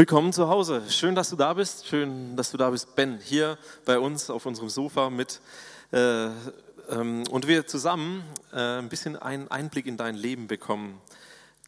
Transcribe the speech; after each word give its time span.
Willkommen 0.00 0.32
zu 0.32 0.48
Hause. 0.48 0.82
Schön, 0.88 1.14
dass 1.14 1.28
du 1.28 1.36
da 1.36 1.52
bist. 1.52 1.86
Schön, 1.86 2.34
dass 2.34 2.50
du 2.50 2.56
da 2.56 2.70
bist, 2.70 2.96
Ben, 2.96 3.18
hier 3.18 3.58
bei 3.84 3.98
uns 3.98 4.30
auf 4.30 4.46
unserem 4.46 4.70
Sofa 4.70 5.10
mit 5.10 5.42
äh, 5.92 6.28
ähm, 6.88 7.24
und 7.30 7.46
wir 7.46 7.66
zusammen 7.66 8.24
äh, 8.50 8.78
ein 8.78 8.88
bisschen 8.88 9.16
einen 9.16 9.48
Einblick 9.48 9.84
in 9.84 9.98
dein 9.98 10.14
Leben 10.14 10.46
bekommen. 10.46 10.98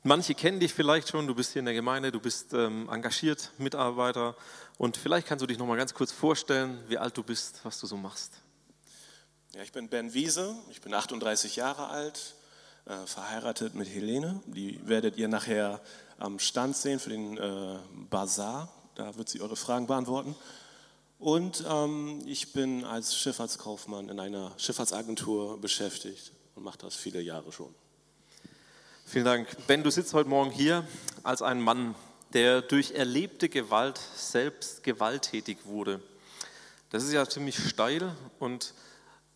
Manche 0.02 0.34
kennen 0.34 0.60
dich 0.60 0.72
vielleicht 0.72 1.10
schon. 1.10 1.26
Du 1.26 1.34
bist 1.34 1.52
hier 1.52 1.60
in 1.60 1.66
der 1.66 1.74
Gemeinde, 1.74 2.10
du 2.10 2.20
bist 2.20 2.54
ähm, 2.54 2.88
engagiert, 2.90 3.50
Mitarbeiter 3.58 4.34
und 4.78 4.96
vielleicht 4.96 5.26
kannst 5.26 5.42
du 5.42 5.46
dich 5.46 5.58
noch 5.58 5.66
mal 5.66 5.76
ganz 5.76 5.92
kurz 5.92 6.10
vorstellen, 6.10 6.82
wie 6.88 6.96
alt 6.96 7.14
du 7.14 7.22
bist, 7.22 7.60
was 7.64 7.78
du 7.80 7.86
so 7.86 7.98
machst. 7.98 8.32
Ja, 9.54 9.62
ich 9.62 9.72
bin 9.72 9.90
Ben 9.90 10.14
Wiese. 10.14 10.56
Ich 10.70 10.80
bin 10.80 10.94
38 10.94 11.56
Jahre 11.56 11.88
alt, 11.88 12.34
äh, 12.86 12.96
verheiratet 13.04 13.74
mit 13.74 13.90
Helene. 13.90 14.40
Die 14.46 14.80
werdet 14.88 15.18
ihr 15.18 15.28
nachher 15.28 15.82
am 16.22 16.38
Stand 16.38 16.76
sehen 16.76 17.00
für 17.00 17.10
den 17.10 17.36
äh, 17.36 17.78
Bazar. 18.08 18.72
Da 18.94 19.16
wird 19.16 19.28
sie 19.28 19.40
eure 19.40 19.56
Fragen 19.56 19.86
beantworten. 19.86 20.36
Und 21.18 21.64
ähm, 21.68 22.22
ich 22.26 22.52
bin 22.52 22.84
als 22.84 23.16
Schifffahrtskaufmann 23.16 24.08
in 24.08 24.20
einer 24.20 24.52
Schifffahrtsagentur 24.56 25.60
beschäftigt 25.60 26.32
und 26.54 26.64
mache 26.64 26.78
das 26.78 26.94
viele 26.94 27.20
Jahre 27.20 27.52
schon. 27.52 27.74
Vielen 29.04 29.24
Dank. 29.24 29.48
Ben, 29.66 29.82
du 29.82 29.90
sitzt 29.90 30.14
heute 30.14 30.28
Morgen 30.28 30.50
hier 30.50 30.86
als 31.22 31.42
ein 31.42 31.60
Mann, 31.60 31.94
der 32.32 32.62
durch 32.62 32.92
erlebte 32.92 33.48
Gewalt 33.48 34.00
selbst 34.16 34.82
gewalttätig 34.82 35.58
wurde. 35.64 36.00
Das 36.90 37.02
ist 37.04 37.12
ja 37.12 37.28
ziemlich 37.28 37.58
steil 37.58 38.14
und 38.38 38.74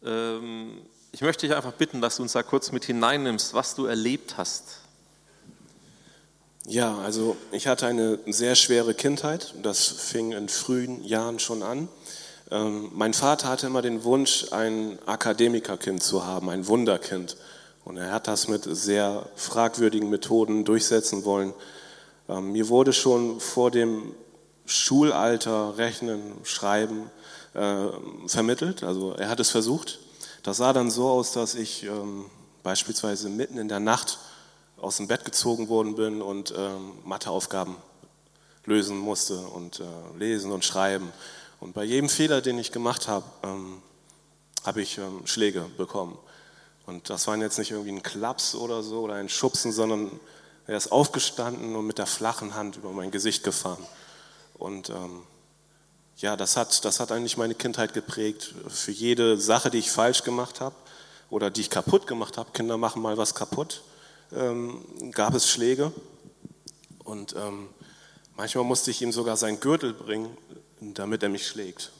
ähm, 0.02 0.82
ich 1.12 1.20
möchte 1.20 1.46
dich 1.46 1.56
einfach 1.56 1.72
bitten, 1.72 2.00
dass 2.00 2.16
du 2.16 2.22
uns 2.22 2.32
da 2.32 2.42
kurz 2.42 2.72
mit 2.72 2.84
hineinnimmst, 2.84 3.54
was 3.54 3.74
du 3.74 3.86
erlebt 3.86 4.36
hast. 4.36 4.80
Ja, 6.68 6.98
also 6.98 7.36
ich 7.52 7.68
hatte 7.68 7.86
eine 7.86 8.18
sehr 8.26 8.56
schwere 8.56 8.92
Kindheit. 8.92 9.54
Das 9.62 9.86
fing 9.86 10.32
in 10.32 10.48
frühen 10.48 11.04
Jahren 11.04 11.38
schon 11.38 11.62
an. 11.62 11.88
Ähm, 12.50 12.90
mein 12.92 13.14
Vater 13.14 13.48
hatte 13.48 13.68
immer 13.68 13.82
den 13.82 14.02
Wunsch, 14.02 14.46
ein 14.50 14.98
Akademikerkind 15.06 16.02
zu 16.02 16.26
haben, 16.26 16.50
ein 16.50 16.66
Wunderkind. 16.66 17.36
Und 17.84 17.98
er 17.98 18.10
hat 18.10 18.26
das 18.26 18.48
mit 18.48 18.64
sehr 18.64 19.26
fragwürdigen 19.36 20.10
Methoden 20.10 20.64
durchsetzen 20.64 21.24
wollen. 21.24 21.54
Ähm, 22.28 22.50
mir 22.50 22.68
wurde 22.68 22.92
schon 22.92 23.38
vor 23.38 23.70
dem 23.70 24.16
Schulalter 24.64 25.78
Rechnen, 25.78 26.20
Schreiben 26.42 27.12
äh, 27.54 27.86
vermittelt. 28.26 28.82
Also 28.82 29.12
er 29.12 29.28
hat 29.28 29.38
es 29.38 29.50
versucht. 29.50 30.00
Das 30.42 30.56
sah 30.56 30.72
dann 30.72 30.90
so 30.90 31.08
aus, 31.08 31.30
dass 31.30 31.54
ich 31.54 31.84
ähm, 31.84 32.24
beispielsweise 32.64 33.28
mitten 33.28 33.56
in 33.56 33.68
der 33.68 33.78
Nacht 33.78 34.18
aus 34.78 34.98
dem 34.98 35.08
Bett 35.08 35.24
gezogen 35.24 35.68
worden 35.68 35.94
bin 35.94 36.22
und 36.22 36.52
ähm, 36.56 36.92
Matheaufgaben 37.04 37.76
lösen 38.64 38.98
musste 38.98 39.38
und 39.38 39.80
äh, 39.80 40.18
lesen 40.18 40.52
und 40.52 40.64
schreiben. 40.64 41.12
Und 41.60 41.72
bei 41.72 41.84
jedem 41.84 42.08
Fehler, 42.08 42.40
den 42.42 42.58
ich 42.58 42.72
gemacht 42.72 43.08
habe, 43.08 43.24
ähm, 43.42 43.82
habe 44.64 44.82
ich 44.82 44.98
ähm, 44.98 45.26
Schläge 45.26 45.64
bekommen. 45.76 46.18
Und 46.84 47.08
das 47.10 47.26
waren 47.26 47.40
jetzt 47.40 47.58
nicht 47.58 47.70
irgendwie 47.70 47.92
ein 47.92 48.02
Klaps 48.02 48.54
oder 48.54 48.82
so 48.82 49.02
oder 49.02 49.14
ein 49.14 49.28
Schubsen, 49.28 49.72
sondern 49.72 50.10
er 50.66 50.76
ist 50.76 50.92
aufgestanden 50.92 51.74
und 51.74 51.86
mit 51.86 51.98
der 51.98 52.06
flachen 52.06 52.54
Hand 52.54 52.76
über 52.76 52.90
mein 52.90 53.10
Gesicht 53.10 53.44
gefahren. 53.44 53.84
Und 54.54 54.90
ähm, 54.90 55.22
ja, 56.16 56.36
das 56.36 56.56
hat, 56.56 56.84
das 56.84 56.98
hat 57.00 57.12
eigentlich 57.12 57.36
meine 57.36 57.54
Kindheit 57.54 57.92
geprägt. 57.92 58.54
Für 58.68 58.90
jede 58.90 59.38
Sache, 59.38 59.70
die 59.70 59.78
ich 59.78 59.90
falsch 59.90 60.22
gemacht 60.22 60.60
habe 60.60 60.74
oder 61.30 61.50
die 61.50 61.60
ich 61.62 61.70
kaputt 61.70 62.06
gemacht 62.06 62.38
habe, 62.38 62.50
Kinder 62.52 62.76
machen 62.78 63.02
mal 63.02 63.16
was 63.16 63.34
kaputt, 63.34 63.82
ähm, 64.34 64.84
gab 65.12 65.34
es 65.34 65.48
Schläge. 65.48 65.92
Und 67.04 67.34
ähm, 67.36 67.68
manchmal 68.36 68.64
musste 68.64 68.90
ich 68.90 69.02
ihm 69.02 69.12
sogar 69.12 69.36
seinen 69.36 69.60
Gürtel 69.60 69.92
bringen, 69.92 70.36
damit 70.80 71.22
er 71.22 71.28
mich 71.28 71.46
schlägt. 71.46 71.92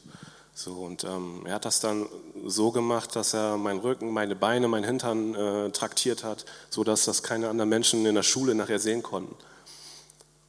So, 0.55 0.73
und 0.73 1.05
ähm, 1.05 1.43
er 1.45 1.57
hat 1.57 1.67
das 1.67 1.81
dann 1.81 2.07
so 2.47 2.73
gemacht, 2.73 3.15
dass 3.15 3.35
er 3.35 3.59
meinen 3.59 3.81
Rücken, 3.81 4.11
meine 4.11 4.35
Beine, 4.35 4.69
meinen 4.69 4.85
Hintern 4.85 5.35
äh, 5.35 5.71
traktiert 5.71 6.25
hat, 6.25 6.47
sodass 6.71 7.05
das 7.05 7.23
keine 7.23 7.51
anderen 7.51 7.69
Menschen 7.69 8.07
in 8.07 8.15
der 8.15 8.23
Schule 8.23 8.55
nachher 8.55 8.79
sehen 8.79 9.03
konnten. 9.03 9.37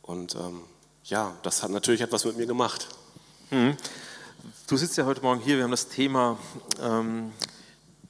Und 0.02 0.36
ähm, 0.36 0.62
ja, 1.04 1.36
das 1.44 1.62
hat 1.62 1.72
natürlich 1.72 2.00
etwas 2.00 2.24
mit 2.24 2.38
mir 2.38 2.46
gemacht. 2.46 2.88
Mhm. 3.52 3.76
Du 4.68 4.78
sitzt 4.78 4.98
ja 4.98 5.06
heute 5.06 5.22
Morgen 5.22 5.42
hier, 5.42 5.58
wir 5.58 5.64
haben 5.66 5.72
das 5.72 5.90
Thema 5.90 6.38
ähm, 6.82 7.34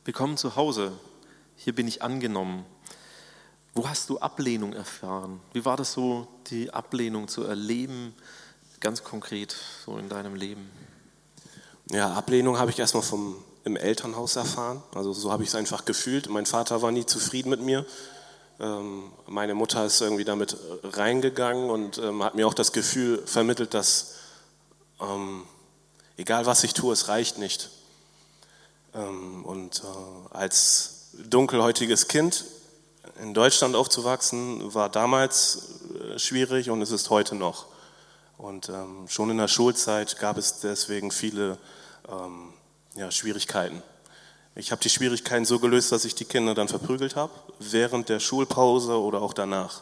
Willkommen 0.06 0.38
zu 0.38 0.56
Hause. 0.56 0.92
Hier 1.56 1.74
bin 1.74 1.88
ich 1.88 2.02
angenommen. 2.04 2.64
Wo 3.78 3.88
hast 3.88 4.10
du 4.10 4.18
Ablehnung 4.18 4.74
erfahren? 4.74 5.40
Wie 5.54 5.64
war 5.64 5.78
das 5.78 5.94
so, 5.94 6.28
die 6.48 6.74
Ablehnung 6.74 7.28
zu 7.28 7.44
erleben, 7.44 8.16
ganz 8.80 9.04
konkret 9.04 9.56
so 9.86 10.00
in 10.00 10.10
deinem 10.10 10.34
Leben? 10.34 10.68
Ja, 11.92 12.12
Ablehnung 12.14 12.58
habe 12.58 12.72
ich 12.72 12.80
erstmal 12.80 13.04
vom, 13.04 13.36
im 13.66 13.76
Elternhaus 13.76 14.36
erfahren. 14.36 14.82
Also 14.96 15.14
so 15.14 15.32
habe 15.32 15.44
ich 15.44 15.50
es 15.50 15.56
einfach 15.56 15.86
gefühlt. 15.86 16.28
Mein 16.28 16.48
Vater 16.48 16.82
war 16.82 16.92
nie 16.92 17.06
zufrieden 17.06 17.52
mit 17.52 17.62
mir. 17.62 17.86
Ähm, 18.60 19.12
meine 19.28 19.54
Mutter 19.54 19.86
ist 19.86 20.02
irgendwie 20.02 20.26
damit 20.26 20.58
reingegangen 20.82 21.70
und 21.70 22.00
ähm, 22.00 22.24
hat 22.24 22.34
mir 22.34 22.48
auch 22.48 22.56
das 22.56 22.72
Gefühl 22.72 23.22
vermittelt, 23.28 23.76
dass 23.76 24.16
ähm, 25.00 25.44
egal 26.18 26.48
was 26.48 26.64
ich 26.64 26.74
tue, 26.74 26.94
es 26.94 27.10
reicht 27.10 27.38
nicht. 27.38 27.70
Und 28.94 29.84
äh, 29.84 30.36
als 30.36 31.12
dunkelhäutiges 31.14 32.08
Kind 32.08 32.44
in 33.22 33.34
Deutschland 33.34 33.76
aufzuwachsen 33.76 34.74
war 34.74 34.90
damals 34.90 35.82
äh, 36.00 36.20
schwierig 36.20 36.70
und 36.70 36.82
es 36.82 36.92
ist 36.92 37.10
heute 37.10 37.36
noch. 37.36 37.66
Und 38.38 38.70
ähm, 38.70 39.08
schon 39.08 39.32
in 39.32 39.38
der 39.38 39.48
Schulzeit 39.48 40.20
gab 40.20 40.38
es 40.38 40.60
deswegen 40.60 41.12
viele 41.12 41.58
ähm, 42.10 42.54
ja, 42.96 43.10
Schwierigkeiten. 43.10 43.82
Ich 44.56 44.72
habe 44.72 44.82
die 44.82 44.90
Schwierigkeiten 44.90 45.46
so 45.46 45.60
gelöst, 45.60 45.92
dass 45.92 46.06
ich 46.06 46.16
die 46.16 46.26
Kinder 46.26 46.54
dann 46.54 46.68
verprügelt 46.68 47.16
habe, 47.16 47.32
während 47.60 48.10
der 48.10 48.20
Schulpause 48.20 49.00
oder 49.00 49.22
auch 49.22 49.34
danach. 49.34 49.82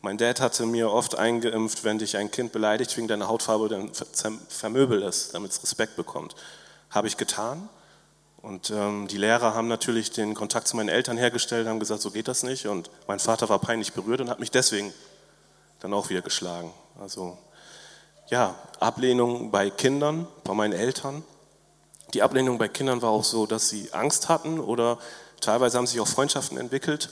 Mein 0.00 0.18
Dad 0.18 0.40
hatte 0.40 0.66
mir 0.66 0.90
oft 0.90 1.14
eingeimpft, 1.14 1.84
wenn 1.84 1.98
dich 1.98 2.16
ein 2.16 2.30
Kind 2.30 2.52
beleidigt 2.52 2.96
wegen 2.96 3.06
deiner 3.06 3.28
Hautfarbe, 3.28 3.68
dann 3.68 3.90
vermöbel 4.48 5.02
es, 5.02 5.28
damit 5.30 5.52
es 5.52 5.62
Respekt 5.62 5.96
bekommt. 5.96 6.34
Habe 6.90 7.06
ich 7.06 7.16
getan 7.16 7.68
und 8.42 8.70
ähm, 8.70 9.06
die 9.06 9.18
Lehrer 9.18 9.54
haben 9.54 9.68
natürlich 9.68 10.10
den 10.10 10.34
Kontakt 10.34 10.66
zu 10.66 10.76
meinen 10.76 10.88
Eltern 10.88 11.16
hergestellt, 11.16 11.68
haben 11.68 11.78
gesagt, 11.78 12.02
so 12.02 12.10
geht 12.10 12.26
das 12.26 12.42
nicht. 12.42 12.66
Und 12.66 12.90
mein 13.06 13.20
Vater 13.20 13.48
war 13.48 13.60
peinlich 13.60 13.92
berührt 13.92 14.20
und 14.20 14.28
hat 14.28 14.40
mich 14.40 14.50
deswegen 14.50 14.92
dann 15.78 15.94
auch 15.94 16.10
wieder 16.10 16.22
geschlagen. 16.22 16.74
Also 17.00 17.38
ja, 18.30 18.56
Ablehnung 18.80 19.52
bei 19.52 19.70
Kindern, 19.70 20.26
bei 20.42 20.54
meinen 20.54 20.72
Eltern. 20.72 21.22
Die 22.14 22.22
Ablehnung 22.22 22.58
bei 22.58 22.66
Kindern 22.66 23.00
war 23.00 23.10
auch 23.10 23.24
so, 23.24 23.46
dass 23.46 23.68
sie 23.68 23.92
Angst 23.92 24.28
hatten 24.28 24.58
oder 24.58 24.98
teilweise 25.40 25.78
haben 25.78 25.86
sich 25.86 26.00
auch 26.00 26.08
Freundschaften 26.08 26.58
entwickelt 26.58 27.10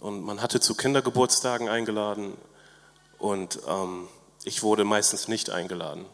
und 0.00 0.22
man 0.22 0.42
hatte 0.42 0.60
zu 0.60 0.74
Kindergeburtstagen 0.74 1.68
eingeladen 1.68 2.34
und 3.18 3.60
ähm, 3.68 4.08
ich 4.42 4.62
wurde 4.62 4.84
meistens 4.84 5.28
nicht 5.28 5.50
eingeladen. 5.50 6.04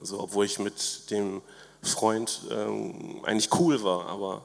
Also 0.00 0.20
obwohl 0.20 0.46
ich 0.46 0.58
mit 0.58 1.10
dem 1.10 1.42
Freund 1.86 2.42
ähm, 2.50 3.20
eigentlich 3.24 3.48
cool 3.58 3.82
war, 3.82 4.06
aber 4.06 4.44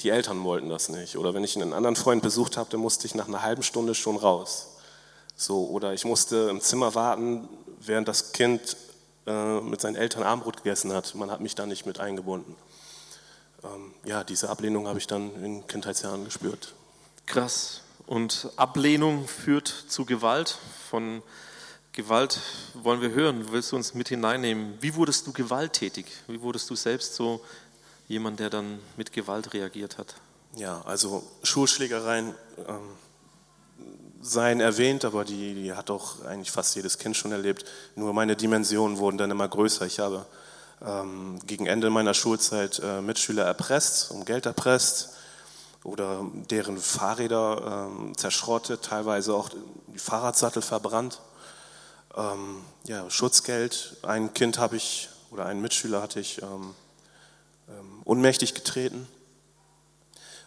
die 0.00 0.10
Eltern 0.10 0.42
wollten 0.44 0.68
das 0.68 0.88
nicht. 0.88 1.16
Oder 1.16 1.34
wenn 1.34 1.44
ich 1.44 1.56
einen 1.56 1.72
anderen 1.72 1.96
Freund 1.96 2.22
besucht 2.22 2.56
habe, 2.56 2.70
dann 2.70 2.80
musste 2.80 3.06
ich 3.06 3.14
nach 3.14 3.28
einer 3.28 3.42
halben 3.42 3.62
Stunde 3.62 3.94
schon 3.94 4.16
raus. 4.16 4.68
So, 5.36 5.66
oder 5.68 5.92
ich 5.94 6.04
musste 6.04 6.48
im 6.50 6.60
Zimmer 6.60 6.94
warten, 6.94 7.48
während 7.80 8.08
das 8.08 8.32
Kind 8.32 8.76
äh, 9.26 9.60
mit 9.60 9.80
seinen 9.80 9.96
Eltern 9.96 10.22
Armbrot 10.22 10.58
gegessen 10.58 10.92
hat. 10.92 11.14
Man 11.14 11.30
hat 11.30 11.40
mich 11.40 11.54
da 11.54 11.66
nicht 11.66 11.86
mit 11.86 12.00
eingebunden. 12.00 12.56
Ähm, 13.64 13.94
ja, 14.04 14.24
diese 14.24 14.50
Ablehnung 14.50 14.88
habe 14.88 14.98
ich 14.98 15.06
dann 15.06 15.34
in 15.42 15.66
Kindheitsjahren 15.66 16.24
gespürt. 16.24 16.74
Krass. 17.26 17.82
Und 18.06 18.50
Ablehnung 18.56 19.26
führt 19.28 19.68
zu 19.68 20.04
Gewalt 20.04 20.58
von 20.90 21.22
Gewalt 21.94 22.40
wollen 22.72 23.02
wir 23.02 23.10
hören. 23.10 23.52
Willst 23.52 23.70
du 23.70 23.76
uns 23.76 23.92
mit 23.92 24.08
hineinnehmen? 24.08 24.78
Wie 24.80 24.94
wurdest 24.94 25.26
du 25.26 25.32
gewalttätig? 25.32 26.06
Wie 26.26 26.40
wurdest 26.40 26.70
du 26.70 26.74
selbst 26.74 27.14
so 27.14 27.42
jemand, 28.08 28.40
der 28.40 28.48
dann 28.48 28.78
mit 28.96 29.12
Gewalt 29.12 29.52
reagiert 29.52 29.98
hat? 29.98 30.14
Ja, 30.56 30.80
also 30.86 31.22
Schulschlägereien 31.42 32.34
ähm, 32.66 32.80
seien 34.22 34.60
erwähnt, 34.60 35.04
aber 35.04 35.26
die, 35.26 35.52
die 35.52 35.74
hat 35.74 35.90
auch 35.90 36.24
eigentlich 36.24 36.50
fast 36.50 36.74
jedes 36.76 36.96
Kind 36.96 37.14
schon 37.14 37.30
erlebt. 37.30 37.66
Nur 37.94 38.14
meine 38.14 38.36
Dimensionen 38.36 38.96
wurden 38.96 39.18
dann 39.18 39.30
immer 39.30 39.48
größer. 39.48 39.84
Ich 39.84 39.98
habe 39.98 40.24
ähm, 40.80 41.40
gegen 41.46 41.66
Ende 41.66 41.90
meiner 41.90 42.14
Schulzeit 42.14 42.80
äh, 42.82 43.02
Mitschüler 43.02 43.44
erpresst, 43.44 44.12
um 44.12 44.24
Geld 44.24 44.46
erpresst 44.46 45.10
oder 45.84 46.24
deren 46.50 46.78
Fahrräder 46.78 47.90
ähm, 47.90 48.16
zerschrottet, 48.16 48.80
teilweise 48.82 49.34
auch 49.34 49.50
die 49.88 49.98
Fahrradsattel 49.98 50.62
verbrannt 50.62 51.20
ähm, 52.16 52.64
ja, 52.84 53.08
Schutzgeld. 53.10 53.96
Ein 54.02 54.34
Kind 54.34 54.58
habe 54.58 54.76
ich 54.76 55.08
oder 55.30 55.46
einen 55.46 55.60
Mitschüler 55.60 56.02
hatte 56.02 56.20
ich 56.20 56.42
ähm, 56.42 56.74
ähm, 57.68 58.02
ohnmächtig 58.04 58.54
getreten. 58.54 59.08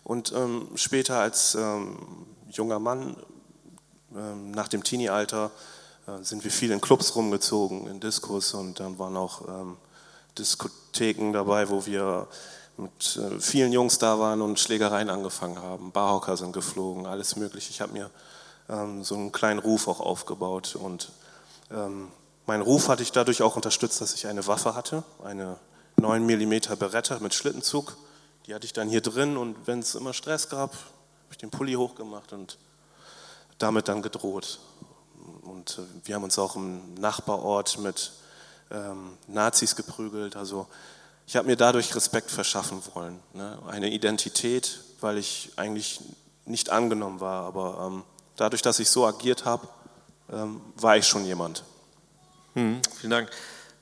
Und 0.03 0.31
ähm, 0.33 0.67
später 0.75 1.19
als 1.19 1.55
ähm, 1.55 1.97
junger 2.51 2.79
Mann, 2.79 3.17
nach 4.11 4.69
dem 4.69 4.81
Teenie-Alter, 4.81 5.51
äh, 6.07 6.23
sind 6.23 6.45
wir 6.45 6.51
viel 6.51 6.71
in 6.71 6.79
Clubs 6.79 7.15
rumgezogen, 7.15 7.87
in 7.87 7.99
Diskos 7.99 8.53
und 8.53 8.79
dann 8.79 8.97
waren 8.97 9.17
auch 9.17 9.41
Diskotheken 10.37 11.33
dabei, 11.33 11.69
wo 11.69 11.85
wir 11.85 12.27
mit 12.77 13.17
äh, 13.17 13.39
vielen 13.39 13.71
Jungs 13.71 13.97
da 13.99 14.19
waren 14.19 14.41
und 14.41 14.59
Schlägereien 14.59 15.09
angefangen 15.09 15.61
haben. 15.61 15.91
Barhocker 15.91 16.35
sind 16.37 16.51
geflogen, 16.51 17.05
alles 17.05 17.35
mögliche. 17.35 17.69
Ich 17.69 17.81
habe 17.81 17.93
mir 17.93 18.09
ähm, 18.69 19.03
so 19.03 19.15
einen 19.15 19.31
kleinen 19.31 19.59
Ruf 19.59 19.87
auch 19.87 19.99
aufgebaut 19.99 20.75
und 20.75 21.11
ähm, 21.71 22.11
mein 22.45 22.61
Ruf 22.61 22.89
hatte 22.89 23.03
ich 23.03 23.11
dadurch 23.11 23.41
auch 23.41 23.55
unterstützt, 23.55 24.01
dass 24.01 24.13
ich 24.13 24.27
eine 24.27 24.45
Waffe 24.47 24.75
hatte, 24.75 25.03
eine 25.23 25.57
9 25.97 26.25
mm 26.25 26.77
Beretta 26.77 27.19
mit 27.19 27.33
Schlittenzug. 27.33 27.97
Die 28.45 28.53
hatte 28.53 28.65
ich 28.65 28.73
dann 28.73 28.89
hier 28.89 29.01
drin 29.01 29.37
und 29.37 29.55
wenn 29.65 29.79
es 29.79 29.95
immer 29.95 30.13
Stress 30.13 30.49
gab, 30.49 30.73
habe 30.73 31.31
ich 31.31 31.37
den 31.37 31.49
Pulli 31.49 31.73
hochgemacht 31.73 32.33
und 32.33 32.57
damit 33.57 33.87
dann 33.87 34.01
gedroht. 34.01 34.59
Und 35.41 35.79
äh, 35.79 36.07
wir 36.07 36.15
haben 36.15 36.23
uns 36.23 36.37
auch 36.37 36.55
im 36.55 36.93
Nachbarort 36.95 37.79
mit 37.79 38.11
ähm, 38.71 39.17
Nazis 39.27 39.75
geprügelt. 39.75 40.35
Also 40.35 40.67
ich 41.25 41.35
habe 41.35 41.47
mir 41.47 41.55
dadurch 41.55 41.95
Respekt 41.95 42.29
verschaffen 42.29 42.81
wollen. 42.93 43.19
Ne? 43.33 43.57
Eine 43.67 43.89
Identität, 43.89 44.81
weil 45.01 45.17
ich 45.17 45.51
eigentlich 45.55 46.01
nicht 46.45 46.69
angenommen 46.69 47.19
war. 47.19 47.45
Aber 47.45 47.87
ähm, 47.87 48.03
dadurch, 48.35 48.61
dass 48.61 48.79
ich 48.79 48.89
so 48.89 49.05
agiert 49.05 49.45
habe, 49.45 49.67
ähm, 50.31 50.61
war 50.75 50.97
ich 50.97 51.07
schon 51.07 51.25
jemand. 51.25 51.63
Hm, 52.53 52.81
vielen 52.99 53.11
Dank. 53.11 53.29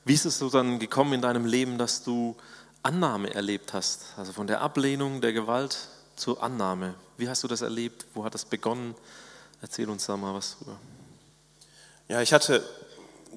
Wie 0.04 0.14
ist 0.14 0.24
es 0.24 0.38
so 0.38 0.50
dann 0.50 0.78
gekommen 0.78 1.14
in 1.14 1.22
deinem 1.22 1.46
Leben, 1.46 1.78
dass 1.78 2.02
du 2.02 2.36
Annahme 2.82 3.32
erlebt 3.34 3.72
hast? 3.72 4.06
Also 4.16 4.32
von 4.32 4.46
der 4.46 4.60
Ablehnung 4.60 5.20
der 5.20 5.32
Gewalt 5.32 5.88
zur 6.16 6.42
Annahme. 6.42 6.94
Wie 7.16 7.28
hast 7.28 7.42
du 7.42 7.48
das 7.48 7.62
erlebt? 7.62 8.06
Wo 8.14 8.24
hat 8.24 8.34
das 8.34 8.44
begonnen? 8.44 8.94
Erzähl 9.62 9.88
uns 9.88 10.06
da 10.06 10.16
mal 10.16 10.34
was 10.34 10.58
drüber. 10.58 10.78
Ja, 12.08 12.20
ich 12.20 12.32
hatte 12.32 12.62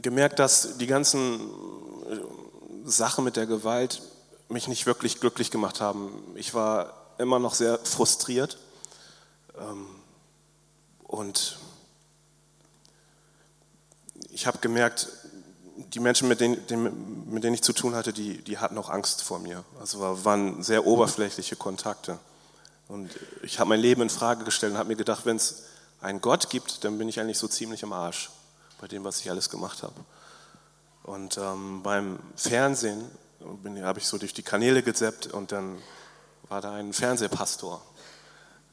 gemerkt, 0.02 0.40
dass 0.40 0.78
die 0.78 0.88
ganzen 0.88 1.40
äh, 1.40 2.20
Sachen 2.86 3.24
mit 3.24 3.38
der 3.38 3.46
Gewalt 3.46 4.02
mich 4.50 4.68
nicht 4.68 4.86
wirklich 4.86 5.20
glücklich 5.20 5.52
gemacht 5.52 5.82
haben. 5.82 6.12
Ich 6.36 6.54
war 6.54 6.94
immer 7.18 7.40
noch 7.40 7.54
sehr 7.54 7.80
frustriert 7.80 8.58
ähm, 9.58 9.88
und 11.04 11.58
ich 14.38 14.46
habe 14.46 14.60
gemerkt, 14.60 15.08
die 15.96 16.00
Menschen, 16.00 16.28
mit 16.28 16.42
denen, 16.42 17.26
mit 17.28 17.44
denen 17.44 17.56
ich 17.56 17.64
zu 17.64 17.74
tun 17.74 17.96
hatte, 17.96 18.14
die, 18.14 18.38
die 18.44 18.60
hatten 18.60 18.78
auch 18.78 18.88
Angst 18.88 19.24
vor 19.24 19.40
mir. 19.40 19.64
Also 19.80 20.00
waren 20.24 20.62
sehr 20.62 20.86
oberflächliche 20.86 21.56
Kontakte. 21.56 22.20
Und 22.88 23.10
ich 23.42 23.60
habe 23.60 23.70
mein 23.70 23.80
Leben 23.80 24.04
in 24.04 24.12
Frage 24.12 24.46
gestellt 24.46 24.74
und 24.74 24.78
habe 24.78 24.90
mir 24.90 24.96
gedacht, 24.96 25.26
wenn 25.26 25.38
es 25.38 25.64
einen 26.02 26.22
Gott 26.22 26.52
gibt, 26.52 26.84
dann 26.84 27.00
bin 27.00 27.10
ich 27.10 27.20
eigentlich 27.20 27.40
so 27.40 27.48
ziemlich 27.48 27.82
im 27.82 27.94
Arsch 27.94 28.30
bei 28.80 28.88
dem, 28.88 29.04
was 29.04 29.22
ich 29.22 29.32
alles 29.32 29.50
gemacht 29.50 29.82
habe. 29.82 30.06
Und 31.02 31.40
ähm, 31.40 31.82
beim 31.82 32.20
Fernsehen 32.36 33.10
habe 33.82 33.98
ich 33.98 34.06
so 34.06 34.20
durch 34.20 34.36
die 34.36 34.44
Kanäle 34.44 34.84
gezappt 34.84 35.26
und 35.34 35.52
dann 35.52 35.82
war 36.48 36.62
da 36.62 36.74
ein 36.74 36.94
Fernsehpastor, 36.94 37.82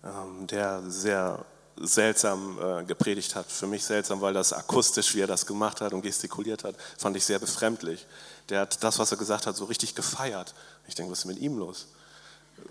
ähm, 0.04 0.46
der 0.46 0.82
sehr 0.90 1.46
seltsam 1.76 2.58
äh, 2.60 2.84
gepredigt 2.84 3.34
hat. 3.34 3.50
Für 3.50 3.66
mich 3.66 3.84
seltsam, 3.84 4.20
weil 4.20 4.34
das 4.34 4.52
akustisch, 4.52 5.14
wie 5.14 5.20
er 5.20 5.26
das 5.26 5.46
gemacht 5.46 5.80
hat 5.80 5.92
und 5.92 6.02
gestikuliert 6.02 6.64
hat, 6.64 6.76
fand 6.98 7.16
ich 7.16 7.24
sehr 7.24 7.38
befremdlich. 7.38 8.06
Der 8.48 8.60
hat 8.60 8.82
das, 8.82 8.98
was 8.98 9.10
er 9.10 9.18
gesagt 9.18 9.46
hat, 9.46 9.56
so 9.56 9.64
richtig 9.64 9.94
gefeiert. 9.94 10.54
Ich 10.86 10.94
denke, 10.94 11.12
was 11.12 11.20
ist 11.20 11.24
mit 11.24 11.38
ihm 11.38 11.58
los? 11.58 11.86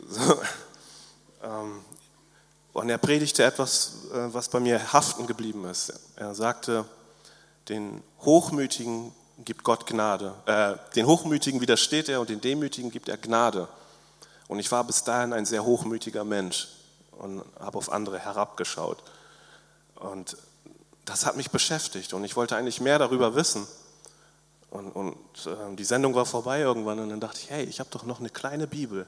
So, 0.09 0.39
ähm, 1.43 1.81
und 2.71 2.89
er 2.89 2.97
predigte 2.97 3.43
etwas, 3.43 3.91
äh, 4.13 4.33
was 4.33 4.49
bei 4.49 4.59
mir 4.59 4.93
haften 4.93 5.27
geblieben 5.27 5.65
ist. 5.65 5.93
Er 6.15 6.33
sagte, 6.33 6.85
den 7.69 8.01
Hochmütigen 8.21 9.11
gibt 9.39 9.63
Gott 9.63 9.85
Gnade. 9.85 10.33
Äh, 10.45 10.75
den 10.95 11.05
Hochmütigen 11.05 11.59
widersteht 11.59 12.09
er 12.09 12.21
und 12.21 12.29
den 12.29 12.41
Demütigen 12.41 12.91
gibt 12.91 13.09
er 13.09 13.17
Gnade. 13.17 13.67
Und 14.47 14.59
ich 14.59 14.71
war 14.71 14.83
bis 14.83 15.03
dahin 15.03 15.33
ein 15.33 15.45
sehr 15.45 15.63
hochmütiger 15.63 16.23
Mensch 16.23 16.69
und 17.23 17.43
habe 17.59 17.77
auf 17.77 17.91
andere 17.91 18.19
herabgeschaut. 18.19 19.01
Und 19.95 20.37
das 21.05 21.25
hat 21.25 21.37
mich 21.37 21.51
beschäftigt 21.51 22.13
und 22.13 22.23
ich 22.23 22.35
wollte 22.35 22.55
eigentlich 22.57 22.81
mehr 22.81 22.99
darüber 22.99 23.35
wissen. 23.35 23.65
Und, 24.69 24.91
und 24.91 25.15
äh, 25.45 25.75
die 25.75 25.83
Sendung 25.85 26.15
war 26.15 26.25
vorbei 26.25 26.59
irgendwann 26.59 26.99
und 26.99 27.09
dann 27.09 27.19
dachte 27.19 27.39
ich, 27.41 27.49
hey, 27.49 27.63
ich 27.63 27.79
habe 27.79 27.89
doch 27.91 28.03
noch 28.03 28.19
eine 28.19 28.29
kleine 28.29 28.67
Bibel. 28.67 29.07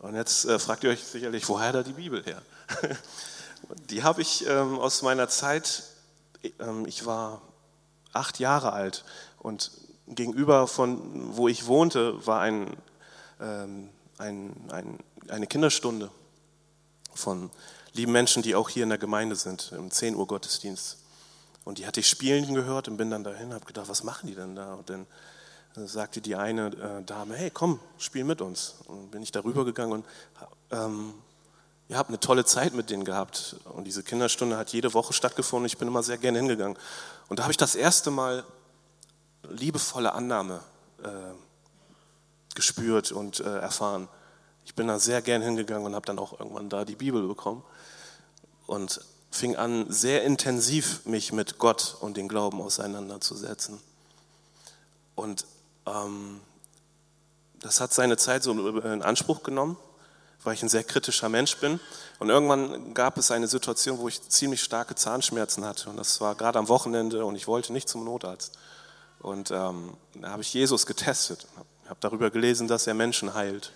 Und 0.00 0.14
jetzt 0.14 0.44
äh, 0.44 0.58
fragt 0.58 0.84
ihr 0.84 0.90
euch 0.90 1.02
sicherlich, 1.02 1.48
woher 1.48 1.72
da 1.72 1.82
die 1.82 1.92
Bibel 1.92 2.22
her? 2.22 2.42
die 3.90 4.02
habe 4.02 4.20
ich 4.20 4.46
ähm, 4.46 4.78
aus 4.78 5.02
meiner 5.02 5.28
Zeit, 5.28 5.84
ähm, 6.58 6.84
ich 6.86 7.06
war 7.06 7.40
acht 8.12 8.38
Jahre 8.38 8.72
alt 8.72 9.04
und 9.38 9.70
gegenüber 10.08 10.66
von 10.66 11.36
wo 11.36 11.48
ich 11.48 11.66
wohnte, 11.66 12.26
war 12.26 12.40
ein, 12.40 12.76
ähm, 13.40 13.88
ein, 14.18 14.54
ein, 14.70 14.98
eine 15.28 15.46
Kinderstunde 15.46 16.10
von 17.16 17.50
lieben 17.92 18.12
Menschen, 18.12 18.42
die 18.42 18.54
auch 18.54 18.68
hier 18.68 18.82
in 18.82 18.90
der 18.90 18.98
Gemeinde 18.98 19.36
sind, 19.36 19.72
im 19.76 19.90
10 19.90 20.14
Uhr 20.14 20.26
Gottesdienst. 20.26 20.98
Und 21.64 21.78
die 21.78 21.86
hatte 21.86 22.00
ich 22.00 22.08
spielen 22.08 22.54
gehört 22.54 22.86
und 22.88 22.96
bin 22.96 23.10
dann 23.10 23.24
dahin, 23.24 23.52
habe 23.52 23.64
gedacht, 23.64 23.88
was 23.88 24.04
machen 24.04 24.28
die 24.28 24.34
denn 24.34 24.54
da? 24.54 24.74
Und 24.74 24.88
dann 24.88 25.06
äh, 25.76 25.86
sagte 25.86 26.20
die 26.20 26.36
eine 26.36 26.68
äh, 26.68 27.02
Dame, 27.02 27.34
hey, 27.34 27.50
komm, 27.50 27.80
spiel 27.98 28.24
mit 28.24 28.40
uns. 28.40 28.76
Und 28.86 29.10
bin 29.10 29.22
ich 29.22 29.32
darüber 29.32 29.64
gegangen 29.64 29.92
und 29.92 30.06
ähm, 30.70 31.14
ihr 31.88 31.98
habt 31.98 32.10
eine 32.10 32.20
tolle 32.20 32.44
Zeit 32.44 32.74
mit 32.74 32.90
denen 32.90 33.04
gehabt. 33.04 33.56
Und 33.64 33.84
diese 33.84 34.02
Kinderstunde 34.02 34.56
hat 34.56 34.72
jede 34.72 34.94
Woche 34.94 35.12
stattgefunden. 35.12 35.66
Ich 35.66 35.76
bin 35.76 35.88
immer 35.88 36.02
sehr 36.02 36.18
gerne 36.18 36.38
hingegangen. 36.38 36.78
Und 37.28 37.38
da 37.38 37.42
habe 37.42 37.50
ich 37.50 37.56
das 37.56 37.74
erste 37.74 38.10
Mal 38.10 38.44
liebevolle 39.48 40.12
Annahme 40.12 40.60
äh, 41.02 41.08
gespürt 42.54 43.10
und 43.12 43.40
äh, 43.40 43.58
erfahren. 43.58 44.08
Ich 44.66 44.74
bin 44.74 44.88
da 44.88 44.98
sehr 44.98 45.22
gern 45.22 45.42
hingegangen 45.42 45.86
und 45.86 45.94
habe 45.94 46.04
dann 46.04 46.18
auch 46.18 46.38
irgendwann 46.38 46.68
da 46.68 46.84
die 46.84 46.96
Bibel 46.96 47.26
bekommen 47.26 47.62
und 48.66 49.00
fing 49.30 49.54
an, 49.54 49.86
sehr 49.88 50.24
intensiv 50.24 51.06
mich 51.06 51.32
mit 51.32 51.58
Gott 51.58 51.96
und 52.00 52.16
den 52.16 52.28
Glauben 52.28 52.60
auseinanderzusetzen. 52.60 53.78
Und 55.14 55.46
ähm, 55.86 56.40
das 57.60 57.80
hat 57.80 57.94
seine 57.94 58.16
Zeit 58.16 58.42
so 58.42 58.52
in 58.52 59.02
Anspruch 59.02 59.44
genommen, 59.44 59.76
weil 60.42 60.54
ich 60.54 60.62
ein 60.64 60.68
sehr 60.68 60.84
kritischer 60.84 61.28
Mensch 61.28 61.56
bin. 61.58 61.78
Und 62.18 62.28
irgendwann 62.28 62.92
gab 62.92 63.18
es 63.18 63.30
eine 63.30 63.46
Situation, 63.46 63.98
wo 63.98 64.08
ich 64.08 64.28
ziemlich 64.28 64.64
starke 64.64 64.96
Zahnschmerzen 64.96 65.64
hatte. 65.64 65.90
Und 65.90 65.96
das 65.96 66.20
war 66.20 66.34
gerade 66.34 66.58
am 66.58 66.68
Wochenende 66.68 67.24
und 67.24 67.36
ich 67.36 67.46
wollte 67.46 67.72
nicht 67.72 67.88
zum 67.88 68.04
Notarzt. 68.04 68.58
Und 69.20 69.52
ähm, 69.52 69.96
da 70.14 70.30
habe 70.30 70.42
ich 70.42 70.52
Jesus 70.52 70.86
getestet, 70.86 71.46
habe 71.86 71.98
darüber 72.00 72.30
gelesen, 72.30 72.66
dass 72.66 72.88
er 72.88 72.94
Menschen 72.94 73.32
heilt 73.32 73.72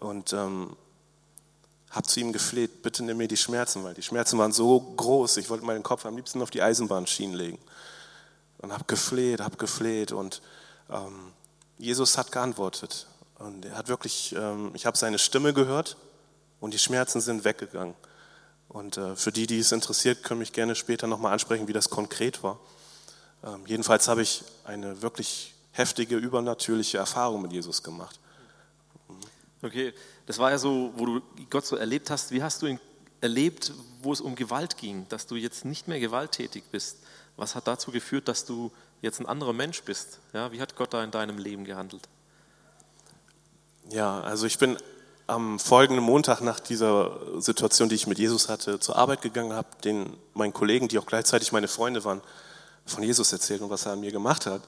und 0.00 0.32
ähm, 0.32 0.76
habe 1.90 2.06
zu 2.06 2.20
ihm 2.20 2.32
gefleht, 2.32 2.82
bitte 2.82 3.02
nimm 3.02 3.16
mir 3.16 3.28
die 3.28 3.36
Schmerzen, 3.36 3.84
weil 3.84 3.94
die 3.94 4.02
Schmerzen 4.02 4.38
waren 4.38 4.52
so 4.52 4.80
groß, 4.80 5.36
ich 5.38 5.50
wollte 5.50 5.64
meinen 5.64 5.82
Kopf 5.82 6.06
am 6.06 6.16
liebsten 6.16 6.40
auf 6.40 6.50
die 6.50 6.62
Eisenbahnschienen 6.62 7.36
legen. 7.36 7.58
Und 8.58 8.72
habe 8.72 8.84
gefleht, 8.84 9.40
habe 9.40 9.56
gefleht 9.56 10.12
und 10.12 10.42
ähm, 10.90 11.32
Jesus 11.78 12.18
hat 12.18 12.30
geantwortet. 12.30 13.06
Und 13.38 13.64
er 13.64 13.76
hat 13.76 13.88
wirklich, 13.88 14.34
ähm, 14.36 14.70
ich 14.74 14.86
habe 14.86 14.98
seine 14.98 15.18
Stimme 15.18 15.54
gehört 15.54 15.96
und 16.60 16.74
die 16.74 16.78
Schmerzen 16.78 17.20
sind 17.20 17.44
weggegangen. 17.44 17.94
Und 18.68 18.98
äh, 18.98 19.16
für 19.16 19.32
die, 19.32 19.46
die 19.46 19.58
es 19.58 19.72
interessiert, 19.72 20.22
können 20.22 20.40
mich 20.40 20.52
gerne 20.52 20.74
später 20.74 21.06
nochmal 21.06 21.32
ansprechen, 21.32 21.66
wie 21.66 21.72
das 21.72 21.90
konkret 21.90 22.42
war. 22.42 22.60
Ähm, 23.42 23.62
jedenfalls 23.66 24.06
habe 24.08 24.22
ich 24.22 24.44
eine 24.64 25.02
wirklich 25.02 25.54
heftige, 25.72 26.16
übernatürliche 26.16 26.98
Erfahrung 26.98 27.42
mit 27.42 27.52
Jesus 27.52 27.82
gemacht. 27.82 28.20
Okay, 29.62 29.92
das 30.26 30.38
war 30.38 30.50
ja 30.50 30.58
so, 30.58 30.92
wo 30.96 31.06
du 31.06 31.20
Gott 31.50 31.66
so 31.66 31.76
erlebt 31.76 32.10
hast. 32.10 32.30
Wie 32.30 32.42
hast 32.42 32.62
du 32.62 32.66
ihn 32.66 32.80
erlebt, 33.20 33.72
wo 34.02 34.12
es 34.12 34.20
um 34.20 34.34
Gewalt 34.34 34.76
ging, 34.78 35.06
dass 35.10 35.26
du 35.26 35.36
jetzt 35.36 35.64
nicht 35.64 35.86
mehr 35.86 36.00
gewalttätig 36.00 36.64
bist? 36.70 36.98
Was 37.36 37.54
hat 37.54 37.66
dazu 37.66 37.90
geführt, 37.90 38.28
dass 38.28 38.44
du 38.44 38.70
jetzt 39.02 39.20
ein 39.20 39.26
anderer 39.26 39.52
Mensch 39.52 39.82
bist? 39.82 40.20
Ja, 40.32 40.50
wie 40.52 40.60
hat 40.60 40.76
Gott 40.76 40.94
da 40.94 41.04
in 41.04 41.10
deinem 41.10 41.38
Leben 41.38 41.64
gehandelt? 41.64 42.08
Ja, 43.90 44.20
also 44.20 44.46
ich 44.46 44.58
bin 44.58 44.78
am 45.26 45.58
folgenden 45.58 46.04
Montag 46.04 46.40
nach 46.40 46.58
dieser 46.58 47.40
Situation, 47.40 47.88
die 47.88 47.94
ich 47.94 48.06
mit 48.06 48.18
Jesus 48.18 48.48
hatte, 48.48 48.80
zur 48.80 48.96
Arbeit 48.96 49.22
gegangen, 49.22 49.52
habe 49.52 49.68
den 49.84 50.16
meinen 50.34 50.52
Kollegen, 50.52 50.88
die 50.88 50.98
auch 50.98 51.06
gleichzeitig 51.06 51.52
meine 51.52 51.68
Freunde 51.68 52.04
waren, 52.04 52.20
von 52.86 53.02
Jesus 53.02 53.32
erzählt 53.32 53.60
und 53.60 53.70
was 53.70 53.86
er 53.86 53.92
an 53.92 54.00
mir 54.00 54.10
gemacht 54.10 54.46
hat. 54.46 54.62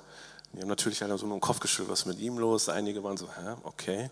Die 0.52 0.61
haben 0.61 0.68
natürlich 0.68 1.02
alle 1.02 1.16
so 1.18 1.26
nur 1.26 1.40
Kopf 1.40 1.61
geschüttelt, 1.61 1.90
was 1.90 2.00
ist 2.00 2.06
mit 2.06 2.20
ihm 2.20 2.38
los? 2.38 2.68
Einige 2.68 3.02
waren 3.02 3.16
so, 3.16 3.26
hä, 3.26 3.54
okay. 3.64 4.11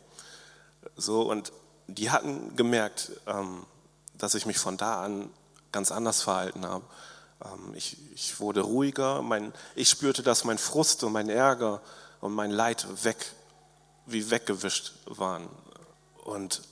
So, 0.97 1.23
und 1.23 1.53
die 1.87 2.11
hatten 2.11 2.57
gemerkt, 2.57 3.13
ähm, 3.27 3.67
dass 4.15 4.35
ich 4.35 4.47
mich 4.47 4.59
von 4.59 4.77
da 4.77 5.03
an 5.03 5.31
ganz 5.73 5.93
anders 5.93 6.23
verhalten 6.23 6.67
habe. 6.67 6.85
Ähm, 7.45 7.75
ich, 7.75 7.97
ich, 8.13 8.41
wurde 8.41 8.61
ruhiger, 8.61 9.23
mein, 9.23 9.53
ich 9.75 9.89
spürte, 9.89 10.23
dass 10.23 10.45
mein 10.45 10.59
Frust 10.59 11.05
und 11.05 11.13
mein 11.13 11.29
Ärger 11.29 11.81
und 12.21 12.35
mein 12.35 12.51
Leid 12.51 12.87
weg, 13.05 13.33
wie 14.07 14.31
weggewischt 14.31 14.93
waren. 15.07 15.49
Und 16.25 16.63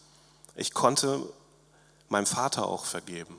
ich 0.56 0.74
konnte 0.74 1.22
meinem 2.08 2.26
Vater 2.26 2.66
auch 2.66 2.84
vergeben. 2.84 3.38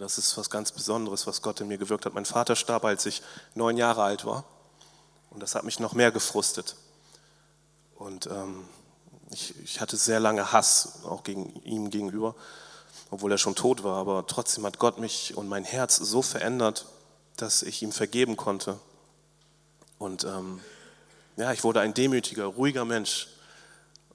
Das 0.00 0.18
ist 0.18 0.36
was 0.36 0.50
ganz 0.50 0.72
Besonderes, 0.72 1.26
was 1.26 1.42
Gott 1.42 1.60
in 1.60 1.68
mir 1.68 1.78
gewirkt 1.78 2.06
hat. 2.06 2.14
Mein 2.14 2.24
Vater 2.24 2.56
starb, 2.56 2.84
als 2.84 3.06
ich 3.06 3.22
neun 3.54 3.76
Jahre 3.76 4.02
alt 4.02 4.24
war. 4.24 4.44
Und 5.30 5.40
das 5.40 5.54
hat 5.54 5.64
mich 5.64 5.78
noch 5.78 5.92
mehr 5.92 6.10
gefrustet. 6.10 6.76
Und 7.94 8.26
ähm, 8.26 8.68
ich, 9.30 9.54
ich, 9.62 9.80
hatte 9.80 9.96
sehr 9.96 10.20
lange 10.20 10.52
Hass 10.52 11.04
auch 11.04 11.22
gegen 11.22 11.60
ihm 11.64 11.90
gegenüber, 11.90 12.34
obwohl 13.10 13.32
er 13.32 13.38
schon 13.38 13.54
tot 13.54 13.82
war. 13.82 13.96
Aber 13.96 14.26
trotzdem 14.26 14.64
hat 14.64 14.78
Gott 14.78 14.98
mich 14.98 15.36
und 15.36 15.48
mein 15.48 15.64
Herz 15.64 15.96
so 15.96 16.22
verändert, 16.22 16.86
dass 17.36 17.62
ich 17.62 17.82
ihm 17.82 17.92
vergeben 17.92 18.36
konnte. 18.36 18.78
Und 19.98 20.24
ähm, 20.24 20.60
ja, 21.36 21.52
ich 21.52 21.64
wurde 21.64 21.80
ein 21.80 21.94
demütiger, 21.94 22.46
ruhiger 22.46 22.84
Mensch 22.84 23.28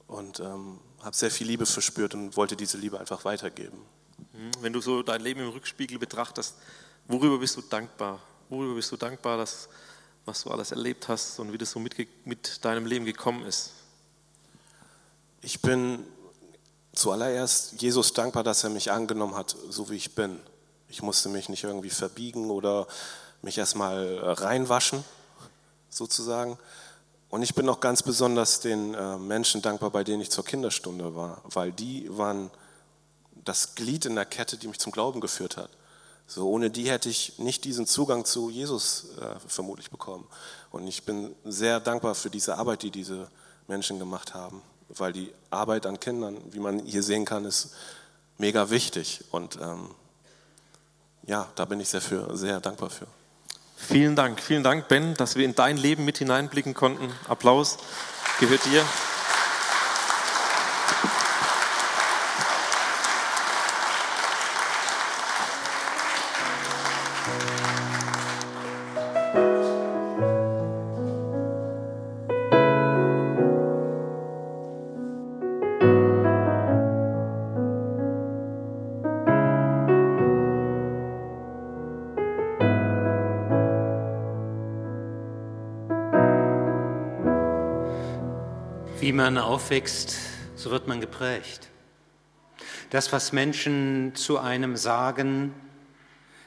und 0.08 0.40
ähm, 0.40 0.80
habe 1.02 1.16
sehr 1.16 1.32
viel 1.32 1.48
Liebe 1.48 1.66
verspürt 1.66 2.14
und 2.14 2.36
wollte 2.38 2.56
diese 2.56 2.78
Liebe 2.78 3.00
einfach 3.00 3.26
weitergeben. 3.26 3.78
Mhm. 4.34 4.52
Wenn 4.62 4.74
du 4.74 4.82
so 4.82 5.04
dein 5.04 5.22
Leben 5.22 5.42
im 5.42 5.50
Rückspiegel 5.50 6.00
betrachtest, 6.00 6.56
worüber 7.08 7.40
bist 7.40 7.58
du 7.58 7.62
dankbar? 7.62 8.20
Worüber 8.50 8.76
bist 8.76 8.92
du 8.92 8.98
dankbar, 8.98 9.38
dass, 9.38 9.70
was 10.26 10.44
du 10.44 10.52
alles 10.52 10.72
erlebt 10.72 11.08
hast 11.08 11.40
und 11.40 11.54
wie 11.54 11.58
das 11.58 11.72
so 11.72 11.80
mit, 11.80 11.96
mit 12.26 12.64
deinem 12.66 12.86
Leben 12.86 13.06
gekommen 13.06 13.46
ist? 13.46 13.72
Ich 15.44 15.60
bin 15.62 16.06
zuallererst 16.94 17.82
Jesus 17.82 18.14
dankbar, 18.14 18.44
dass 18.44 18.64
er 18.64 18.70
mich 18.70 18.92
angenommen 18.92 19.36
hat, 19.36 19.56
so 19.70 19.90
wie 19.90 19.96
ich 19.96 20.14
bin. 20.14 20.40
Ich 20.88 21.02
musste 21.02 21.30
mich 21.30 21.50
nicht 21.50 21.64
irgendwie 21.64 21.90
verbiegen 21.90 22.52
oder 22.52 22.88
mich 23.42 23.58
erstmal 23.58 24.20
reinwaschen, 24.20 25.04
sozusagen. 25.90 26.60
Und 27.30 27.42
ich 27.42 27.56
bin 27.56 27.68
auch 27.70 27.80
ganz 27.80 28.04
besonders 28.04 28.60
den 28.60 28.94
äh, 28.94 29.18
Menschen 29.18 29.64
dankbar, 29.64 29.90
bei 29.90 30.04
denen 30.04 30.22
ich 30.22 30.30
zur 30.30 30.44
Kinderstunde 30.44 31.16
war, 31.16 31.42
weil 31.46 31.72
die 31.72 32.06
waren 32.16 32.52
das 33.44 33.74
Glied 33.74 34.06
in 34.06 34.16
der 34.16 34.26
Kette, 34.26 34.58
die 34.58 34.68
mich 34.68 34.80
zum 34.80 34.92
Glauben 34.92 35.22
geführt 35.22 35.58
hat. 35.58 35.70
So, 36.28 36.48
ohne 36.50 36.70
die 36.70 36.90
hätte 36.90 37.10
ich 37.10 37.40
nicht 37.40 37.64
diesen 37.64 37.88
Zugang 37.88 38.26
zu 38.26 38.50
Jesus 38.50 39.18
äh, 39.20 39.40
vermutlich 39.48 39.90
bekommen. 39.90 40.28
Und 40.70 40.88
ich 40.88 41.04
bin 41.04 41.34
sehr 41.46 41.80
dankbar 41.80 42.14
für 42.14 42.30
diese 42.30 42.58
Arbeit, 42.58 42.84
die 42.84 42.92
diese 42.92 43.30
Menschen 43.68 43.98
gemacht 43.98 44.34
haben, 44.34 44.62
weil 44.98 45.14
die 45.14 45.34
Arbeit 45.50 45.86
an 45.86 46.00
Kindern, 46.00 46.38
wie 46.52 46.60
man 46.60 46.80
hier 46.80 47.04
sehen 47.04 47.26
kann, 47.26 47.46
ist 47.46 47.74
mega 48.38 48.70
wichtig. 48.70 49.24
Und 49.32 49.58
ähm, 49.62 49.90
ja, 51.26 51.48
da 51.56 51.66
bin 51.66 51.80
ich 51.80 51.90
sehr, 51.90 52.02
für, 52.02 52.36
sehr 52.38 52.60
dankbar 52.60 52.90
für. 52.90 53.08
Vielen 53.76 54.16
Dank, 54.16 54.40
vielen 54.40 54.64
Dank, 54.64 54.88
Ben, 54.88 55.16
dass 55.16 55.36
wir 55.36 55.46
in 55.46 55.56
dein 55.56 55.78
Leben 55.78 56.06
mit 56.06 56.20
hineinblicken 56.20 56.74
konnten. 56.74 57.12
Applaus 57.28 57.78
gehört 58.40 58.66
dir. 58.66 58.86
Wie 89.12 89.18
man 89.18 89.38
aufwächst, 89.38 90.16
so 90.56 90.72
wird 90.72 90.88
man 90.88 91.02
geprägt. 91.02 91.68
Das, 92.92 93.12
was 93.12 93.34
Menschen 93.34 94.16
zu 94.16 94.40
einem 94.40 94.78
sagen, 94.78 95.54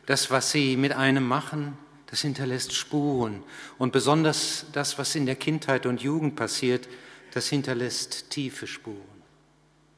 das, 0.07 0.31
was 0.31 0.51
sie 0.51 0.79
mit 0.79 0.93
einem 0.93 1.29
machen, 1.29 1.77
das 2.07 2.23
hinterlässt 2.23 2.73
Spuren. 2.73 3.43
Und 3.77 3.93
besonders 3.93 4.65
das, 4.73 4.97
was 4.97 5.15
in 5.15 5.27
der 5.27 5.37
Kindheit 5.37 5.85
und 5.85 6.01
Jugend 6.01 6.37
passiert, 6.37 6.89
das 7.35 7.49
hinterlässt 7.49 8.31
tiefe 8.31 8.67
Spuren. 8.67 8.97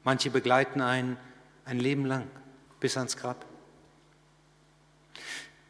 Manche 0.03 0.29
begleiten 0.29 0.81
einen 0.81 1.15
ein 1.63 1.79
Leben 1.79 2.05
lang 2.05 2.27
bis 2.81 2.97
ans 2.97 3.15
Grab. 3.15 3.45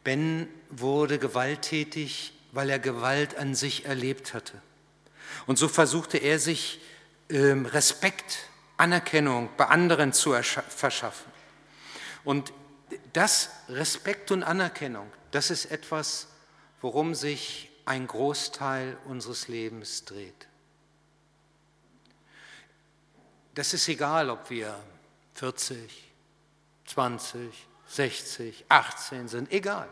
Ben 0.02 0.48
wurde 0.68 1.20
gewalttätig, 1.20 2.32
weil 2.50 2.68
er 2.68 2.80
Gewalt 2.80 3.38
an 3.38 3.54
sich 3.54 3.84
erlebt 3.84 4.34
hatte. 4.34 4.60
Und 5.46 5.58
so 5.58 5.68
versuchte 5.68 6.18
er 6.18 6.40
sich 6.40 6.80
Respekt, 7.30 8.48
Anerkennung 8.76 9.50
bei 9.56 9.66
anderen 9.66 10.12
zu 10.12 10.32
verschaffen. 10.32 11.30
Und 12.24 12.52
das 13.12 13.50
Respekt 13.68 14.30
und 14.30 14.42
Anerkennung, 14.42 15.10
das 15.30 15.50
ist 15.50 15.66
etwas, 15.66 16.28
worum 16.80 17.14
sich 17.14 17.70
ein 17.84 18.06
Großteil 18.06 18.96
unseres 19.04 19.48
Lebens 19.48 20.04
dreht. 20.04 20.46
Das 23.54 23.74
ist 23.74 23.88
egal, 23.88 24.30
ob 24.30 24.50
wir 24.50 24.78
40, 25.34 26.12
20, 26.86 27.66
60, 27.88 28.64
18 28.68 29.28
sind, 29.28 29.52
egal. 29.52 29.88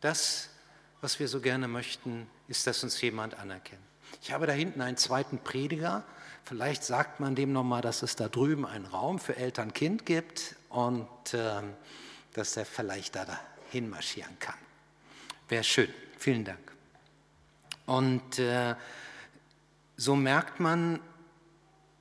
Das, 0.00 0.48
was 1.00 1.20
wir 1.20 1.28
so 1.28 1.40
gerne 1.40 1.68
möchten, 1.68 2.28
ist, 2.48 2.66
dass 2.66 2.82
uns 2.82 3.00
jemand 3.00 3.34
anerkennt. 3.34 3.87
Ich 4.22 4.32
habe 4.32 4.46
da 4.46 4.52
hinten 4.52 4.80
einen 4.80 4.96
zweiten 4.96 5.38
Prediger. 5.38 6.04
Vielleicht 6.44 6.84
sagt 6.84 7.20
man 7.20 7.34
dem 7.34 7.52
nochmal, 7.52 7.82
dass 7.82 8.02
es 8.02 8.16
da 8.16 8.28
drüben 8.28 8.66
einen 8.66 8.86
Raum 8.86 9.18
für 9.18 9.36
Eltern-Kind 9.36 10.06
gibt 10.06 10.56
und 10.68 11.08
äh, 11.34 11.62
dass 12.34 12.56
er 12.56 12.64
vielleicht 12.64 13.16
da 13.16 13.26
dahin 13.26 13.90
marschieren 13.90 14.38
kann. 14.38 14.56
Wäre 15.48 15.64
schön. 15.64 15.88
Vielen 16.18 16.44
Dank. 16.44 16.58
Und 17.86 18.38
äh, 18.38 18.74
so 19.96 20.16
merkt 20.16 20.60
man, 20.60 21.00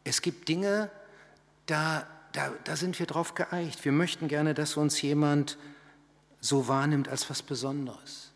es 0.04 0.22
gibt 0.22 0.48
Dinge, 0.48 0.90
da, 1.66 2.08
da, 2.32 2.52
da 2.64 2.76
sind 2.76 2.98
wir 3.00 3.06
drauf 3.06 3.36
geeicht. 3.36 3.84
Wir 3.86 3.92
möchten 3.92 4.28
gerne, 4.28 4.54
dass 4.54 4.78
uns 4.78 5.02
jemand 5.02 5.58
so 6.40 6.68
wahrnimmt 6.68 7.10
als 7.10 7.30
was 7.30 7.42
Besonderes 7.42 8.32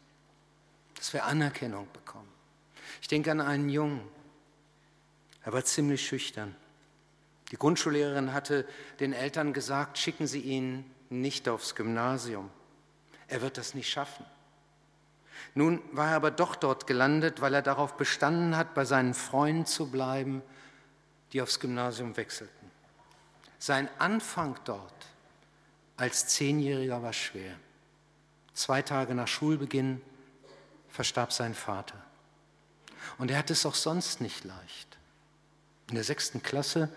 dass 1.01 1.13
wir 1.13 1.25
Anerkennung 1.25 1.87
bekommen. 1.91 2.30
Ich 3.01 3.07
denke 3.07 3.31
an 3.31 3.41
einen 3.41 3.69
Jungen, 3.69 4.01
er 5.43 5.53
war 5.53 5.65
ziemlich 5.65 6.05
schüchtern. 6.05 6.55
Die 7.51 7.57
Grundschullehrerin 7.57 8.31
hatte 8.31 8.65
den 8.99 9.11
Eltern 9.11 9.53
gesagt, 9.53 9.97
schicken 9.97 10.27
Sie 10.27 10.39
ihn 10.39 10.89
nicht 11.09 11.49
aufs 11.49 11.75
Gymnasium. 11.75 12.49
Er 13.27 13.41
wird 13.41 13.57
das 13.57 13.73
nicht 13.73 13.89
schaffen. 13.89 14.25
Nun 15.55 15.81
war 15.91 16.11
er 16.11 16.15
aber 16.15 16.31
doch 16.31 16.55
dort 16.55 16.87
gelandet, 16.87 17.41
weil 17.41 17.53
er 17.53 17.61
darauf 17.61 17.97
bestanden 17.97 18.55
hat, 18.55 18.73
bei 18.73 18.85
seinen 18.85 19.13
Freunden 19.13 19.65
zu 19.65 19.91
bleiben, 19.91 20.41
die 21.33 21.41
aufs 21.41 21.59
Gymnasium 21.59 22.15
wechselten. 22.15 22.71
Sein 23.57 23.89
Anfang 23.99 24.57
dort 24.63 24.93
als 25.97 26.27
Zehnjähriger 26.27 27.03
war 27.03 27.13
schwer. 27.13 27.55
Zwei 28.53 28.81
Tage 28.81 29.13
nach 29.13 29.27
Schulbeginn 29.27 30.01
verstarb 30.89 31.33
sein 31.33 31.53
Vater. 31.53 32.01
Und 33.21 33.29
er 33.29 33.37
hatte 33.37 33.53
es 33.53 33.67
auch 33.67 33.75
sonst 33.75 34.19
nicht 34.19 34.45
leicht. 34.45 34.97
In 35.89 35.93
der 35.93 36.03
sechsten 36.03 36.41
Klasse 36.41 36.89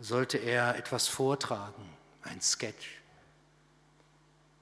sollte 0.00 0.38
er 0.38 0.74
etwas 0.74 1.06
vortragen, 1.06 1.88
ein 2.22 2.40
Sketch. 2.40 3.00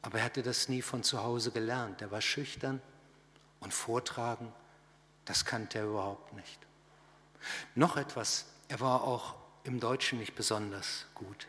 Aber 0.03 0.19
er 0.19 0.25
hatte 0.25 0.43
das 0.43 0.69
nie 0.69 0.83
von 0.83 1.03
zu 1.03 1.23
Hause 1.23 1.53
gelernt. 1.53 2.03
Er 2.03 2.11
war 2.11 2.21
schüchtern 2.21 2.83
und 3.61 3.73
vortragen, 3.73 4.53
das 5.25 5.47
kannte 5.47 5.79
er 5.79 5.87
überhaupt 5.87 6.35
nicht. 6.35 6.59
Noch 7.75 7.97
etwas, 7.97 8.45
er 8.69 8.81
war 8.81 9.05
auch 9.05 9.37
im 9.65 9.81
Deutschen 9.81 10.19
nicht 10.19 10.35
besonders 10.35 11.07
gut. 11.15 11.47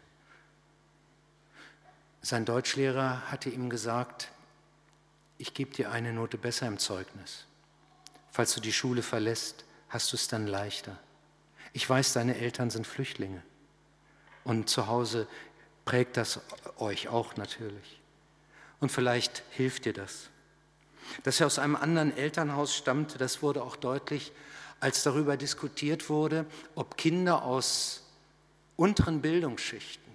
Sein 2.21 2.45
Deutschlehrer 2.45 3.29
hatte 3.29 3.49
ihm 3.49 3.69
gesagt, 3.69 4.31
ich 5.37 5.53
gebe 5.53 5.71
dir 5.71 5.91
eine 5.91 6.13
Note 6.13 6.37
besser 6.37 6.67
im 6.67 6.79
Zeugnis. 6.79 7.47
Falls 8.37 8.53
du 8.53 8.61
die 8.61 8.71
Schule 8.71 9.01
verlässt, 9.01 9.65
hast 9.89 10.11
du 10.11 10.15
es 10.15 10.27
dann 10.27 10.45
leichter. 10.45 10.95
Ich 11.73 11.89
weiß, 11.89 12.13
deine 12.13 12.37
Eltern 12.37 12.69
sind 12.69 12.85
Flüchtlinge. 12.85 13.41
Und 14.43 14.69
zu 14.69 14.85
Hause 14.85 15.27
prägt 15.85 16.17
das 16.17 16.39
euch 16.77 17.07
auch 17.07 17.35
natürlich. 17.35 17.99
Und 18.79 18.91
vielleicht 18.91 19.41
hilft 19.49 19.85
dir 19.85 19.93
das. 19.93 20.29
Dass 21.23 21.39
er 21.39 21.47
aus 21.47 21.57
einem 21.57 21.75
anderen 21.75 22.15
Elternhaus 22.15 22.75
stammte, 22.75 23.17
das 23.17 23.41
wurde 23.41 23.63
auch 23.63 23.75
deutlich, 23.75 24.31
als 24.79 25.01
darüber 25.01 25.35
diskutiert 25.35 26.07
wurde, 26.07 26.45
ob 26.75 26.95
Kinder 26.95 27.41
aus 27.41 28.03
unteren 28.75 29.23
Bildungsschichten 29.23 30.13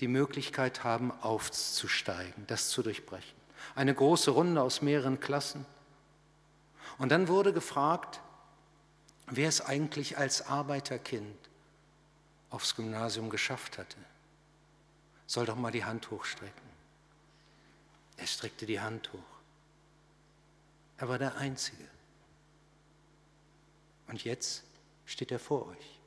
die 0.00 0.08
Möglichkeit 0.08 0.84
haben, 0.84 1.12
aufzusteigen, 1.20 2.46
das 2.46 2.70
zu 2.70 2.82
durchbrechen 2.82 3.36
eine 3.74 3.94
große 3.94 4.30
Runde 4.30 4.62
aus 4.62 4.82
mehreren 4.82 5.20
Klassen. 5.20 5.66
Und 6.98 7.10
dann 7.10 7.28
wurde 7.28 7.52
gefragt, 7.52 8.20
wer 9.26 9.48
es 9.48 9.60
eigentlich 9.60 10.18
als 10.18 10.46
Arbeiterkind 10.46 11.36
aufs 12.50 12.76
Gymnasium 12.76 13.30
geschafft 13.30 13.78
hatte. 13.78 13.96
soll 15.26 15.44
doch 15.44 15.56
mal 15.56 15.72
die 15.72 15.84
Hand 15.84 16.10
hochstrecken. 16.10 16.66
Er 18.16 18.26
streckte 18.26 18.64
die 18.64 18.80
Hand 18.80 19.12
hoch. 19.12 19.18
Er 20.98 21.08
war 21.08 21.18
der 21.18 21.36
Einzige. 21.36 21.84
Und 24.06 24.24
jetzt 24.24 24.62
steht 25.04 25.32
er 25.32 25.40
vor 25.40 25.66
euch. 25.66 25.98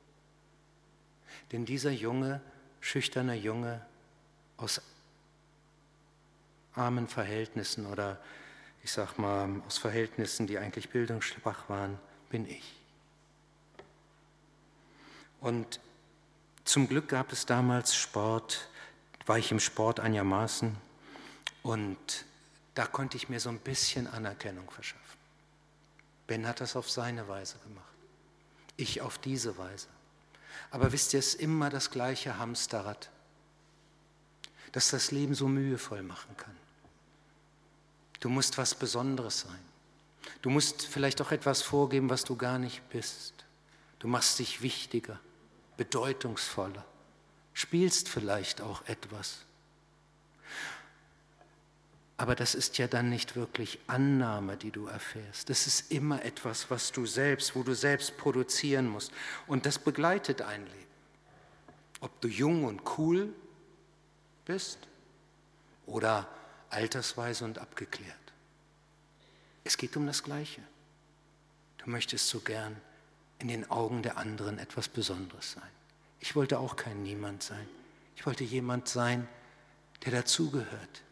Denn 1.52 1.66
dieser 1.66 1.90
junge, 1.90 2.40
schüchterne 2.80 3.34
Junge 3.34 3.84
aus 4.56 4.80
armen 6.74 7.08
Verhältnissen 7.08 7.86
oder 7.86 8.18
ich 8.82 8.92
sag 8.92 9.18
mal 9.18 9.62
aus 9.66 9.78
Verhältnissen, 9.78 10.46
die 10.46 10.58
eigentlich 10.58 10.90
bildungsschwach 10.90 11.68
waren, 11.68 11.98
bin 12.30 12.46
ich. 12.48 12.74
Und 15.40 15.80
zum 16.64 16.88
Glück 16.88 17.08
gab 17.08 17.32
es 17.32 17.46
damals 17.46 17.94
Sport, 17.94 18.68
war 19.26 19.38
ich 19.38 19.50
im 19.50 19.60
Sport 19.60 20.00
einigermaßen 20.00 20.76
und 21.62 22.24
da 22.74 22.86
konnte 22.86 23.16
ich 23.16 23.28
mir 23.28 23.40
so 23.40 23.48
ein 23.48 23.58
bisschen 23.58 24.06
Anerkennung 24.06 24.70
verschaffen. 24.70 25.18
Ben 26.26 26.46
hat 26.46 26.60
das 26.60 26.76
auf 26.76 26.88
seine 26.88 27.26
Weise 27.28 27.58
gemacht, 27.58 27.84
ich 28.76 29.00
auf 29.00 29.18
diese 29.18 29.58
Weise. 29.58 29.88
Aber 30.70 30.92
wisst 30.92 31.12
ihr, 31.12 31.18
es 31.18 31.34
ist 31.34 31.40
immer 31.40 31.70
das 31.70 31.90
gleiche 31.90 32.38
Hamsterrad, 32.38 33.10
das 34.72 34.90
das 34.90 35.10
Leben 35.10 35.34
so 35.34 35.48
mühevoll 35.48 36.02
machen 36.02 36.36
kann. 36.36 36.56
Du 38.20 38.28
musst 38.28 38.58
was 38.58 38.74
Besonderes 38.74 39.40
sein. 39.40 39.58
Du 40.42 40.50
musst 40.50 40.86
vielleicht 40.86 41.20
auch 41.20 41.32
etwas 41.32 41.62
vorgeben, 41.62 42.10
was 42.10 42.24
du 42.24 42.36
gar 42.36 42.58
nicht 42.58 42.86
bist. 42.90 43.34
Du 43.98 44.08
machst 44.08 44.38
dich 44.38 44.62
wichtiger, 44.62 45.18
bedeutungsvoller, 45.76 46.84
spielst 47.52 48.08
vielleicht 48.08 48.60
auch 48.60 48.86
etwas. 48.86 49.40
Aber 52.16 52.34
das 52.34 52.54
ist 52.54 52.76
ja 52.76 52.86
dann 52.86 53.08
nicht 53.08 53.34
wirklich 53.34 53.78
Annahme, 53.86 54.58
die 54.58 54.70
du 54.70 54.86
erfährst. 54.86 55.48
Das 55.48 55.66
ist 55.66 55.90
immer 55.90 56.22
etwas, 56.22 56.70
was 56.70 56.92
du 56.92 57.06
selbst, 57.06 57.56
wo 57.56 57.62
du 57.62 57.74
selbst 57.74 58.18
produzieren 58.18 58.88
musst. 58.88 59.10
Und 59.46 59.64
das 59.64 59.78
begleitet 59.78 60.42
ein 60.42 60.66
Leben. 60.66 60.76
Ob 62.00 62.20
du 62.20 62.28
jung 62.28 62.64
und 62.64 62.82
cool 62.98 63.32
bist 64.44 64.78
oder 65.86 66.28
altersweise 66.70 67.44
und 67.44 67.58
abgeklärt. 67.58 68.16
Es 69.64 69.76
geht 69.76 69.96
um 69.96 70.06
das 70.06 70.22
Gleiche. 70.22 70.62
Du 71.78 71.90
möchtest 71.90 72.28
so 72.28 72.40
gern 72.40 72.76
in 73.38 73.48
den 73.48 73.70
Augen 73.70 74.02
der 74.02 74.16
anderen 74.16 74.58
etwas 74.58 74.88
Besonderes 74.88 75.52
sein. 75.52 75.70
Ich 76.20 76.36
wollte 76.36 76.58
auch 76.58 76.76
kein 76.76 77.02
Niemand 77.02 77.42
sein. 77.42 77.66
Ich 78.16 78.26
wollte 78.26 78.44
jemand 78.44 78.88
sein, 78.88 79.26
der 80.04 80.12
dazugehört, 80.12 81.02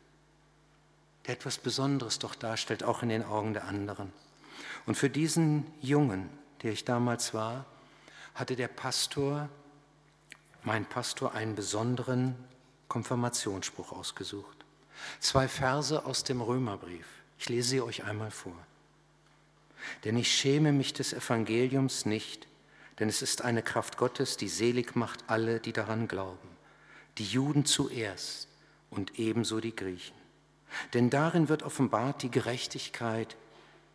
der 1.27 1.35
etwas 1.35 1.59
Besonderes 1.59 2.19
doch 2.19 2.35
darstellt, 2.35 2.85
auch 2.85 3.03
in 3.03 3.09
den 3.09 3.25
Augen 3.25 3.55
der 3.55 3.65
anderen. 3.65 4.13
Und 4.87 4.97
für 4.97 5.11
diesen 5.11 5.67
Jungen, 5.81 6.29
der 6.63 6.73
ich 6.73 6.85
damals 6.85 7.35
war, 7.35 7.67
hatte 8.35 8.57
der 8.57 8.69
Pastor, 8.69 9.49
mein 10.63 10.85
Pastor, 10.85 11.33
einen 11.33 11.55
besonderen 11.55 12.35
Konfirmationsspruch 12.89 13.93
ausgesucht. 13.93 14.58
Zwei 15.21 15.49
Verse 15.49 16.05
aus 16.05 16.25
dem 16.25 16.41
Römerbrief. 16.41 17.07
Ich 17.39 17.49
lese 17.49 17.69
sie 17.69 17.81
euch 17.81 18.05
einmal 18.05 18.31
vor. 18.31 18.57
Denn 20.05 20.17
ich 20.17 20.33
schäme 20.33 20.73
mich 20.73 20.93
des 20.93 21.13
Evangeliums 21.13 22.05
nicht, 22.05 22.47
denn 22.99 23.09
es 23.09 23.23
ist 23.23 23.43
eine 23.43 23.63
Kraft 23.63 23.97
Gottes, 23.97 24.37
die 24.37 24.49
selig 24.49 24.97
macht 24.97 25.25
alle, 25.29 25.61
die 25.61 25.73
daran 25.73 26.09
glauben. 26.09 26.49
Die 27.19 27.25
Juden 27.25 27.65
zuerst 27.65 28.49
und 28.91 29.19
ebenso 29.19 29.61
die 29.61 29.75
Griechen. 29.75 30.17
Denn 30.95 31.11
darin 31.11 31.49
wird 31.49 31.63
offenbart 31.63 32.23
die 32.23 32.31
Gerechtigkeit, 32.31 33.37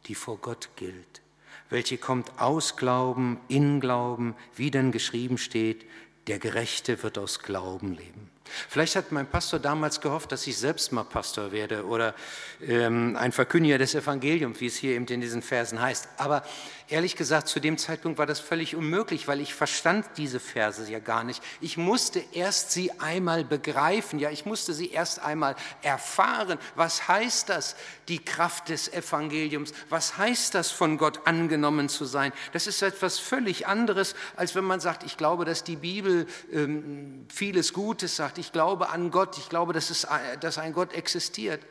die 0.06 0.16
vor 0.16 0.38
Gott 0.38 0.70
gilt, 0.76 1.22
welche 1.70 1.98
kommt 1.98 2.40
aus 2.40 2.76
Glauben, 2.76 3.40
in 3.48 3.80
Glauben, 3.80 4.36
wie 4.56 4.72
denn 4.72 4.92
geschrieben 4.92 5.38
steht, 5.38 5.86
der 6.28 6.40
Gerechte 6.40 7.04
wird 7.04 7.18
aus 7.18 7.40
Glauben 7.40 7.94
leben. 7.94 8.30
Vielleicht 8.70 8.96
hat 8.96 9.12
mein 9.12 9.28
Pastor 9.28 9.60
damals 9.60 10.02
gehofft, 10.02 10.32
dass 10.32 10.46
ich 10.48 10.58
selbst 10.58 10.92
mal 10.92 11.04
Pastor 11.04 11.52
werde 11.52 11.86
oder 11.86 12.14
ähm, 12.62 13.16
ein 13.18 13.32
Verkündiger 13.32 13.78
des 13.78 13.96
Evangeliums, 13.96 14.60
wie 14.60 14.68
es 14.68 14.76
hier 14.76 14.96
eben 14.96 15.06
in 15.08 15.22
diesen 15.22 15.42
Versen 15.42 15.82
heißt. 15.82 16.08
Aber 16.18 16.44
ehrlich 16.88 17.16
gesagt, 17.16 17.48
zu 17.48 17.60
dem 17.60 17.78
Zeitpunkt 17.78 18.18
war 18.18 18.26
das 18.26 18.40
völlig 18.40 18.76
unmöglich, 18.76 19.28
weil 19.28 19.42
ich 19.42 19.54
verstand 19.54 20.06
diese 20.18 20.40
Verse 20.40 20.90
ja 20.92 21.00
gar 21.00 21.24
nicht. 21.24 21.42
Ich 21.62 21.78
musste 21.78 22.24
erst 22.34 22.72
sie 22.72 22.92
einmal 23.00 23.44
begreifen, 23.44 24.20
ja, 24.20 24.30
ich 24.30 24.46
musste 24.46 24.74
sie 24.74 24.92
erst 24.92 25.20
einmal 25.20 25.56
erfahren. 25.82 26.60
Was 26.76 27.08
heißt 27.08 27.50
das, 27.50 27.76
die 28.08 28.24
Kraft 28.24 28.70
des 28.70 28.92
Evangeliums? 28.92 29.74
Was 29.90 30.18
heißt 30.18 30.56
das, 30.56 30.72
von 30.72 30.98
Gott 30.98 31.26
angenommen 31.26 31.90
zu 31.90 32.06
sein? 32.06 32.34
Das 32.52 32.68
ist 32.68 32.82
etwas 32.82 33.20
völlig 33.20 33.68
anderes, 33.68 34.16
als 34.36 34.56
wenn 34.56 34.66
man 34.66 34.80
sagt, 34.80 35.04
ich 35.04 35.18
glaube, 35.18 35.46
dass 35.46 35.64
die 35.64 35.78
Bibel 35.78 36.28
ähm, 36.52 37.26
vieles 37.34 37.74
Gutes 37.74 38.16
sagt. 38.16 38.38
Ich 38.44 38.52
glaube 38.52 38.90
an 38.90 39.10
Gott. 39.10 39.38
Ich 39.38 39.48
glaube, 39.48 39.72
dass, 39.72 39.90
es, 39.90 40.06
dass 40.42 40.58
ein 40.58 40.74
Gott 40.74 40.92
existiert. 40.92 41.62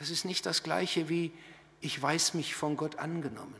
Das 0.00 0.10
ist 0.10 0.24
nicht 0.24 0.44
das 0.46 0.64
Gleiche 0.64 1.08
wie, 1.08 1.32
ich 1.80 2.02
weiß 2.02 2.34
mich 2.34 2.56
von 2.56 2.76
Gott 2.76 2.98
angenommen. 2.98 3.54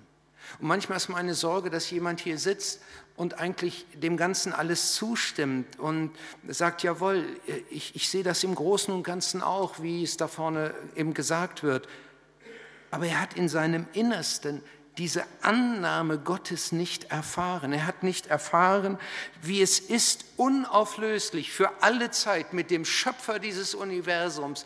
Und 0.59 0.67
manchmal 0.67 0.97
ist 0.97 1.09
meine 1.09 1.35
Sorge, 1.35 1.71
dass 1.71 1.89
jemand 1.93 2.19
hier 2.19 2.37
sitzt 2.37 2.83
und 3.15 3.39
eigentlich 3.39 3.87
dem 3.95 4.17
Ganzen 4.17 4.53
alles 4.53 4.95
zustimmt 4.95 5.79
und 5.79 6.11
sagt, 6.49 6.83
jawohl, 6.83 7.25
ich, 7.71 7.95
ich 7.95 8.09
sehe 8.09 8.25
das 8.25 8.43
im 8.43 8.57
Großen 8.57 8.93
und 8.93 9.05
Ganzen 9.05 9.41
auch, 9.41 9.81
wie 9.81 10.03
es 10.03 10.17
da 10.17 10.27
vorne 10.27 10.75
eben 10.97 11.15
gesagt 11.15 11.63
wird. 11.63 11.87
Aber 12.91 13.07
er 13.07 13.21
hat 13.21 13.35
in 13.35 13.49
seinem 13.49 13.87
Innersten 13.93 14.65
diese 14.99 15.25
Annahme 15.43 16.19
Gottes 16.19 16.73
nicht 16.73 17.11
erfahren. 17.11 17.73
Er 17.73 17.87
hat 17.87 18.03
nicht 18.03 18.29
erfahren, 18.29 18.99
wie 19.43 19.61
es 19.61 19.81
ist, 19.81 20.25
unauflöslich 20.37 21.53
für 21.53 21.83
alle 21.83 22.11
Zeit 22.11 22.53
mit 22.53 22.71
dem 22.71 22.85
Schöpfer 22.85 23.39
dieses 23.39 23.75
Universums 23.75 24.65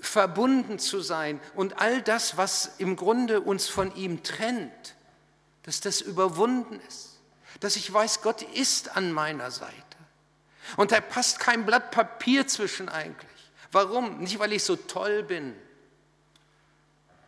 verbunden 0.00 0.78
zu 0.78 1.00
sein 1.00 1.40
und 1.54 1.80
all 1.80 2.02
das, 2.02 2.36
was 2.36 2.74
im 2.78 2.94
Grunde 2.96 3.40
uns 3.40 3.68
von 3.68 3.94
ihm 3.96 4.22
trennt, 4.22 4.94
dass 5.62 5.80
das 5.80 6.02
überwunden 6.02 6.78
ist, 6.88 7.20
dass 7.60 7.76
ich 7.76 7.90
weiß, 7.90 8.20
Gott 8.20 8.42
ist 8.42 8.96
an 8.96 9.12
meiner 9.12 9.50
Seite. 9.50 9.72
Und 10.76 10.92
da 10.92 11.00
passt 11.00 11.40
kein 11.40 11.64
Blatt 11.64 11.90
Papier 11.90 12.46
zwischen 12.46 12.88
eigentlich. 12.88 13.30
Warum? 13.72 14.18
Nicht, 14.18 14.38
weil 14.38 14.52
ich 14.52 14.62
so 14.62 14.76
toll 14.76 15.22
bin, 15.22 15.54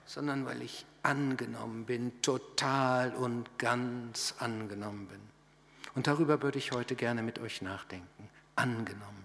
sondern 0.06 0.46
weil 0.46 0.62
ich 0.62 0.86
angenommen 1.02 1.84
bin, 1.84 2.22
total 2.22 3.14
und 3.14 3.58
ganz 3.58 4.34
angenommen 4.38 5.06
bin. 5.08 5.20
Und 5.94 6.06
darüber 6.06 6.42
würde 6.42 6.58
ich 6.58 6.72
heute 6.72 6.94
gerne 6.94 7.22
mit 7.22 7.38
euch 7.38 7.62
nachdenken. 7.62 8.28
Angenommen. 8.54 9.24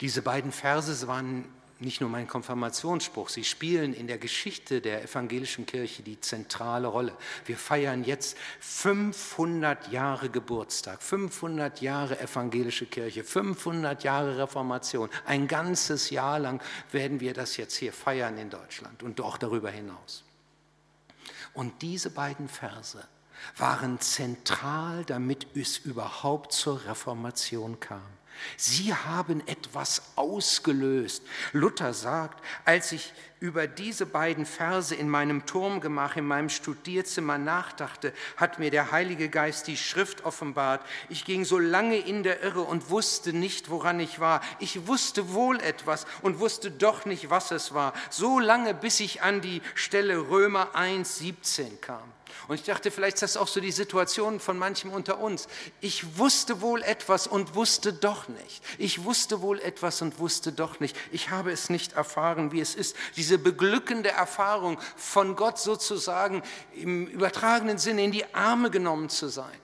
Diese 0.00 0.22
beiden 0.22 0.52
Verse 0.52 1.06
waren 1.08 1.44
nicht 1.80 2.00
nur 2.00 2.10
mein 2.10 2.26
Konfirmationsspruch, 2.26 3.28
sie 3.28 3.44
spielen 3.44 3.94
in 3.94 4.08
der 4.08 4.18
Geschichte 4.18 4.80
der 4.80 5.04
evangelischen 5.04 5.64
Kirche 5.64 6.02
die 6.02 6.20
zentrale 6.20 6.88
Rolle. 6.88 7.16
Wir 7.44 7.56
feiern 7.56 8.02
jetzt 8.02 8.36
500 8.60 9.92
Jahre 9.92 10.28
Geburtstag, 10.28 11.02
500 11.02 11.80
Jahre 11.80 12.18
evangelische 12.18 12.86
Kirche, 12.86 13.22
500 13.22 14.02
Jahre 14.02 14.38
Reformation. 14.38 15.08
Ein 15.24 15.46
ganzes 15.46 16.10
Jahr 16.10 16.40
lang 16.40 16.60
werden 16.90 17.20
wir 17.20 17.32
das 17.32 17.56
jetzt 17.56 17.76
hier 17.76 17.92
feiern 17.92 18.38
in 18.38 18.50
Deutschland 18.50 19.02
und 19.02 19.20
auch 19.20 19.38
darüber 19.38 19.70
hinaus. 19.70 20.24
Und 21.54 21.82
diese 21.82 22.10
beiden 22.10 22.48
Verse 22.48 23.06
waren 23.56 24.00
zentral, 24.00 25.04
damit 25.04 25.46
es 25.56 25.78
überhaupt 25.78 26.52
zur 26.52 26.84
Reformation 26.86 27.78
kam. 27.78 28.17
Sie 28.56 28.94
haben 28.94 29.46
etwas 29.46 30.02
ausgelöst. 30.16 31.22
Luther 31.52 31.94
sagt, 31.94 32.42
als 32.64 32.92
ich 32.92 33.12
über 33.40 33.66
diese 33.66 34.04
beiden 34.04 34.46
Verse 34.46 34.94
in 34.94 35.08
meinem 35.08 35.46
Turmgemach, 35.46 36.16
in 36.16 36.26
meinem 36.26 36.48
Studierzimmer 36.48 37.38
nachdachte, 37.38 38.12
hat 38.36 38.58
mir 38.58 38.70
der 38.70 38.90
Heilige 38.90 39.28
Geist 39.28 39.68
die 39.68 39.76
Schrift 39.76 40.24
offenbart. 40.24 40.84
Ich 41.08 41.24
ging 41.24 41.44
so 41.44 41.58
lange 41.58 41.98
in 41.98 42.22
der 42.22 42.42
Irre 42.42 42.62
und 42.62 42.90
wusste 42.90 43.32
nicht, 43.32 43.70
woran 43.70 44.00
ich 44.00 44.18
war. 44.18 44.40
Ich 44.58 44.86
wusste 44.86 45.32
wohl 45.32 45.60
etwas 45.60 46.06
und 46.22 46.40
wusste 46.40 46.70
doch 46.70 47.04
nicht, 47.04 47.30
was 47.30 47.50
es 47.50 47.74
war. 47.74 47.92
So 48.10 48.40
lange, 48.40 48.74
bis 48.74 49.00
ich 49.00 49.22
an 49.22 49.40
die 49.40 49.62
Stelle 49.74 50.28
Römer 50.28 50.74
1, 50.74 51.18
17 51.18 51.80
kam. 51.80 52.17
Und 52.46 52.54
ich 52.54 52.62
dachte, 52.62 52.90
vielleicht 52.90 53.16
ist 53.16 53.22
das 53.22 53.36
auch 53.36 53.48
so 53.48 53.60
die 53.60 53.72
Situation 53.72 54.40
von 54.40 54.58
manchem 54.58 54.92
unter 54.92 55.18
uns. 55.18 55.48
Ich 55.80 56.18
wusste 56.18 56.60
wohl 56.60 56.82
etwas 56.82 57.26
und 57.26 57.54
wusste 57.54 57.92
doch 57.92 58.28
nicht. 58.28 58.62
Ich 58.78 59.04
wusste 59.04 59.42
wohl 59.42 59.58
etwas 59.60 60.00
und 60.00 60.18
wusste 60.18 60.52
doch 60.52 60.80
nicht. 60.80 60.96
Ich 61.10 61.30
habe 61.30 61.50
es 61.50 61.68
nicht 61.68 61.94
erfahren, 61.94 62.52
wie 62.52 62.60
es 62.60 62.74
ist. 62.74 62.96
Diese 63.16 63.38
beglückende 63.38 64.10
Erfahrung 64.10 64.78
von 64.96 65.36
Gott 65.36 65.58
sozusagen 65.58 66.42
im 66.74 67.06
übertragenen 67.06 67.78
Sinne 67.78 68.04
in 68.04 68.12
die 68.12 68.34
Arme 68.34 68.70
genommen 68.70 69.08
zu 69.08 69.28
sein. 69.28 69.58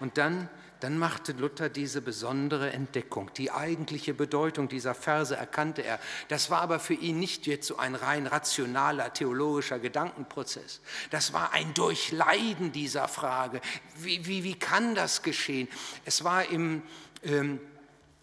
Und 0.00 0.16
dann 0.16 0.48
dann 0.80 0.98
machte 0.98 1.32
Luther 1.32 1.68
diese 1.68 2.00
besondere 2.00 2.72
Entdeckung. 2.72 3.32
Die 3.34 3.50
eigentliche 3.50 4.14
Bedeutung 4.14 4.68
dieser 4.68 4.94
Verse 4.94 5.36
erkannte 5.36 5.82
er. 5.82 5.98
Das 6.28 6.50
war 6.50 6.60
aber 6.60 6.78
für 6.80 6.94
ihn 6.94 7.18
nicht 7.18 7.46
jetzt 7.46 7.66
so 7.66 7.76
ein 7.76 7.94
rein 7.94 8.26
rationaler 8.26 9.12
theologischer 9.12 9.78
Gedankenprozess. 9.78 10.80
Das 11.10 11.32
war 11.32 11.52
ein 11.52 11.74
Durchleiden 11.74 12.72
dieser 12.72 13.08
Frage. 13.08 13.60
Wie, 13.96 14.26
wie, 14.26 14.44
wie 14.44 14.58
kann 14.58 14.94
das 14.94 15.22
geschehen? 15.22 15.68
Es 16.04 16.24
war 16.24 16.48
im... 16.48 16.82
Ähm, 17.24 17.60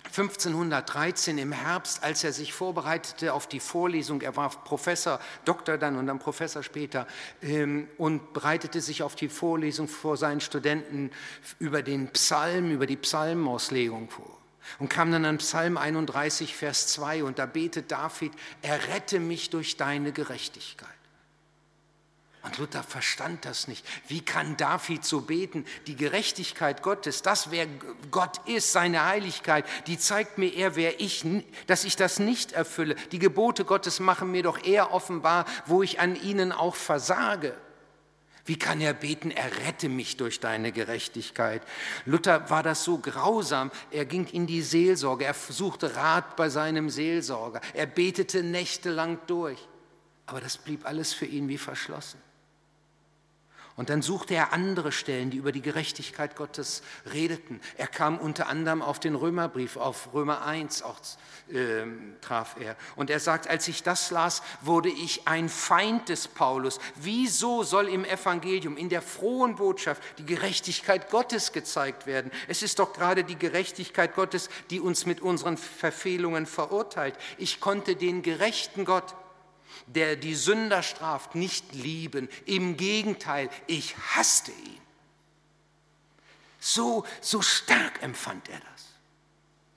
1513 0.07 1.37
im 1.37 1.51
Herbst, 1.51 2.03
als 2.03 2.23
er 2.23 2.33
sich 2.33 2.53
vorbereitete 2.53 3.33
auf 3.33 3.47
die 3.47 3.59
Vorlesung, 3.59 4.21
er 4.21 4.35
war 4.35 4.49
Professor, 4.49 5.19
Doktor 5.43 5.77
dann 5.77 5.95
und 5.97 6.07
dann 6.07 6.19
Professor 6.19 6.63
später, 6.63 7.07
ähm, 7.41 7.87
und 7.97 8.33
bereitete 8.33 8.81
sich 8.81 9.03
auf 9.03 9.15
die 9.15 9.29
Vorlesung 9.29 9.87
vor 9.87 10.17
seinen 10.17 10.41
Studenten 10.41 11.11
über 11.59 11.81
den 11.81 12.07
Psalm, 12.09 12.71
über 12.71 12.85
die 12.85 12.97
Psalmauslegung 12.97 14.09
vor. 14.09 14.37
Und 14.79 14.89
kam 14.89 15.11
dann 15.11 15.25
an 15.25 15.37
Psalm 15.37 15.77
31, 15.77 16.55
Vers 16.55 16.87
2 16.87 17.23
und 17.23 17.37
da 17.37 17.45
betet 17.45 17.91
David, 17.91 18.31
errette 18.61 19.19
mich 19.19 19.49
durch 19.49 19.77
deine 19.77 20.11
Gerechtigkeit. 20.11 20.94
Und 22.45 22.59
Luther 22.59 22.83
verstand 22.83 23.43
das 23.43 23.67
nicht. 23.67 23.83
Wie 24.07 24.21
kann 24.21 24.55
David 24.55 25.03
so 25.03 25.21
beten? 25.21 25.65
Die 25.87 25.95
Gerechtigkeit 25.95 26.83
Gottes, 26.83 27.23
das 27.23 27.49
wer 27.49 27.65
Gott 28.11 28.39
ist, 28.47 28.71
seine 28.71 29.03
Heiligkeit, 29.03 29.65
die 29.87 29.97
zeigt 29.97 30.37
mir 30.37 30.53
eher, 30.53 30.75
wer 30.75 31.01
ich, 31.01 31.25
dass 31.65 31.85
ich 31.85 31.95
das 31.95 32.19
nicht 32.19 32.51
erfülle. 32.51 32.93
Die 33.11 33.17
Gebote 33.17 33.65
Gottes 33.65 33.99
machen 33.99 34.29
mir 34.29 34.43
doch 34.43 34.63
eher 34.63 34.93
offenbar, 34.93 35.45
wo 35.65 35.81
ich 35.81 35.99
an 35.99 36.15
ihnen 36.15 36.51
auch 36.51 36.75
versage. 36.75 37.55
Wie 38.45 38.59
kann 38.59 38.79
er 38.79 38.93
beten, 38.93 39.31
errette 39.31 39.89
mich 39.89 40.17
durch 40.17 40.39
deine 40.39 40.71
Gerechtigkeit? 40.71 41.63
Luther 42.05 42.47
war 42.51 42.61
das 42.61 42.83
so 42.83 42.99
grausam, 42.99 43.71
er 43.89 44.05
ging 44.05 44.27
in 44.27 44.45
die 44.45 44.61
Seelsorge, 44.61 45.25
er 45.25 45.33
suchte 45.33 45.95
Rat 45.95 46.35
bei 46.35 46.49
seinem 46.49 46.91
Seelsorger, 46.91 47.59
er 47.73 47.87
betete 47.87 48.43
nächtelang 48.43 49.17
durch. 49.25 49.67
Aber 50.27 50.41
das 50.41 50.57
blieb 50.57 50.85
alles 50.85 51.11
für 51.11 51.25
ihn 51.25 51.47
wie 51.47 51.57
verschlossen. 51.57 52.19
Und 53.77 53.89
dann 53.89 54.01
suchte 54.01 54.33
er 54.33 54.53
andere 54.53 54.93
Stellen, 54.93 55.31
die 55.31 55.37
über 55.37 55.51
die 55.51 55.61
Gerechtigkeit 55.61 56.37
Gottes 56.37 56.81
redeten. 57.11 57.59
Er 57.77 57.87
kam 57.87 58.17
unter 58.17 58.47
anderem 58.47 58.81
auf 58.81 59.01
den 59.01 59.15
Römerbrief, 59.15 59.75
auf 59.75 60.13
Römer 60.13 60.45
1 60.45 60.81
auch, 60.81 60.97
äh, 61.51 61.83
traf 62.21 62.55
er. 62.57 62.77
Und 62.95 63.09
er 63.09 63.19
sagt, 63.19 63.49
als 63.49 63.67
ich 63.67 63.83
das 63.83 64.11
las, 64.11 64.41
wurde 64.61 64.87
ich 64.87 65.27
ein 65.27 65.49
Feind 65.49 66.07
des 66.07 66.29
Paulus. 66.29 66.79
Wieso 66.95 67.63
soll 67.63 67.89
im 67.89 68.05
Evangelium, 68.05 68.77
in 68.77 68.87
der 68.87 69.01
frohen 69.01 69.55
Botschaft, 69.55 70.01
die 70.19 70.25
Gerechtigkeit 70.25 71.09
Gottes 71.11 71.51
gezeigt 71.51 72.07
werden? 72.07 72.31
Es 72.47 72.63
ist 72.63 72.79
doch 72.79 72.93
gerade 72.93 73.25
die 73.25 73.37
Gerechtigkeit 73.37 74.15
Gottes, 74.15 74.49
die 74.69 74.79
uns 74.79 75.05
mit 75.05 75.19
unseren 75.19 75.57
Verfehlungen 75.57 76.45
verurteilt. 76.45 77.15
Ich 77.37 77.59
konnte 77.59 77.97
den 77.97 78.21
gerechten 78.21 78.85
Gott 78.85 79.15
der 79.87 80.15
die 80.15 80.35
Sünder 80.35 80.83
straft, 80.83 81.35
nicht 81.35 81.73
lieben. 81.73 82.29
Im 82.45 82.77
Gegenteil, 82.77 83.49
ich 83.67 83.95
hasste 83.97 84.51
ihn. 84.51 84.81
So, 86.59 87.05
so 87.21 87.41
stark 87.41 88.01
empfand 88.01 88.49
er 88.49 88.59
das. 88.59 88.85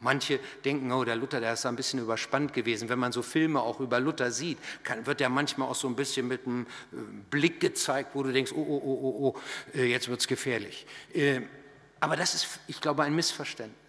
Manche 0.01 0.39
denken, 0.65 0.93
oh, 0.93 1.05
der 1.05 1.17
Luther, 1.17 1.41
der 1.41 1.55
ist 1.55 1.67
ein 1.67 1.75
bisschen 1.75 1.99
überspannt 1.99 2.53
gewesen. 2.53 2.89
Wenn 2.89 3.01
man 3.01 3.11
so 3.11 3.21
Filme 3.21 3.61
auch 3.61 3.81
über 3.81 3.99
Luther 3.99 4.31
sieht, 4.31 4.59
kann, 4.85 5.05
wird 5.07 5.21
er 5.21 5.29
manchmal 5.29 5.69
auch 5.69 5.75
so 5.75 5.89
ein 5.89 5.97
bisschen 5.97 6.29
mit 6.29 6.47
einem 6.47 6.67
äh, 6.93 6.97
Blick 7.31 7.59
gezeigt, 7.59 8.11
wo 8.15 8.23
du 8.23 8.33
denkst, 8.33 8.53
oh, 8.55 8.65
oh, 8.67 8.81
oh, 8.85 9.01
oh, 9.03 9.35
oh 9.35 9.77
äh, 9.77 9.87
jetzt 9.87 10.09
wird 10.09 10.21
es 10.21 10.29
gefährlich. 10.29 10.87
Äh, 11.13 11.41
aber 11.99 12.17
das 12.17 12.35
ist, 12.35 12.61
ich 12.69 12.81
glaube, 12.81 13.03
ein 13.03 13.15
Missverständnis. 13.15 13.88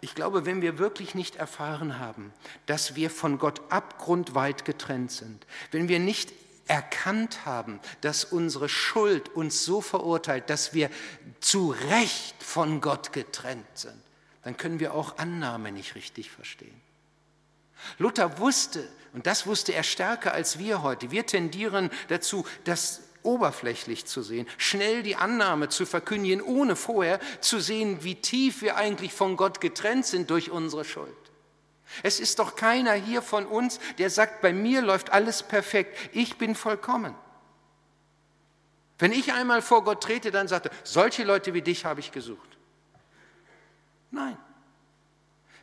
Ich 0.00 0.14
glaube, 0.14 0.46
wenn 0.46 0.62
wir 0.62 0.78
wirklich 0.78 1.14
nicht 1.14 1.36
erfahren 1.36 1.98
haben, 1.98 2.32
dass 2.66 2.94
wir 2.94 3.10
von 3.10 3.38
Gott 3.38 3.60
abgrundweit 3.70 4.64
getrennt 4.64 5.10
sind, 5.10 5.46
wenn 5.72 5.88
wir 5.88 5.98
nicht 5.98 6.32
erkannt 6.68 7.44
haben, 7.46 7.80
dass 8.02 8.24
unsere 8.24 8.68
Schuld 8.68 9.30
uns 9.30 9.64
so 9.64 9.80
verurteilt, 9.80 10.50
dass 10.50 10.74
wir 10.74 10.90
zu 11.40 11.74
Recht 11.90 12.40
von 12.42 12.80
Gott 12.80 13.12
getrennt 13.12 13.66
sind, 13.74 14.00
dann 14.44 14.56
können 14.56 14.78
wir 14.78 14.94
auch 14.94 15.18
Annahme 15.18 15.72
nicht 15.72 15.94
richtig 15.94 16.30
verstehen. 16.30 16.80
Luther 17.98 18.38
wusste, 18.38 18.86
und 19.14 19.26
das 19.26 19.46
wusste 19.46 19.72
er 19.72 19.82
stärker 19.82 20.32
als 20.32 20.58
wir 20.58 20.82
heute, 20.82 21.10
wir 21.10 21.26
tendieren 21.26 21.90
dazu, 22.08 22.46
dass 22.64 23.00
oberflächlich 23.22 24.06
zu 24.06 24.22
sehen, 24.22 24.46
schnell 24.56 25.02
die 25.02 25.16
Annahme 25.16 25.68
zu 25.68 25.86
verkündigen, 25.86 26.42
ohne 26.42 26.76
vorher 26.76 27.20
zu 27.40 27.60
sehen, 27.60 28.02
wie 28.02 28.14
tief 28.14 28.62
wir 28.62 28.76
eigentlich 28.76 29.12
von 29.12 29.36
Gott 29.36 29.60
getrennt 29.60 30.06
sind 30.06 30.30
durch 30.30 30.50
unsere 30.50 30.84
Schuld. 30.84 31.14
Es 32.02 32.20
ist 32.20 32.38
doch 32.38 32.54
keiner 32.56 32.92
hier 32.92 33.22
von 33.22 33.46
uns, 33.46 33.80
der 33.98 34.10
sagt, 34.10 34.42
bei 34.42 34.52
mir 34.52 34.82
läuft 34.82 35.10
alles 35.10 35.42
perfekt, 35.42 35.96
ich 36.12 36.36
bin 36.36 36.54
vollkommen. 36.54 37.14
Wenn 38.98 39.12
ich 39.12 39.32
einmal 39.32 39.62
vor 39.62 39.84
Gott 39.84 40.02
trete, 40.02 40.30
dann 40.30 40.48
sagt 40.48 40.66
er, 40.66 40.72
solche 40.82 41.24
Leute 41.24 41.54
wie 41.54 41.62
dich 41.62 41.84
habe 41.84 42.00
ich 42.00 42.12
gesucht. 42.12 42.58
Nein. 44.10 44.36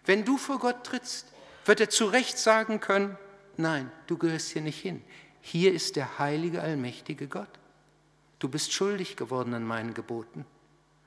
Wenn 0.06 0.24
du 0.24 0.38
vor 0.38 0.60
Gott 0.60 0.86
trittst, 0.86 1.28
wird 1.65 1.80
er 1.80 1.89
zu 1.89 2.06
Recht 2.06 2.38
sagen 2.38 2.80
können, 2.80 3.18
nein, 3.58 3.91
du 4.08 4.18
gehörst 4.18 4.52
hier 4.52 4.62
nicht 4.62 4.80
hin. 4.80 5.04
Hier 5.48 5.74
ist 5.74 5.96
der 5.96 6.18
heilige, 6.18 6.64
allmächtige 6.64 7.28
Gott. 7.28 7.60
Du 8.40 8.50
bist 8.50 8.74
schuldig 8.74 9.16
geworden 9.16 9.54
an 9.54 9.64
meinen 9.64 9.94
Geboten. 9.94 10.44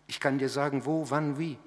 Ich 0.07 0.21
kann 0.21 0.39
dir 0.39 0.49
sagen, 0.49 0.87
wo, 0.87 1.11
wann, 1.11 1.41
wie. 1.41 1.59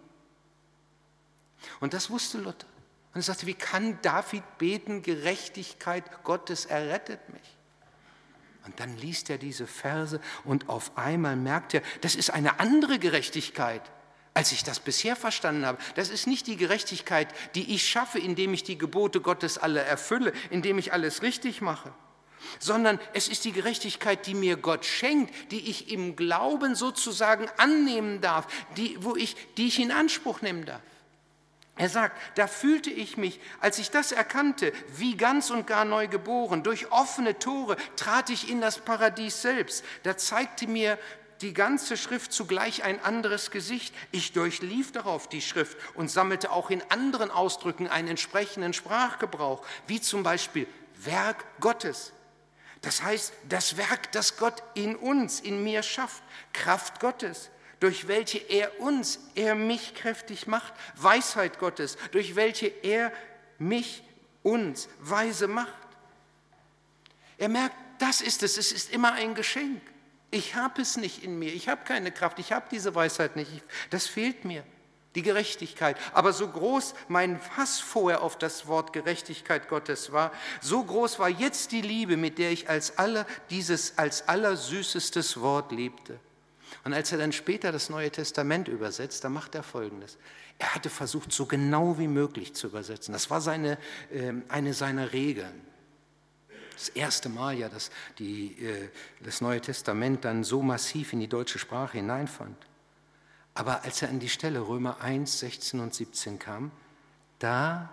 Und 1.81 1.93
das 1.93 2.09
wusste 2.09 2.37
Luther. 2.37 2.65
Und 3.13 3.19
er 3.19 3.23
sagte, 3.23 3.45
wie 3.45 3.55
kann 3.55 3.99
David 4.01 4.57
beten, 4.57 5.01
Gerechtigkeit 5.01 6.23
Gottes 6.23 6.65
errettet 6.65 7.19
mich? 7.33 7.57
Und 8.65 8.79
dann 8.79 8.95
liest 8.95 9.29
er 9.29 9.37
diese 9.37 9.67
Verse 9.67 10.21
und 10.45 10.69
auf 10.69 10.97
einmal 10.97 11.35
merkt 11.35 11.73
er, 11.73 11.81
das 11.99 12.15
ist 12.15 12.29
eine 12.29 12.61
andere 12.61 12.99
Gerechtigkeit, 12.99 13.81
als 14.33 14.53
ich 14.53 14.63
das 14.63 14.79
bisher 14.79 15.17
verstanden 15.17 15.65
habe. 15.65 15.77
Das 15.95 16.09
ist 16.09 16.25
nicht 16.25 16.47
die 16.47 16.55
Gerechtigkeit, 16.55 17.27
die 17.53 17.75
ich 17.75 17.85
schaffe, 17.85 18.19
indem 18.19 18.53
ich 18.53 18.63
die 18.63 18.77
Gebote 18.77 19.19
Gottes 19.19 19.57
alle 19.57 19.81
erfülle, 19.81 20.31
indem 20.51 20.77
ich 20.77 20.93
alles 20.93 21.21
richtig 21.21 21.59
mache 21.59 21.93
sondern 22.59 22.99
es 23.13 23.27
ist 23.27 23.45
die 23.45 23.51
Gerechtigkeit, 23.51 24.25
die 24.25 24.33
mir 24.33 24.57
Gott 24.57 24.85
schenkt, 24.85 25.33
die 25.51 25.69
ich 25.69 25.91
im 25.91 26.15
Glauben 26.15 26.75
sozusagen 26.75 27.47
annehmen 27.57 28.21
darf, 28.21 28.47
die, 28.77 28.97
wo 29.01 29.15
ich, 29.15 29.35
die 29.57 29.67
ich 29.67 29.79
in 29.79 29.91
Anspruch 29.91 30.41
nehmen 30.41 30.65
darf. 30.65 30.81
Er 31.77 31.89
sagt, 31.89 32.17
da 32.37 32.47
fühlte 32.47 32.91
ich 32.91 33.17
mich, 33.17 33.39
als 33.59 33.79
ich 33.79 33.89
das 33.89 34.11
erkannte, 34.11 34.71
wie 34.97 35.17
ganz 35.17 35.49
und 35.49 35.65
gar 35.65 35.85
neu 35.85 36.07
geboren. 36.07 36.63
Durch 36.63 36.91
offene 36.91 37.39
Tore 37.39 37.77
trat 37.95 38.29
ich 38.29 38.49
in 38.49 38.61
das 38.61 38.77
Paradies 38.77 39.41
selbst. 39.41 39.83
Da 40.03 40.17
zeigte 40.17 40.67
mir 40.67 40.99
die 41.41 41.53
ganze 41.53 41.97
Schrift 41.97 42.33
zugleich 42.33 42.83
ein 42.83 43.03
anderes 43.03 43.51
Gesicht. 43.51 43.95
Ich 44.11 44.33
durchlief 44.33 44.91
darauf 44.91 45.27
die 45.27 45.41
Schrift 45.41 45.77
und 45.95 46.11
sammelte 46.11 46.51
auch 46.51 46.69
in 46.69 46.83
anderen 46.89 47.31
Ausdrücken 47.31 47.87
einen 47.87 48.09
entsprechenden 48.09 48.73
Sprachgebrauch, 48.73 49.65
wie 49.87 50.01
zum 50.01 50.23
Beispiel 50.23 50.67
Werk 51.03 51.43
Gottes. 51.59 52.13
Das 52.81 53.03
heißt, 53.03 53.33
das 53.47 53.77
Werk, 53.77 54.11
das 54.11 54.37
Gott 54.37 54.63
in 54.73 54.95
uns, 54.95 55.39
in 55.39 55.63
mir 55.63 55.83
schafft, 55.83 56.23
Kraft 56.51 56.99
Gottes, 56.99 57.49
durch 57.79 58.07
welche 58.07 58.37
er 58.37 58.79
uns, 58.79 59.19
er 59.35 59.55
mich 59.55 59.93
kräftig 59.95 60.47
macht, 60.47 60.73
Weisheit 60.95 61.59
Gottes, 61.59 61.97
durch 62.11 62.35
welche 62.35 62.67
er 62.67 63.11
mich, 63.59 64.03
uns 64.43 64.89
weise 64.99 65.47
macht. 65.47 65.71
Er 67.37 67.49
merkt, 67.49 67.75
das 67.99 68.21
ist 68.21 68.41
es, 68.41 68.57
es 68.57 68.71
ist 68.71 68.91
immer 68.91 69.13
ein 69.13 69.35
Geschenk. 69.35 69.81
Ich 70.31 70.55
habe 70.55 70.81
es 70.81 70.97
nicht 70.97 71.23
in 71.23 71.37
mir, 71.37 71.53
ich 71.53 71.69
habe 71.69 71.83
keine 71.83 72.11
Kraft, 72.11 72.39
ich 72.39 72.51
habe 72.51 72.65
diese 72.71 72.95
Weisheit 72.95 73.35
nicht, 73.35 73.51
das 73.91 74.07
fehlt 74.07 74.45
mir 74.45 74.63
die 75.15 75.21
Gerechtigkeit. 75.21 75.97
Aber 76.13 76.33
so 76.33 76.47
groß 76.47 76.93
mein 77.07 77.39
Fass 77.39 77.79
vorher 77.79 78.21
auf 78.21 78.37
das 78.37 78.67
Wort 78.67 78.93
Gerechtigkeit 78.93 79.67
Gottes 79.67 80.11
war, 80.11 80.31
so 80.61 80.83
groß 80.83 81.19
war 81.19 81.29
jetzt 81.29 81.71
die 81.71 81.81
Liebe, 81.81 82.17
mit 82.17 82.37
der 82.37 82.51
ich 82.51 82.69
als 82.69 82.97
aller 82.97 83.25
dieses 83.49 83.97
als 83.97 84.27
allersüßestes 84.27 85.41
Wort 85.41 85.71
liebte. 85.71 86.19
Und 86.83 86.93
als 86.93 87.11
er 87.11 87.17
dann 87.17 87.31
später 87.31 87.71
das 87.71 87.89
Neue 87.89 88.09
Testament 88.09 88.67
übersetzt, 88.67 89.23
da 89.23 89.29
macht 89.29 89.55
er 89.55 89.63
Folgendes. 89.63 90.17
Er 90.57 90.75
hatte 90.75 90.89
versucht, 90.89 91.31
so 91.31 91.45
genau 91.45 91.97
wie 91.97 92.07
möglich 92.07 92.53
zu 92.53 92.67
übersetzen. 92.67 93.13
Das 93.13 93.29
war 93.29 93.41
seine, 93.41 93.77
äh, 94.11 94.33
eine 94.47 94.73
seiner 94.73 95.11
Regeln. 95.11 95.61
Das 96.73 96.89
erste 96.89 97.29
Mal 97.29 97.57
ja, 97.57 97.69
dass 97.69 97.91
die, 98.17 98.63
äh, 98.63 98.89
das 99.19 99.41
Neue 99.41 99.61
Testament 99.61 100.25
dann 100.25 100.43
so 100.43 100.61
massiv 100.61 101.13
in 101.13 101.19
die 101.19 101.27
deutsche 101.27 101.59
Sprache 101.59 101.97
hineinfand. 101.97 102.55
Aber 103.53 103.83
als 103.83 104.01
er 104.01 104.09
an 104.09 104.19
die 104.19 104.29
Stelle 104.29 104.67
Römer 104.67 105.01
1, 105.01 105.39
16 105.39 105.79
und 105.79 105.93
17 105.93 106.39
kam, 106.39 106.71
da 107.39 107.89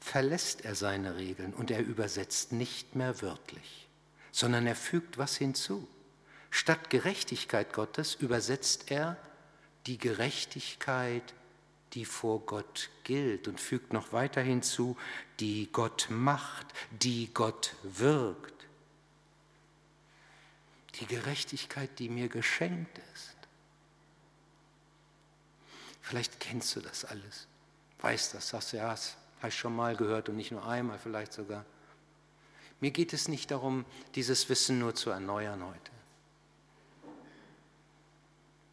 verlässt 0.00 0.64
er 0.64 0.74
seine 0.74 1.16
Regeln 1.16 1.54
und 1.54 1.70
er 1.70 1.80
übersetzt 1.80 2.52
nicht 2.52 2.94
mehr 2.94 3.22
wörtlich, 3.22 3.88
sondern 4.32 4.66
er 4.66 4.76
fügt 4.76 5.16
was 5.16 5.36
hinzu. 5.36 5.88
Statt 6.50 6.90
Gerechtigkeit 6.90 7.72
Gottes 7.72 8.14
übersetzt 8.14 8.90
er 8.90 9.16
die 9.86 9.98
Gerechtigkeit, 9.98 11.34
die 11.94 12.04
vor 12.04 12.40
Gott 12.40 12.90
gilt 13.04 13.48
und 13.48 13.60
fügt 13.60 13.92
noch 13.92 14.12
weiter 14.12 14.40
hinzu, 14.40 14.96
die 15.40 15.68
Gott 15.72 16.08
macht, 16.10 16.66
die 16.90 17.32
Gott 17.32 17.74
wirkt. 17.82 18.66
Die 21.00 21.06
Gerechtigkeit, 21.06 21.98
die 21.98 22.08
mir 22.08 22.28
geschenkt 22.28 22.98
ist. 23.14 23.34
Vielleicht 26.14 26.38
kennst 26.38 26.76
du 26.76 26.80
das 26.80 27.04
alles, 27.04 27.48
weißt 27.98 28.34
das, 28.34 28.50
sagst 28.50 28.72
du, 28.72 28.76
ja, 28.76 28.90
das 28.90 29.16
habe 29.38 29.48
ich 29.48 29.58
schon 29.58 29.74
mal 29.74 29.96
gehört 29.96 30.28
und 30.28 30.36
nicht 30.36 30.52
nur 30.52 30.64
einmal, 30.64 30.96
vielleicht 30.96 31.32
sogar. 31.32 31.64
Mir 32.78 32.92
geht 32.92 33.12
es 33.12 33.26
nicht 33.26 33.50
darum, 33.50 33.84
dieses 34.14 34.48
Wissen 34.48 34.78
nur 34.78 34.94
zu 34.94 35.10
erneuern 35.10 35.66
heute, 35.66 35.90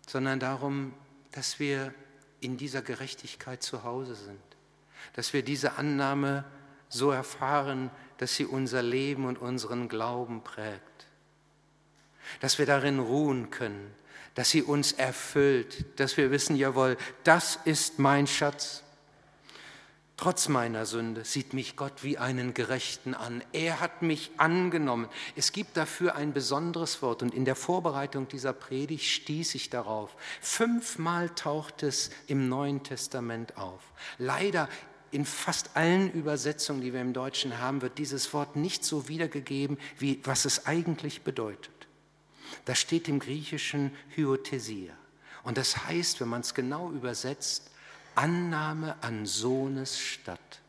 sondern 0.08 0.40
darum, 0.40 0.94
dass 1.32 1.58
wir 1.58 1.96
in 2.42 2.58
dieser 2.58 2.84
Gerechtigkeit 2.84 3.64
zu 3.64 3.84
Hause 3.84 4.14
sind, 4.14 4.38
dass 5.14 5.34
wir 5.34 5.42
diese 5.42 5.80
Annahme 5.80 6.46
so 6.90 7.10
erfahren, 7.10 7.90
dass 8.20 8.36
sie 8.36 8.46
unser 8.46 8.84
Leben 8.84 9.26
und 9.26 9.40
unseren 9.40 9.90
Glauben 9.90 10.44
prägt, 10.44 11.08
dass 12.40 12.60
wir 12.60 12.68
darin 12.68 13.00
ruhen 13.00 13.50
können, 13.50 13.96
dass 14.36 14.50
sie 14.50 14.64
uns 14.64 14.94
erfüllt, 14.94 15.86
dass 16.00 16.18
wir 16.18 16.32
wissen, 16.32 16.56
jawohl, 16.56 16.98
das 17.24 17.60
ist 17.66 18.00
mein 18.00 18.28
Schatz. 18.28 18.84
Trotz 20.22 20.50
meiner 20.50 20.86
Sünde 20.86 21.26
sieht 21.26 21.54
mich 21.54 21.76
Gott 21.76 22.04
wie 22.04 22.20
einen 22.20 22.54
Gerechten 22.54 23.16
an. 23.16 23.44
Er 23.54 23.80
hat 23.80 24.04
mich 24.04 24.30
angenommen. 24.38 25.10
Es 25.36 25.52
gibt 25.52 25.76
dafür 25.76 26.16
ein 26.16 26.32
besonderes 26.32 27.02
Wort 27.02 27.24
und 27.24 27.34
in 27.34 27.44
der 27.44 27.56
Vorbereitung 27.56 28.28
dieser 28.28 28.54
Predigt 28.54 29.06
stieß 29.06 29.56
ich 29.56 29.72
darauf. 29.72 30.16
Fünfmal 30.40 31.32
taucht 31.32 31.82
es 31.82 32.12
im 32.28 32.50
Neuen 32.50 32.84
Testament 32.84 33.58
auf. 33.58 33.82
Leider 34.20 34.70
in 35.10 35.26
fast 35.26 35.72
allen 35.76 36.12
Übersetzungen, 36.12 36.82
die 36.82 36.94
wir 36.94 37.02
im 37.02 37.14
Deutschen 37.14 37.58
haben, 37.58 37.82
wird 37.82 37.98
dieses 37.98 38.32
Wort 38.32 38.56
nicht 38.56 38.86
so 38.86 39.08
wiedergegeben, 39.08 39.80
wie 39.98 40.22
was 40.24 40.46
es 40.46 40.68
eigentlich 40.68 41.24
bedeutet. 41.24 41.81
Da 42.66 42.76
steht 42.76 43.08
im 43.08 43.20
Griechischen 43.20 43.96
Hyothesia. 44.16 44.94
Und 45.44 45.58
das 45.58 45.86
heißt, 45.86 46.22
wenn 46.22 46.30
man 46.30 46.42
es 46.42 46.54
genau 46.54 46.92
übersetzt, 46.92 47.72
Annahme 48.16 48.96
an 49.02 49.26
Sohnes 49.26 50.00
statt. 50.00 50.62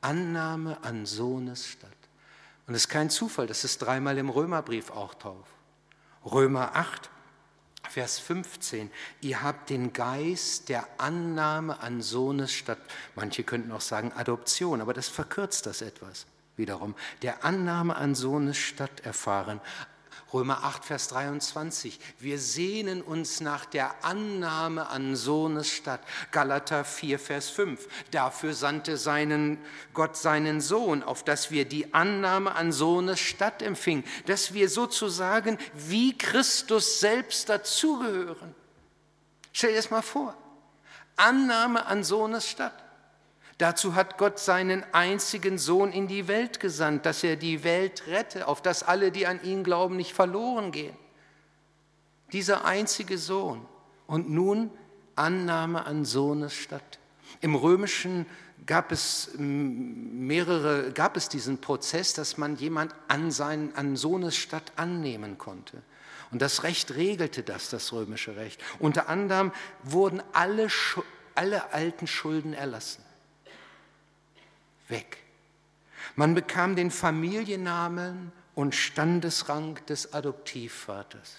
Annahme 0.00 0.82
an 0.82 1.06
Sohnes 1.06 1.66
statt. 1.66 1.90
Und 2.66 2.74
es 2.74 2.82
ist 2.82 2.88
kein 2.88 3.10
Zufall, 3.10 3.46
dass 3.46 3.64
es 3.64 3.78
dreimal 3.78 4.18
im 4.18 4.28
Römerbrief 4.28 4.90
auch 4.90 5.14
tauft. 5.14 5.52
Römer 6.24 6.74
8, 6.74 7.08
Vers 7.88 8.18
15. 8.18 8.90
Ihr 9.20 9.42
habt 9.42 9.70
den 9.70 9.92
Geist 9.92 10.68
der 10.68 10.86
Annahme 10.98 11.80
an 11.80 12.02
Sohnes 12.02 12.52
statt. 12.52 12.78
Manche 13.14 13.44
könnten 13.44 13.70
auch 13.70 13.80
sagen 13.80 14.12
Adoption, 14.12 14.80
aber 14.80 14.92
das 14.92 15.08
verkürzt 15.08 15.66
das 15.66 15.82
etwas 15.82 16.26
wiederum. 16.56 16.94
Der 17.22 17.44
Annahme 17.44 17.96
an 17.96 18.14
Sohnes 18.14 18.56
statt 18.56 19.00
erfahren. 19.00 19.60
Römer 20.32 20.64
8, 20.64 20.84
Vers 20.84 21.08
23. 21.08 21.98
Wir 22.18 22.38
sehnen 22.38 23.02
uns 23.02 23.40
nach 23.40 23.64
der 23.64 24.04
Annahme 24.04 24.88
an 24.88 25.16
Sohnes 25.16 25.68
statt. 25.68 26.00
Galater 26.32 26.84
4, 26.84 27.18
Vers 27.18 27.50
5. 27.50 27.86
Dafür 28.10 28.54
sandte 28.54 28.96
seinen, 28.96 29.58
Gott 29.94 30.16
seinen 30.16 30.60
Sohn, 30.60 31.02
auf 31.02 31.22
dass 31.22 31.50
wir 31.50 31.64
die 31.64 31.94
Annahme 31.94 32.54
an 32.54 32.72
Sohnes 32.72 33.20
statt 33.20 33.62
empfingen, 33.62 34.04
dass 34.26 34.54
wir 34.54 34.68
sozusagen 34.68 35.58
wie 35.74 36.16
Christus 36.16 37.00
selbst 37.00 37.48
dazugehören. 37.48 38.54
Stell 39.52 39.70
dir 39.70 39.76
das 39.76 39.90
mal 39.90 40.02
vor. 40.02 40.36
Annahme 41.16 41.86
an 41.86 42.04
Sohnes 42.04 42.48
statt. 42.48 42.85
Dazu 43.58 43.94
hat 43.94 44.18
Gott 44.18 44.38
seinen 44.38 44.84
einzigen 44.92 45.56
Sohn 45.56 45.90
in 45.90 46.08
die 46.08 46.28
Welt 46.28 46.60
gesandt, 46.60 47.06
dass 47.06 47.24
er 47.24 47.36
die 47.36 47.64
Welt 47.64 48.06
rette, 48.06 48.48
auf 48.48 48.60
dass 48.60 48.82
alle, 48.82 49.10
die 49.10 49.26
an 49.26 49.42
ihn 49.42 49.64
glauben, 49.64 49.96
nicht 49.96 50.12
verloren 50.12 50.72
gehen. 50.72 50.96
Dieser 52.32 52.66
einzige 52.66 53.16
Sohn. 53.16 53.66
Und 54.06 54.28
nun 54.28 54.70
Annahme 55.14 55.86
an 55.86 56.04
Sohnes 56.04 56.52
statt. 56.52 56.98
Im 57.40 57.54
Römischen 57.54 58.26
gab 58.66 58.92
es 58.92 59.30
mehrere, 59.38 60.92
gab 60.92 61.16
es 61.16 61.30
diesen 61.30 61.58
Prozess, 61.58 62.12
dass 62.12 62.36
man 62.36 62.56
jemand 62.56 62.94
an, 63.08 63.30
seinen, 63.30 63.74
an 63.74 63.96
Sohnes 63.96 64.36
statt 64.36 64.72
annehmen 64.76 65.38
konnte. 65.38 65.82
Und 66.30 66.42
das 66.42 66.62
Recht 66.62 66.94
regelte 66.94 67.42
das, 67.42 67.70
das 67.70 67.92
römische 67.92 68.36
Recht. 68.36 68.62
Unter 68.80 69.08
anderem 69.08 69.50
wurden 69.82 70.22
alle, 70.32 70.68
alle 71.34 71.72
alten 71.72 72.06
Schulden 72.06 72.52
erlassen 72.52 73.05
weg. 74.88 75.18
Man 76.14 76.34
bekam 76.34 76.76
den 76.76 76.90
Familiennamen 76.90 78.32
und 78.54 78.74
Standesrang 78.74 79.78
des 79.86 80.12
Adoptivvaters. 80.12 81.34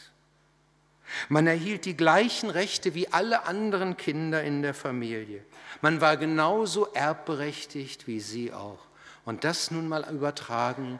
Man 1.29 1.47
erhielt 1.47 1.85
die 1.85 1.95
gleichen 1.95 2.49
Rechte 2.49 2.93
wie 2.93 3.07
alle 3.07 3.45
anderen 3.45 3.97
Kinder 3.97 4.43
in 4.43 4.61
der 4.61 4.73
Familie. 4.73 5.43
Man 5.81 6.01
war 6.01 6.17
genauso 6.17 6.87
erbberechtigt 6.87 8.07
wie 8.07 8.19
sie 8.19 8.53
auch. 8.53 8.79
Und 9.25 9.43
das 9.43 9.71
nun 9.71 9.87
mal 9.87 10.07
übertragen 10.13 10.99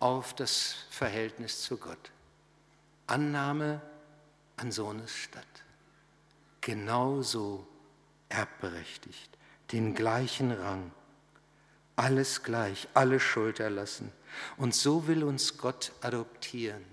auf 0.00 0.34
das 0.34 0.76
Verhältnis 0.90 1.62
zu 1.62 1.76
Gott. 1.76 2.10
Annahme 3.06 3.80
an 4.56 4.72
Sohnes 4.72 5.14
statt. 5.14 5.44
Genauso 6.60 7.66
erbberechtigt, 8.28 9.30
den 9.72 9.94
gleichen 9.94 10.50
Rang 10.50 10.90
alles 11.96 12.42
gleich, 12.42 12.88
alle 12.94 13.20
Schuld 13.20 13.60
erlassen. 13.60 14.12
Und 14.56 14.74
so 14.74 15.06
will 15.06 15.22
uns 15.24 15.58
Gott 15.58 15.92
adoptieren 16.00 16.84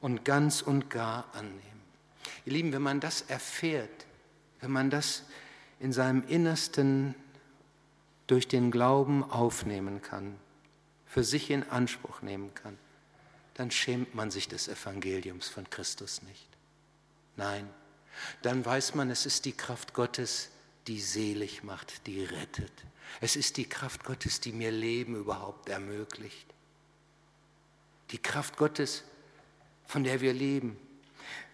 und 0.00 0.24
ganz 0.24 0.62
und 0.62 0.90
gar 0.90 1.26
annehmen. 1.34 1.60
Ihr 2.46 2.54
Lieben, 2.54 2.72
wenn 2.72 2.82
man 2.82 3.00
das 3.00 3.22
erfährt, 3.22 4.06
wenn 4.60 4.70
man 4.70 4.90
das 4.90 5.24
in 5.78 5.92
seinem 5.92 6.26
Innersten 6.26 7.14
durch 8.26 8.48
den 8.48 8.70
Glauben 8.70 9.24
aufnehmen 9.24 10.02
kann, 10.02 10.36
für 11.06 11.24
sich 11.24 11.50
in 11.50 11.68
Anspruch 11.68 12.22
nehmen 12.22 12.54
kann, 12.54 12.78
dann 13.54 13.70
schämt 13.70 14.14
man 14.14 14.30
sich 14.30 14.48
des 14.48 14.68
Evangeliums 14.68 15.48
von 15.48 15.68
Christus 15.68 16.22
nicht. 16.22 16.46
Nein, 17.36 17.68
dann 18.42 18.64
weiß 18.64 18.94
man, 18.94 19.10
es 19.10 19.26
ist 19.26 19.44
die 19.44 19.52
Kraft 19.52 19.94
Gottes, 19.94 20.50
die 20.86 21.00
selig 21.00 21.62
macht, 21.62 22.06
die 22.06 22.24
rettet. 22.24 22.72
Es 23.20 23.36
ist 23.36 23.56
die 23.56 23.68
Kraft 23.68 24.04
Gottes, 24.04 24.40
die 24.40 24.52
mir 24.52 24.70
Leben 24.70 25.16
überhaupt 25.16 25.68
ermöglicht. 25.68 26.46
Die 28.10 28.18
Kraft 28.18 28.56
Gottes, 28.56 29.04
von 29.86 30.04
der 30.04 30.20
wir 30.20 30.32
leben. 30.32 30.76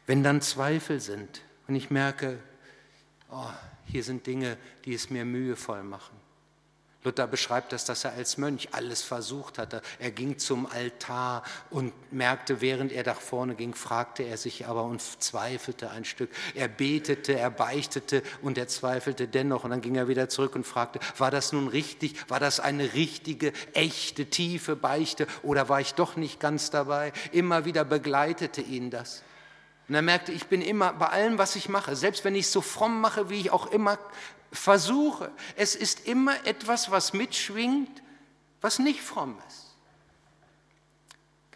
Wenn 0.07 0.23
dann 0.23 0.41
Zweifel 0.41 1.01
sind 1.01 1.43
und 1.67 1.75
ich 1.75 1.91
merke, 1.91 2.39
oh, 3.31 3.51
hier 3.87 4.05
sind 4.05 4.27
Dinge, 4.27 4.57
die 4.85 4.95
es 4.95 5.11
mir 5.11 5.25
mühevoll 5.25 5.83
machen, 5.83 6.17
Luther 7.07 7.27
beschreibt 7.27 7.73
das, 7.73 7.85
dass 7.85 8.05
er 8.05 8.13
als 8.13 8.37
Mönch 8.37 8.69
alles 8.73 9.03
versucht 9.03 9.59
hatte. 9.59 9.81
Er 9.99 10.11
ging 10.11 10.39
zum 10.39 10.67
Altar 10.67 11.45
und 11.71 11.93
merkte, 12.13 12.61
während 12.61 12.93
er 12.93 13.05
nach 13.07 13.21
vorne 13.21 13.55
ging, 13.55 13.75
fragte 13.75 14.25
er 14.25 14.37
sich 14.37 14.67
aber 14.67 14.83
und 14.83 15.01
zweifelte 15.01 15.91
ein 15.91 16.05
Stück. 16.05 16.31
Er 16.55 16.69
betete, 16.69 17.39
er 17.39 17.51
beichtete 17.51 18.23
und 18.43 18.59
er 18.59 18.69
zweifelte 18.69 19.29
dennoch. 19.29 19.65
Und 19.65 19.71
dann 19.71 19.81
ging 19.81 19.95
er 19.95 20.09
wieder 20.09 20.29
zurück 20.29 20.57
und 20.57 20.67
fragte, 20.67 20.99
war 21.17 21.31
das 21.31 21.53
nun 21.53 21.69
richtig? 21.69 22.29
War 22.29 22.41
das 22.41 22.59
eine 22.61 22.93
richtige, 22.95 23.53
echte, 23.73 24.27
tiefe 24.27 24.75
Beichte 24.75 25.29
oder 25.43 25.69
war 25.69 25.81
ich 25.81 25.95
doch 25.95 26.17
nicht 26.17 26.41
ganz 26.41 26.71
dabei? 26.71 27.13
Immer 27.31 27.65
wieder 27.65 27.85
begleitete 27.85 28.61
ihn 28.61 28.91
das. 28.91 29.23
Und 29.89 29.95
er 29.95 30.03
merkte, 30.03 30.33
ich 30.33 30.47
bin 30.47 30.63
immer 30.63 30.95
bei 30.95 31.07
allem, 31.07 31.39
was 31.39 31.55
ich 31.55 31.69
mache, 31.69 31.95
selbst 31.95 32.25
wenn 32.25 32.35
ich 32.35 32.47
es 32.47 32.53
so 32.53 32.61
fromm 32.61 33.01
mache, 33.01 33.31
wie 33.31 33.41
ich 33.41 33.53
auch 33.53 33.71
immer 33.71 33.99
versuche. 34.57 35.31
Es 35.57 35.75
ist 35.75 36.07
immer 36.07 36.45
etwas, 36.47 36.91
was 36.91 37.13
mitschwingt, 37.13 38.03
was 38.61 38.79
nicht 38.79 39.01
fromm 39.01 39.39
ist. 39.49 39.75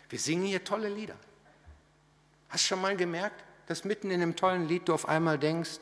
Wir 0.09 0.19
singen 0.19 0.45
hier 0.45 0.65
tolle 0.65 0.89
Lieder. 0.89 1.17
Hast 2.49 2.65
schon 2.67 2.81
mal 2.81 2.97
gemerkt, 2.97 3.45
dass 3.67 3.85
mitten 3.85 4.11
in 4.11 4.21
einem 4.21 4.35
tollen 4.35 4.67
Lied 4.67 4.89
du 4.89 4.95
auf 4.95 5.09
einmal 5.09 5.39
denkst, 5.39 5.79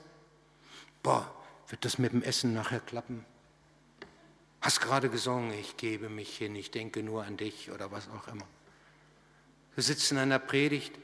boah, 1.03 1.35
wird 1.69 1.85
das 1.85 1.99
mit 1.99 2.13
dem 2.13 2.23
Essen 2.23 2.53
nachher 2.53 2.81
klappen? 2.81 3.25
Hast 4.61 4.81
gerade 4.81 5.09
gesungen, 5.09 5.53
ich 5.53 5.77
gebe 5.77 6.09
mich 6.09 6.37
hin, 6.37 6.55
ich 6.57 6.71
denke 6.71 7.03
nur 7.03 7.25
an 7.25 7.37
dich 7.37 7.71
oder 7.71 7.91
was 7.91 8.09
auch 8.11 8.29
immer. 8.29 8.47
Du 9.77 9.83
sitzt 9.83 10.11
in 10.13 10.19
einer 10.19 10.39
Predigt 10.39 10.99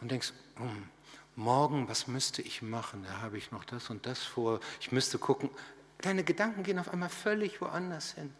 und 0.00 0.10
denkst, 0.10 0.32
hm, 0.56 0.88
morgen, 1.36 1.88
was 1.88 2.06
müsste 2.06 2.42
ich 2.42 2.62
machen? 2.62 3.04
Da 3.04 3.20
habe 3.20 3.38
ich 3.38 3.50
noch 3.50 3.64
das 3.64 3.90
und 3.90 4.06
das 4.06 4.22
vor. 4.22 4.60
Ich 4.80 4.92
müsste 4.92 5.18
gucken. 5.18 5.50
Deine 5.98 6.24
Gedanken 6.24 6.62
gehen 6.62 6.78
auf 6.78 6.88
einmal 6.88 7.08
völlig 7.08 7.60
woanders 7.60 8.12
hin. 8.12 8.32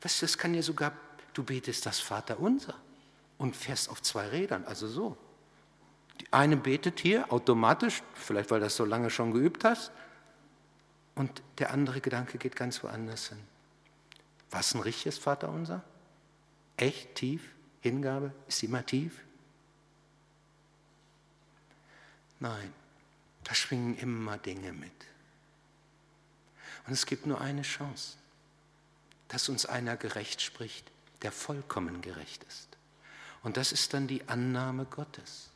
Du, 0.00 0.08
das 0.20 0.38
kann 0.38 0.54
ja 0.54 0.62
sogar, 0.62 0.92
du 1.34 1.42
betest 1.42 1.86
das 1.86 2.00
Vaterunser 2.00 2.74
und 3.38 3.56
fährst 3.56 3.88
auf 3.88 4.02
zwei 4.02 4.28
Rädern, 4.28 4.64
also 4.64 4.86
so. 4.86 5.16
Die 6.20 6.32
eine 6.32 6.56
betet 6.56 7.00
hier 7.00 7.32
automatisch, 7.32 8.02
vielleicht 8.14 8.50
weil 8.50 8.60
du 8.60 8.66
das 8.66 8.76
so 8.76 8.84
lange 8.84 9.10
schon 9.10 9.32
geübt 9.32 9.64
hast, 9.64 9.92
und 11.14 11.42
der 11.58 11.72
andere 11.72 12.00
Gedanke 12.00 12.38
geht 12.38 12.54
ganz 12.54 12.82
woanders 12.84 13.30
hin. 13.30 13.38
Was 14.50 14.74
ein 14.74 14.80
richtiges 14.80 15.18
Vaterunser? 15.18 15.82
Echt 16.76 17.16
tief? 17.16 17.42
Hingabe? 17.80 18.32
Ist 18.46 18.62
immer 18.62 18.86
tief? 18.86 19.24
Nein, 22.40 22.72
da 23.44 23.54
schwingen 23.54 23.96
immer 23.98 24.38
Dinge 24.38 24.72
mit. 24.72 24.92
Und 26.86 26.92
es 26.92 27.06
gibt 27.06 27.26
nur 27.26 27.40
eine 27.40 27.62
Chance, 27.62 28.16
dass 29.28 29.48
uns 29.48 29.66
einer 29.66 29.96
gerecht 29.96 30.40
spricht, 30.40 30.90
der 31.22 31.32
vollkommen 31.32 32.00
gerecht 32.00 32.44
ist. 32.44 32.68
Und 33.42 33.56
das 33.56 33.72
ist 33.72 33.94
dann 33.94 34.06
die 34.06 34.26
Annahme 34.28 34.84
Gottes, 34.84 35.50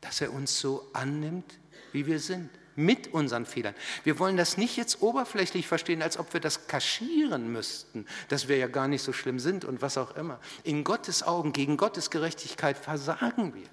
dass 0.00 0.20
er 0.20 0.32
uns 0.32 0.58
so 0.60 0.88
annimmt, 0.92 1.58
wie 1.92 2.06
wir 2.06 2.20
sind, 2.20 2.50
mit 2.76 3.12
unseren 3.12 3.46
Fehlern. 3.46 3.74
Wir 4.02 4.18
wollen 4.18 4.36
das 4.36 4.56
nicht 4.56 4.76
jetzt 4.76 5.00
oberflächlich 5.00 5.66
verstehen, 5.66 6.02
als 6.02 6.18
ob 6.18 6.32
wir 6.32 6.40
das 6.40 6.66
kaschieren 6.66 7.52
müssten, 7.52 8.06
dass 8.28 8.48
wir 8.48 8.56
ja 8.56 8.66
gar 8.66 8.88
nicht 8.88 9.02
so 9.02 9.12
schlimm 9.12 9.38
sind 9.38 9.64
und 9.64 9.80
was 9.80 9.96
auch 9.96 10.16
immer. 10.16 10.40
In 10.64 10.82
Gottes 10.84 11.22
Augen, 11.22 11.52
gegen 11.52 11.76
Gottes 11.76 12.10
Gerechtigkeit 12.10 12.76
versagen 12.76 13.54
wir. 13.54 13.68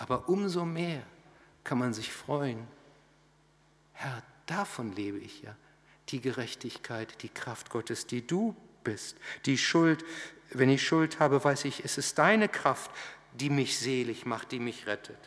Aber 0.00 0.30
umso 0.30 0.64
mehr 0.64 1.02
kann 1.62 1.78
man 1.78 1.92
sich 1.92 2.10
freuen, 2.10 2.66
Herr, 3.92 4.22
davon 4.46 4.96
lebe 4.96 5.18
ich 5.18 5.42
ja, 5.42 5.54
die 6.08 6.22
Gerechtigkeit, 6.22 7.22
die 7.22 7.28
Kraft 7.28 7.68
Gottes, 7.68 8.06
die 8.06 8.26
du 8.26 8.56
bist, 8.82 9.18
die 9.44 9.58
Schuld. 9.58 10.02
Wenn 10.52 10.70
ich 10.70 10.82
Schuld 10.82 11.20
habe, 11.20 11.44
weiß 11.44 11.66
ich, 11.66 11.84
es 11.84 11.98
ist 11.98 12.16
deine 12.16 12.48
Kraft, 12.48 12.90
die 13.34 13.50
mich 13.50 13.78
selig 13.78 14.24
macht, 14.24 14.52
die 14.52 14.58
mich 14.58 14.86
rettet. 14.86 15.18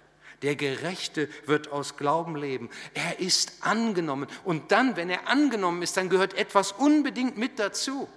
Der 0.42 0.56
Gerechte 0.56 1.30
wird 1.46 1.72
aus 1.72 1.96
Glauben 1.96 2.36
leben. 2.36 2.72
Er 2.96 3.20
ist 3.20 3.58
angenommen. 3.62 4.28
Und 4.44 4.72
dann, 4.72 4.96
wenn 4.96 5.12
er 5.12 5.28
angenommen 5.28 5.84
ist, 5.84 5.98
dann 5.98 6.10
gehört 6.10 6.34
etwas 6.34 6.72
unbedingt 6.72 7.38
mit 7.38 7.60
dazu. 7.60 8.10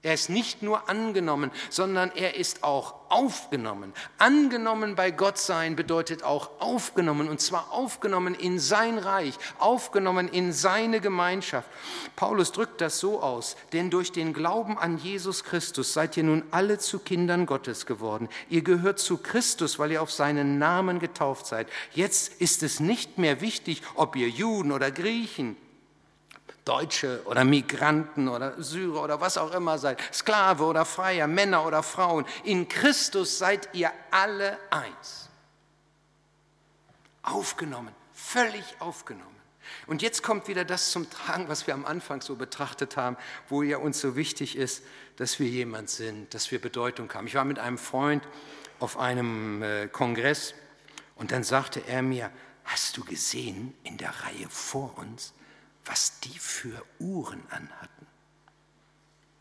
Er 0.00 0.14
ist 0.14 0.30
nicht 0.30 0.62
nur 0.62 0.88
angenommen, 0.88 1.50
sondern 1.70 2.12
er 2.14 2.36
ist 2.36 2.62
auch 2.62 2.94
aufgenommen. 3.08 3.92
Angenommen 4.16 4.94
bei 4.94 5.10
Gott 5.10 5.38
sein 5.38 5.74
bedeutet 5.74 6.22
auch 6.22 6.50
aufgenommen, 6.60 7.28
und 7.28 7.40
zwar 7.40 7.72
aufgenommen 7.72 8.36
in 8.36 8.60
sein 8.60 8.98
Reich, 8.98 9.34
aufgenommen 9.58 10.28
in 10.28 10.52
seine 10.52 11.00
Gemeinschaft. 11.00 11.68
Paulus 12.14 12.52
drückt 12.52 12.80
das 12.80 13.00
so 13.00 13.20
aus, 13.20 13.56
denn 13.72 13.90
durch 13.90 14.12
den 14.12 14.32
Glauben 14.32 14.78
an 14.78 14.98
Jesus 14.98 15.42
Christus 15.42 15.92
seid 15.94 16.16
ihr 16.16 16.22
nun 16.22 16.44
alle 16.52 16.78
zu 16.78 17.00
Kindern 17.00 17.44
Gottes 17.44 17.84
geworden. 17.84 18.28
Ihr 18.48 18.62
gehört 18.62 19.00
zu 19.00 19.18
Christus, 19.18 19.80
weil 19.80 19.90
ihr 19.90 20.00
auf 20.00 20.12
seinen 20.12 20.58
Namen 20.58 21.00
getauft 21.00 21.46
seid. 21.46 21.66
Jetzt 21.92 22.40
ist 22.40 22.62
es 22.62 22.78
nicht 22.78 23.18
mehr 23.18 23.40
wichtig, 23.40 23.82
ob 23.96 24.14
ihr 24.14 24.28
Juden 24.28 24.70
oder 24.70 24.92
Griechen, 24.92 25.56
Deutsche 26.68 27.22
oder 27.24 27.44
Migranten 27.44 28.28
oder 28.28 28.62
Syrer 28.62 29.02
oder 29.02 29.20
was 29.20 29.38
auch 29.38 29.54
immer 29.54 29.78
seid, 29.78 30.00
Sklave 30.12 30.64
oder 30.64 30.84
Freier, 30.84 31.26
Männer 31.26 31.66
oder 31.66 31.82
Frauen. 31.82 32.26
In 32.44 32.68
Christus 32.68 33.38
seid 33.38 33.70
ihr 33.72 33.90
alle 34.10 34.58
eins. 34.70 35.30
Aufgenommen, 37.22 37.94
völlig 38.12 38.64
aufgenommen. 38.80 39.24
Und 39.86 40.02
jetzt 40.02 40.22
kommt 40.22 40.48
wieder 40.48 40.64
das 40.64 40.90
zum 40.90 41.08
Tragen, 41.10 41.48
was 41.48 41.66
wir 41.66 41.74
am 41.74 41.86
Anfang 41.86 42.20
so 42.20 42.36
betrachtet 42.36 42.96
haben, 42.96 43.16
wo 43.48 43.62
ja 43.62 43.78
uns 43.78 44.00
so 44.00 44.16
wichtig 44.16 44.56
ist, 44.56 44.82
dass 45.16 45.38
wir 45.38 45.48
jemand 45.48 45.88
sind, 45.88 46.32
dass 46.34 46.50
wir 46.50 46.60
Bedeutung 46.60 47.12
haben. 47.14 47.26
Ich 47.26 47.34
war 47.34 47.44
mit 47.44 47.58
einem 47.58 47.78
Freund 47.78 48.22
auf 48.78 48.98
einem 48.98 49.62
äh, 49.62 49.88
Kongress 49.88 50.54
und 51.16 51.32
dann 51.32 51.44
sagte 51.44 51.82
er 51.86 52.02
mir, 52.02 52.30
hast 52.64 52.96
du 52.98 53.04
gesehen 53.04 53.74
in 53.84 53.96
der 53.96 54.10
Reihe 54.10 54.48
vor 54.50 54.96
uns, 54.98 55.32
was 55.84 56.20
die 56.20 56.38
für 56.38 56.84
Uhren 56.98 57.42
anhatten. 57.50 58.06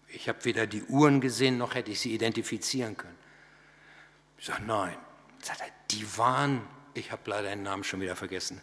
Ich 0.08 0.30
habe 0.30 0.46
weder 0.46 0.68
die 0.68 0.84
Uhren 0.84 1.22
gesehen, 1.22 1.58
noch 1.58 1.76
hätte 1.76 1.92
ich 1.92 2.00
sie 2.00 2.14
identifizieren 2.14 2.96
können. 2.96 3.18
Ich 4.38 4.46
sage, 4.46 4.64
nein. 4.64 4.98
Sagt 5.42 5.62
er, 5.62 5.68
die 5.92 6.18
waren, 6.18 6.62
ich 6.94 7.12
habe 7.12 7.30
leider 7.30 7.50
den 7.50 7.64
Namen 7.64 7.84
schon 7.84 8.02
wieder 8.02 8.16
vergessen, 8.16 8.62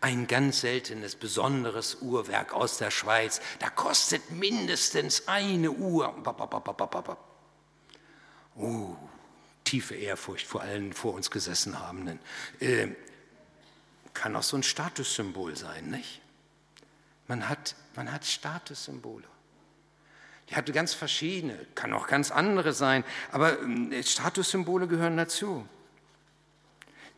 ein 0.00 0.26
ganz 0.26 0.60
seltenes, 0.62 1.14
besonderes 1.14 1.96
Uhrwerk 2.00 2.52
aus 2.52 2.78
der 2.78 2.90
Schweiz. 2.90 3.40
Da 3.58 3.68
kostet 3.70 4.30
mindestens 4.30 5.28
eine 5.28 5.70
Uhr. 5.70 6.14
Oh, 8.56 8.96
tiefe 9.64 9.94
Ehrfurcht 9.94 10.46
vor 10.46 10.62
allen 10.62 10.92
vor 10.92 11.14
uns 11.14 11.30
gesessen 11.30 11.78
Habenden. 11.78 12.18
Äh, 12.60 12.88
kann 14.14 14.34
auch 14.36 14.42
so 14.42 14.56
ein 14.56 14.62
Statussymbol 14.62 15.56
sein, 15.56 15.88
nicht? 15.90 16.20
Man 17.30 17.48
hat, 17.48 17.76
man 17.94 18.10
hat 18.10 18.24
Statussymbole. 18.24 19.28
Die 20.48 20.56
hatte 20.56 20.72
ganz 20.72 20.94
verschiedene, 20.94 21.54
kann 21.76 21.92
auch 21.92 22.08
ganz 22.08 22.32
andere 22.32 22.72
sein, 22.72 23.04
aber 23.30 23.60
ähm, 23.60 23.92
Statussymbole 24.02 24.88
gehören 24.88 25.16
dazu. 25.16 25.64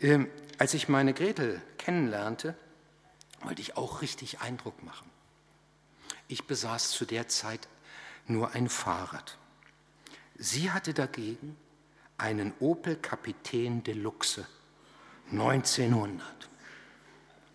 Ähm, 0.03 0.29
als 0.59 0.75
ich 0.75 0.90
meine 0.90 1.14
Gretel 1.14 1.62
kennenlernte, 1.79 2.55
wollte 3.40 3.62
ich 3.62 3.79
auch 3.79 4.03
richtig 4.03 4.42
Eindruck 4.42 4.83
machen. 4.83 5.11
Ich 6.29 6.46
besaß 6.46 6.90
zu 6.90 7.07
der 7.07 7.29
Zeit 7.29 7.66
nur 8.27 8.53
ein 8.53 8.68
Fahrrad. 8.68 9.38
Sie 10.37 10.72
hatte 10.72 10.92
dagegen 10.92 11.57
einen 12.18 12.53
Opel 12.61 12.96
Kapitän 12.96 13.83
Deluxe 13.83 14.46
1900. 15.31 16.51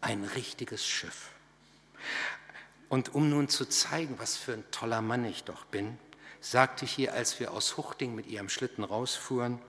Ein 0.01 0.23
richtiges 0.23 0.87
Schiff. 0.87 1.29
Und 2.89 3.13
um 3.15 3.29
nun 3.29 3.49
zu 3.49 3.65
zeigen, 3.65 4.17
was 4.19 4.37
für 4.37 4.53
ein 4.53 4.71
toller 4.71 5.01
Mann 5.01 5.25
ich 5.25 5.43
doch 5.43 5.65
bin, 5.65 5.97
sagte 6.39 6.85
ich 6.85 6.97
ihr, 6.99 7.13
als 7.13 7.39
wir 7.39 7.51
aus 7.51 7.77
Huchting 7.77 8.15
mit 8.15 8.27
ihrem 8.27 8.49
Schlitten 8.49 8.83
rausfuhren, 8.83 9.59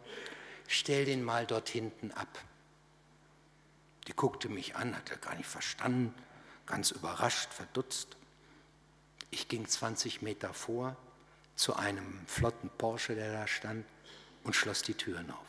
stell 0.66 1.04
den 1.04 1.24
mal 1.24 1.46
dort 1.46 1.68
hinten 1.68 2.12
ab. 2.12 2.28
Die 4.06 4.14
guckte 4.14 4.48
mich 4.48 4.76
an, 4.76 4.96
hatte 4.96 5.16
gar 5.18 5.34
nicht 5.34 5.48
verstanden, 5.48 6.14
ganz 6.66 6.90
überrascht, 6.92 7.52
verdutzt. 7.52 8.16
Ich 9.30 9.48
ging 9.48 9.66
20 9.66 10.22
Meter 10.22 10.54
vor 10.54 10.96
zu 11.56 11.74
einem 11.74 12.24
flotten 12.26 12.70
Porsche, 12.78 13.14
der 13.14 13.32
da 13.32 13.46
stand, 13.46 13.84
und 14.44 14.54
schloss 14.54 14.82
die 14.82 14.94
Türen 14.94 15.30
auf. 15.30 15.46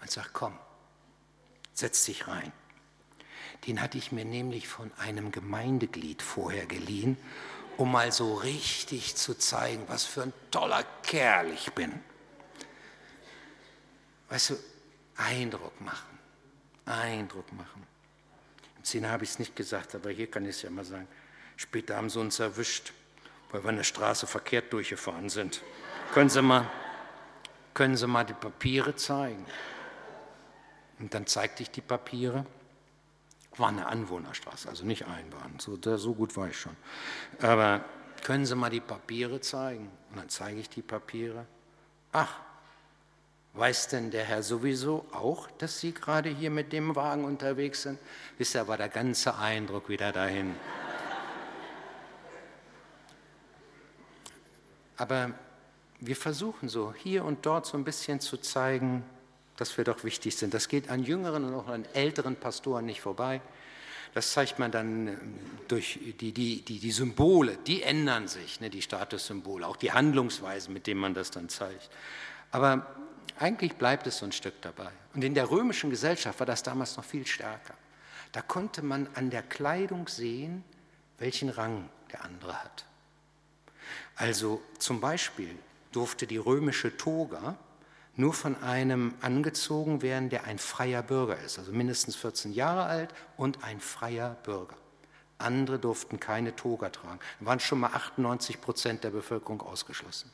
Und 0.00 0.10
sagte, 0.10 0.30
komm, 0.32 0.58
setz 1.72 2.04
dich 2.04 2.26
rein. 2.26 2.52
Den 3.66 3.80
hatte 3.80 3.98
ich 3.98 4.12
mir 4.12 4.24
nämlich 4.24 4.68
von 4.68 4.90
einem 4.98 5.32
Gemeindeglied 5.32 6.22
vorher 6.22 6.66
geliehen, 6.66 7.16
um 7.76 7.92
mal 7.92 8.12
so 8.12 8.34
richtig 8.34 9.14
zu 9.16 9.34
zeigen, 9.34 9.82
was 9.86 10.04
für 10.04 10.22
ein 10.22 10.32
toller 10.50 10.84
Kerl 11.02 11.50
ich 11.52 11.72
bin. 11.72 11.92
Weißt 14.28 14.50
du, 14.50 14.56
Eindruck 15.16 15.80
machen, 15.80 16.18
Eindruck 16.86 17.52
machen. 17.52 17.86
Im 18.76 18.84
Szene 18.84 19.10
habe 19.10 19.24
ich 19.24 19.30
es 19.30 19.38
nicht 19.38 19.56
gesagt, 19.56 19.94
aber 19.94 20.10
hier 20.10 20.30
kann 20.30 20.44
ich 20.44 20.56
es 20.56 20.62
ja 20.62 20.70
mal 20.70 20.84
sagen. 20.84 21.08
Später 21.56 21.96
haben 21.96 22.10
sie 22.10 22.20
uns 22.20 22.38
erwischt, 22.38 22.92
weil 23.50 23.64
wir 23.64 23.70
eine 23.70 23.84
Straße 23.84 24.26
verkehrt 24.26 24.72
durchgefahren 24.72 25.28
sind. 25.28 25.62
Können 26.12 26.30
Sie 26.30 26.40
mal, 26.40 26.70
können 27.74 27.96
Sie 27.96 28.06
mal 28.06 28.24
die 28.24 28.34
Papiere 28.34 28.94
zeigen? 28.94 29.44
Und 30.98 31.14
dann 31.14 31.26
zeigte 31.26 31.62
ich 31.62 31.70
die 31.70 31.80
Papiere 31.80 32.46
war 33.58 33.68
eine 33.68 33.86
Anwohnerstraße, 33.86 34.68
also 34.68 34.84
nicht 34.84 35.06
Einbahn. 35.06 35.54
So, 35.58 35.76
da, 35.76 35.98
so 35.98 36.14
gut 36.14 36.36
war 36.36 36.48
ich 36.48 36.58
schon. 36.58 36.76
Aber 37.40 37.84
können 38.22 38.46
Sie 38.46 38.54
mal 38.54 38.70
die 38.70 38.80
Papiere 38.80 39.40
zeigen? 39.40 39.90
Und 40.10 40.18
dann 40.18 40.28
zeige 40.28 40.60
ich 40.60 40.68
die 40.68 40.82
Papiere. 40.82 41.46
Ach, 42.12 42.36
weiß 43.54 43.88
denn 43.88 44.10
der 44.10 44.24
Herr 44.24 44.42
sowieso 44.42 45.06
auch, 45.12 45.50
dass 45.58 45.80
Sie 45.80 45.92
gerade 45.92 46.28
hier 46.28 46.50
mit 46.50 46.72
dem 46.72 46.96
Wagen 46.96 47.24
unterwegs 47.24 47.82
sind? 47.82 47.98
Ihr, 48.38 48.68
war 48.68 48.76
der 48.76 48.88
ganze 48.88 49.36
Eindruck 49.36 49.88
wieder 49.88 50.12
dahin. 50.12 50.54
Aber 54.96 55.32
wir 56.00 56.16
versuchen 56.16 56.68
so 56.68 56.92
hier 56.92 57.24
und 57.24 57.46
dort 57.46 57.66
so 57.66 57.76
ein 57.76 57.84
bisschen 57.84 58.20
zu 58.20 58.36
zeigen, 58.36 59.04
dass 59.58 59.76
wir 59.76 59.84
doch 59.84 60.04
wichtig 60.04 60.36
sind. 60.36 60.54
Das 60.54 60.68
geht 60.68 60.88
an 60.88 61.02
jüngeren 61.02 61.44
und 61.44 61.54
auch 61.54 61.66
an 61.66 61.84
älteren 61.92 62.36
Pastoren 62.36 62.86
nicht 62.86 63.00
vorbei. 63.00 63.42
Das 64.14 64.32
zeigt 64.32 64.58
man 64.58 64.70
dann 64.70 65.08
ähm, 65.08 65.34
durch 65.66 65.98
die, 66.20 66.32
die, 66.32 66.62
die, 66.62 66.78
die 66.78 66.92
Symbole, 66.92 67.58
die 67.66 67.82
ändern 67.82 68.28
sich, 68.28 68.60
ne, 68.60 68.70
die 68.70 68.80
Statussymbole, 68.80 69.66
auch 69.66 69.76
die 69.76 69.92
Handlungsweisen, 69.92 70.72
mit 70.72 70.86
denen 70.86 71.00
man 71.00 71.12
das 71.12 71.30
dann 71.30 71.48
zeigt. 71.48 71.90
Aber 72.52 72.86
eigentlich 73.38 73.74
bleibt 73.74 74.06
es 74.06 74.18
so 74.18 74.26
ein 74.26 74.32
Stück 74.32 74.62
dabei. 74.62 74.90
Und 75.14 75.22
in 75.24 75.34
der 75.34 75.50
römischen 75.50 75.90
Gesellschaft 75.90 76.38
war 76.38 76.46
das 76.46 76.62
damals 76.62 76.96
noch 76.96 77.04
viel 77.04 77.26
stärker. 77.26 77.74
Da 78.32 78.40
konnte 78.40 78.82
man 78.82 79.08
an 79.14 79.30
der 79.30 79.42
Kleidung 79.42 80.08
sehen, 80.08 80.64
welchen 81.18 81.48
Rang 81.48 81.88
der 82.12 82.24
andere 82.24 82.62
hat. 82.62 82.86
Also 84.14 84.62
zum 84.78 85.00
Beispiel 85.00 85.54
durfte 85.92 86.26
die 86.26 86.36
römische 86.36 86.96
Toga 86.96 87.56
nur 88.18 88.34
von 88.34 88.60
einem 88.64 89.14
angezogen 89.20 90.02
werden, 90.02 90.28
der 90.28 90.42
ein 90.44 90.58
freier 90.58 91.04
Bürger 91.04 91.38
ist, 91.38 91.56
also 91.60 91.70
mindestens 91.70 92.16
14 92.16 92.52
Jahre 92.52 92.82
alt 92.82 93.14
und 93.36 93.62
ein 93.62 93.78
freier 93.80 94.36
Bürger. 94.42 94.74
Andere 95.38 95.78
durften 95.78 96.18
keine 96.18 96.56
Toga 96.56 96.90
tragen. 96.90 97.20
Da 97.38 97.46
waren 97.46 97.60
schon 97.60 97.78
mal 97.78 97.92
98 97.92 98.60
Prozent 98.60 99.04
der 99.04 99.10
Bevölkerung 99.10 99.62
ausgeschlossen. 99.62 100.32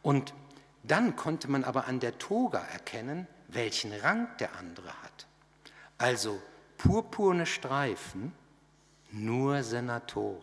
Und 0.00 0.32
dann 0.82 1.14
konnte 1.14 1.50
man 1.50 1.62
aber 1.62 1.86
an 1.86 2.00
der 2.00 2.16
Toga 2.16 2.60
erkennen, 2.60 3.26
welchen 3.48 3.92
Rang 3.92 4.28
der 4.40 4.56
andere 4.56 4.88
hat. 5.02 5.26
Also 5.98 6.40
purpurne 6.78 7.44
Streifen, 7.44 8.32
nur 9.10 9.62
Senatoren. 9.62 10.40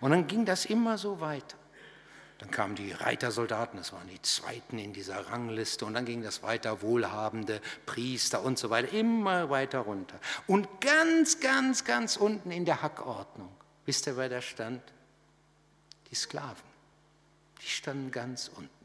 Und 0.00 0.12
dann 0.12 0.26
ging 0.26 0.46
das 0.46 0.64
immer 0.64 0.96
so 0.96 1.20
weiter. 1.20 1.58
Dann 2.40 2.50
kamen 2.50 2.74
die 2.74 2.92
Reitersoldaten, 2.92 3.78
das 3.78 3.92
waren 3.92 4.08
die 4.08 4.20
Zweiten 4.22 4.78
in 4.78 4.94
dieser 4.94 5.28
Rangliste. 5.28 5.84
Und 5.84 5.92
dann 5.92 6.06
ging 6.06 6.22
das 6.22 6.42
weiter, 6.42 6.80
wohlhabende 6.80 7.60
Priester 7.84 8.42
und 8.42 8.58
so 8.58 8.70
weiter, 8.70 8.92
immer 8.94 9.50
weiter 9.50 9.80
runter. 9.80 10.18
Und 10.46 10.80
ganz, 10.80 11.40
ganz, 11.40 11.84
ganz 11.84 12.16
unten 12.16 12.50
in 12.50 12.64
der 12.64 12.80
Hackordnung, 12.80 13.50
wisst 13.84 14.06
ihr, 14.06 14.16
wer 14.16 14.30
da 14.30 14.40
stand? 14.40 14.82
Die 16.10 16.14
Sklaven. 16.14 16.70
Die 17.60 17.68
standen 17.68 18.10
ganz 18.10 18.50
unten 18.56 18.79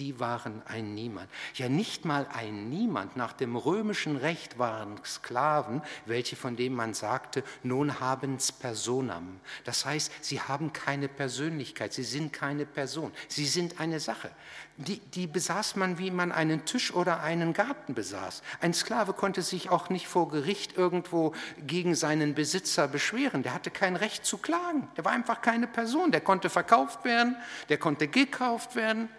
die 0.00 0.18
waren 0.18 0.62
ein 0.66 0.94
Niemand. 0.94 1.28
Ja, 1.54 1.68
nicht 1.68 2.06
mal 2.06 2.26
ein 2.32 2.70
Niemand. 2.70 3.16
Nach 3.16 3.34
dem 3.34 3.54
römischen 3.54 4.16
Recht 4.16 4.58
waren 4.58 4.98
Sklaven, 5.04 5.82
welche 6.06 6.36
von 6.36 6.56
denen 6.56 6.74
man 6.74 6.94
sagte, 6.94 7.44
nun 7.62 8.00
haben's 8.00 8.50
personam. 8.50 9.40
Das 9.64 9.84
heißt, 9.84 10.10
sie 10.22 10.40
haben 10.40 10.72
keine 10.72 11.06
Persönlichkeit, 11.08 11.92
sie 11.92 12.02
sind 12.02 12.32
keine 12.32 12.64
Person, 12.64 13.12
sie 13.28 13.44
sind 13.44 13.78
eine 13.78 14.00
Sache. 14.00 14.30
Die, 14.78 15.00
die 15.00 15.26
besaß 15.26 15.76
man, 15.76 15.98
wie 15.98 16.10
man 16.10 16.32
einen 16.32 16.64
Tisch 16.64 16.94
oder 16.94 17.20
einen 17.20 17.52
Garten 17.52 17.92
besaß. 17.92 18.42
Ein 18.62 18.72
Sklave 18.72 19.12
konnte 19.12 19.42
sich 19.42 19.68
auch 19.68 19.90
nicht 19.90 20.08
vor 20.08 20.30
Gericht 20.30 20.78
irgendwo 20.78 21.34
gegen 21.58 21.94
seinen 21.94 22.34
Besitzer 22.34 22.88
beschweren. 22.88 23.42
Der 23.42 23.52
hatte 23.52 23.70
kein 23.70 23.96
Recht 23.96 24.24
zu 24.24 24.38
klagen. 24.38 24.88
Der 24.96 25.04
war 25.04 25.12
einfach 25.12 25.42
keine 25.42 25.66
Person. 25.66 26.10
Der 26.10 26.22
konnte 26.22 26.48
verkauft 26.48 27.04
werden, 27.04 27.36
der 27.68 27.76
konnte 27.76 28.08
gekauft 28.08 28.74
werden. 28.74 29.10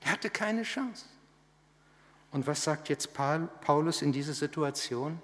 Er 0.00 0.12
hatte 0.12 0.30
keine 0.30 0.62
Chance. 0.62 1.06
Und 2.32 2.46
was 2.46 2.64
sagt 2.64 2.88
jetzt 2.88 3.14
Paulus 3.14 4.02
in 4.02 4.12
dieser 4.12 4.34
Situation? 4.34 5.20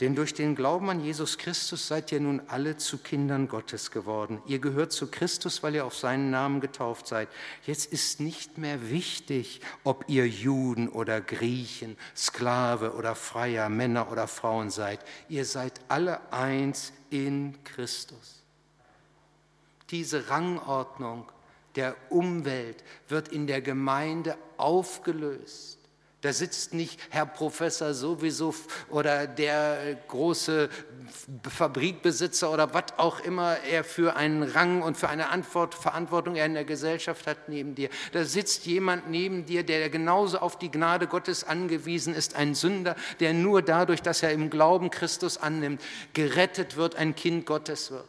Denn 0.00 0.14
durch 0.14 0.32
den 0.32 0.54
Glauben 0.54 0.88
an 0.90 1.00
Jesus 1.00 1.38
Christus 1.38 1.86
seid 1.86 2.12
ihr 2.12 2.20
nun 2.20 2.40
alle 2.48 2.76
zu 2.76 2.98
Kindern 2.98 3.48
Gottes 3.48 3.90
geworden. 3.90 4.40
Ihr 4.46 4.58
gehört 4.58 4.92
zu 4.92 5.10
Christus, 5.10 5.62
weil 5.62 5.74
ihr 5.74 5.84
auf 5.84 5.96
seinen 5.96 6.30
Namen 6.30 6.60
getauft 6.60 7.06
seid. 7.06 7.28
Jetzt 7.66 7.92
ist 7.92 8.20
nicht 8.20 8.58
mehr 8.58 8.90
wichtig, 8.90 9.60
ob 9.84 10.04
ihr 10.08 10.26
Juden 10.26 10.88
oder 10.88 11.20
Griechen, 11.20 11.96
Sklave 12.16 12.94
oder 12.94 13.14
Freier, 13.14 13.68
Männer 13.68 14.10
oder 14.10 14.28
Frauen 14.28 14.70
seid. 14.70 15.00
Ihr 15.28 15.44
seid 15.44 15.80
alle 15.88 16.32
eins 16.32 16.92
in 17.10 17.62
Christus. 17.64 18.42
Diese 19.90 20.30
Rangordnung 20.30 21.30
der 21.76 21.96
Umwelt 22.10 22.84
wird 23.08 23.28
in 23.28 23.46
der 23.46 23.60
Gemeinde 23.60 24.36
aufgelöst. 24.56 25.78
Da 26.22 26.32
sitzt 26.32 26.72
nicht 26.72 27.00
Herr 27.10 27.26
Professor 27.26 27.94
sowieso 27.94 28.54
oder 28.90 29.26
der 29.26 29.96
große 30.06 30.68
Fabrikbesitzer 31.48 32.52
oder 32.52 32.72
was 32.72 32.96
auch 32.96 33.18
immer 33.18 33.56
er 33.58 33.82
für 33.82 34.14
einen 34.14 34.44
Rang 34.44 34.82
und 34.82 34.96
für 34.96 35.08
eine 35.08 35.30
Antwort, 35.30 35.74
Verantwortung 35.74 36.36
er 36.36 36.46
in 36.46 36.54
der 36.54 36.64
Gesellschaft 36.64 37.26
hat 37.26 37.48
neben 37.48 37.74
dir. 37.74 37.88
Da 38.12 38.24
sitzt 38.24 38.66
jemand 38.66 39.10
neben 39.10 39.46
dir, 39.46 39.64
der 39.64 39.90
genauso 39.90 40.38
auf 40.38 40.56
die 40.56 40.70
Gnade 40.70 41.08
Gottes 41.08 41.42
angewiesen 41.42 42.14
ist, 42.14 42.36
ein 42.36 42.54
Sünder, 42.54 42.94
der 43.18 43.34
nur 43.34 43.60
dadurch, 43.60 44.00
dass 44.00 44.22
er 44.22 44.30
im 44.30 44.48
Glauben 44.48 44.90
Christus 44.90 45.38
annimmt, 45.38 45.82
gerettet 46.12 46.76
wird, 46.76 46.94
ein 46.94 47.16
Kind 47.16 47.46
Gottes 47.46 47.90
wird. 47.90 48.08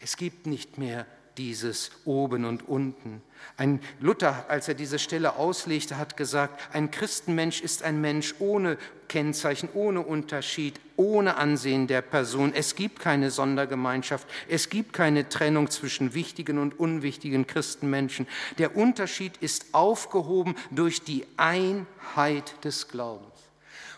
Es 0.00 0.16
gibt 0.16 0.48
nicht 0.48 0.76
mehr 0.76 1.06
dieses 1.40 1.90
oben 2.04 2.44
und 2.44 2.68
unten. 2.68 3.22
Ein 3.56 3.80
Luther, 3.98 4.44
als 4.48 4.68
er 4.68 4.74
diese 4.74 4.98
Stelle 4.98 5.36
auslegte, 5.36 5.96
hat 5.96 6.18
gesagt, 6.18 6.60
ein 6.74 6.90
Christenmensch 6.90 7.62
ist 7.62 7.82
ein 7.82 7.98
Mensch 7.98 8.34
ohne 8.40 8.76
Kennzeichen, 9.08 9.70
ohne 9.72 10.02
Unterschied, 10.02 10.78
ohne 10.96 11.38
Ansehen 11.38 11.86
der 11.86 12.02
Person. 12.02 12.52
Es 12.54 12.74
gibt 12.74 13.00
keine 13.00 13.30
Sondergemeinschaft, 13.30 14.28
es 14.50 14.68
gibt 14.68 14.92
keine 14.92 15.30
Trennung 15.30 15.70
zwischen 15.70 16.12
wichtigen 16.12 16.58
und 16.58 16.78
unwichtigen 16.78 17.46
Christenmenschen. 17.46 18.28
Der 18.58 18.76
Unterschied 18.76 19.38
ist 19.38 19.72
aufgehoben 19.72 20.56
durch 20.70 21.04
die 21.04 21.26
Einheit 21.38 22.52
des 22.64 22.88
Glaubens. 22.88 23.32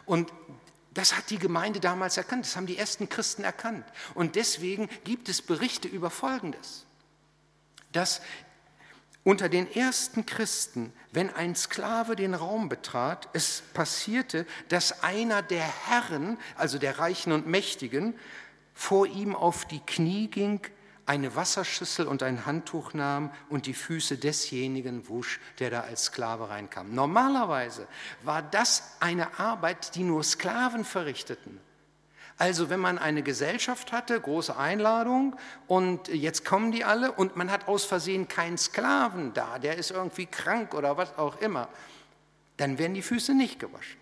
Und 0.07 0.32
das 0.95 1.16
hat 1.16 1.28
die 1.30 1.38
Gemeinde 1.38 1.80
damals 1.80 2.16
erkannt, 2.18 2.45
das 2.45 2.55
haben 2.55 2.66
die 2.66 2.78
ersten 2.78 3.09
Christen 3.09 3.43
erkannt. 3.43 3.84
Und 4.14 4.36
deswegen 4.36 4.88
gibt 5.03 5.28
es 5.28 5.43
Berichte 5.43 5.88
über 5.88 6.09
Folgendes 6.09 6.86
dass 7.93 8.20
unter 9.24 9.49
den 9.49 9.72
ersten 9.72 10.26
Christen, 10.26 10.93
wenn 11.12 11.30
ein 11.30 11.55
Sklave 11.55 12.16
den 12.16 12.34
Raum 12.34 12.68
betrat, 12.68 13.28
es 13.34 13.62
passierte, 13.72 14.47
dass 14.68 15.05
einer 15.05 15.43
der 15.43 15.64
Herren, 15.86 16.38
also 16.57 16.78
der 16.78 16.99
Reichen 16.99 17.32
und 17.32 17.47
Mächtigen, 17.47 18.14
vor 18.74 19.07
ihm 19.07 19.36
auf 19.36 19.64
die 19.64 19.80
Knie 19.80 20.26
ging, 20.26 20.61
eine 21.07 21.34
Wasserschüssel 21.36 22.07
und 22.07 22.22
ein 22.22 22.47
Handtuch 22.47 22.95
nahm 22.95 23.30
und 23.49 23.66
die 23.66 23.74
Füße 23.74 24.18
desjenigen 24.18 25.09
wusch, 25.09 25.40
der 25.59 25.70
da 25.70 25.80
als 25.80 26.05
Sklave 26.05 26.49
reinkam. 26.49 26.95
Normalerweise 26.95 27.86
war 28.22 28.43
das 28.43 28.97
eine 29.01 29.38
Arbeit, 29.38 29.95
die 29.95 30.05
nur 30.05 30.22
Sklaven 30.22 30.84
verrichteten. 30.84 31.61
Also 32.43 32.70
wenn 32.70 32.80
man 32.80 32.99
eine 32.99 33.22
Gesellschaft 33.22 33.93
hatte, 33.93 34.20
große 34.20 34.57
Einladung 34.57 35.36
und 35.68 36.09
jetzt 36.09 36.45
kommen 36.45 36.72
die 36.72 36.82
alle 36.82 37.12
und 37.12 37.36
man 37.36 37.53
hat 37.53 37.68
aus 37.68 37.84
Versehen 37.84 38.26
keinen 38.26 38.59
Sklaven 38.59 39.32
da, 39.32 39.61
der 39.61 39.76
ist 39.76 39.93
irgendwie 39.93 40.26
krank 40.26 40.74
oder 40.74 40.97
was 40.97 41.16
auch 41.18 41.40
immer, 41.40 41.68
dann 42.57 42.78
werden 42.78 42.95
die 42.95 43.03
Füße 43.03 43.32
nicht 43.32 43.61
gewaschen, 43.61 44.01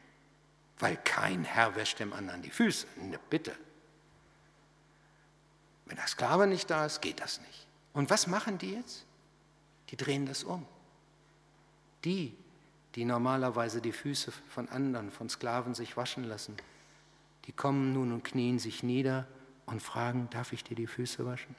weil 0.79 0.97
kein 1.05 1.45
Herr 1.45 1.77
wäscht 1.77 1.99
dem 1.99 2.15
anderen 2.15 2.41
die 2.41 2.49
Füße. 2.49 2.87
Ne, 3.03 3.21
bitte. 3.29 3.55
Wenn 5.85 5.97
der 5.97 6.07
Sklave 6.07 6.47
nicht 6.47 6.71
da 6.71 6.87
ist, 6.87 7.03
geht 7.03 7.21
das 7.21 7.43
nicht. 7.43 7.67
Und 7.93 8.09
was 8.09 8.27
machen 8.27 8.57
die 8.57 8.73
jetzt? 8.73 9.05
Die 9.91 9.99
drehen 9.99 10.25
das 10.25 10.45
um. 10.45 10.65
Die, 12.05 12.35
die 12.95 13.05
normalerweise 13.05 13.83
die 13.83 13.93
Füße 13.93 14.33
von 14.49 14.67
anderen, 14.71 15.11
von 15.11 15.29
Sklaven 15.29 15.75
sich 15.75 15.99
waschen 15.99 16.25
lassen, 16.25 16.57
die 17.51 17.57
kommen 17.57 17.93
nun 17.93 18.13
und 18.13 18.23
knien 18.23 18.61
sich 18.61 18.85
nieder 18.85 19.27
und 19.67 19.83
fragen, 19.83 20.29
darf 20.31 20.53
ich 20.53 20.63
dir 20.63 20.77
die 20.77 20.87
Füße 20.87 21.27
waschen? 21.27 21.57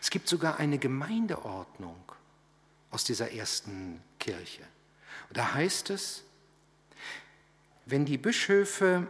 Es 0.00 0.08
gibt 0.08 0.26
sogar 0.26 0.58
eine 0.58 0.78
Gemeindeordnung 0.78 2.00
aus 2.90 3.04
dieser 3.04 3.30
ersten 3.30 4.02
Kirche. 4.18 4.62
Da 5.34 5.52
heißt 5.52 5.90
es, 5.90 6.24
wenn 7.84 8.06
die 8.06 8.16
Bischöfe 8.16 9.06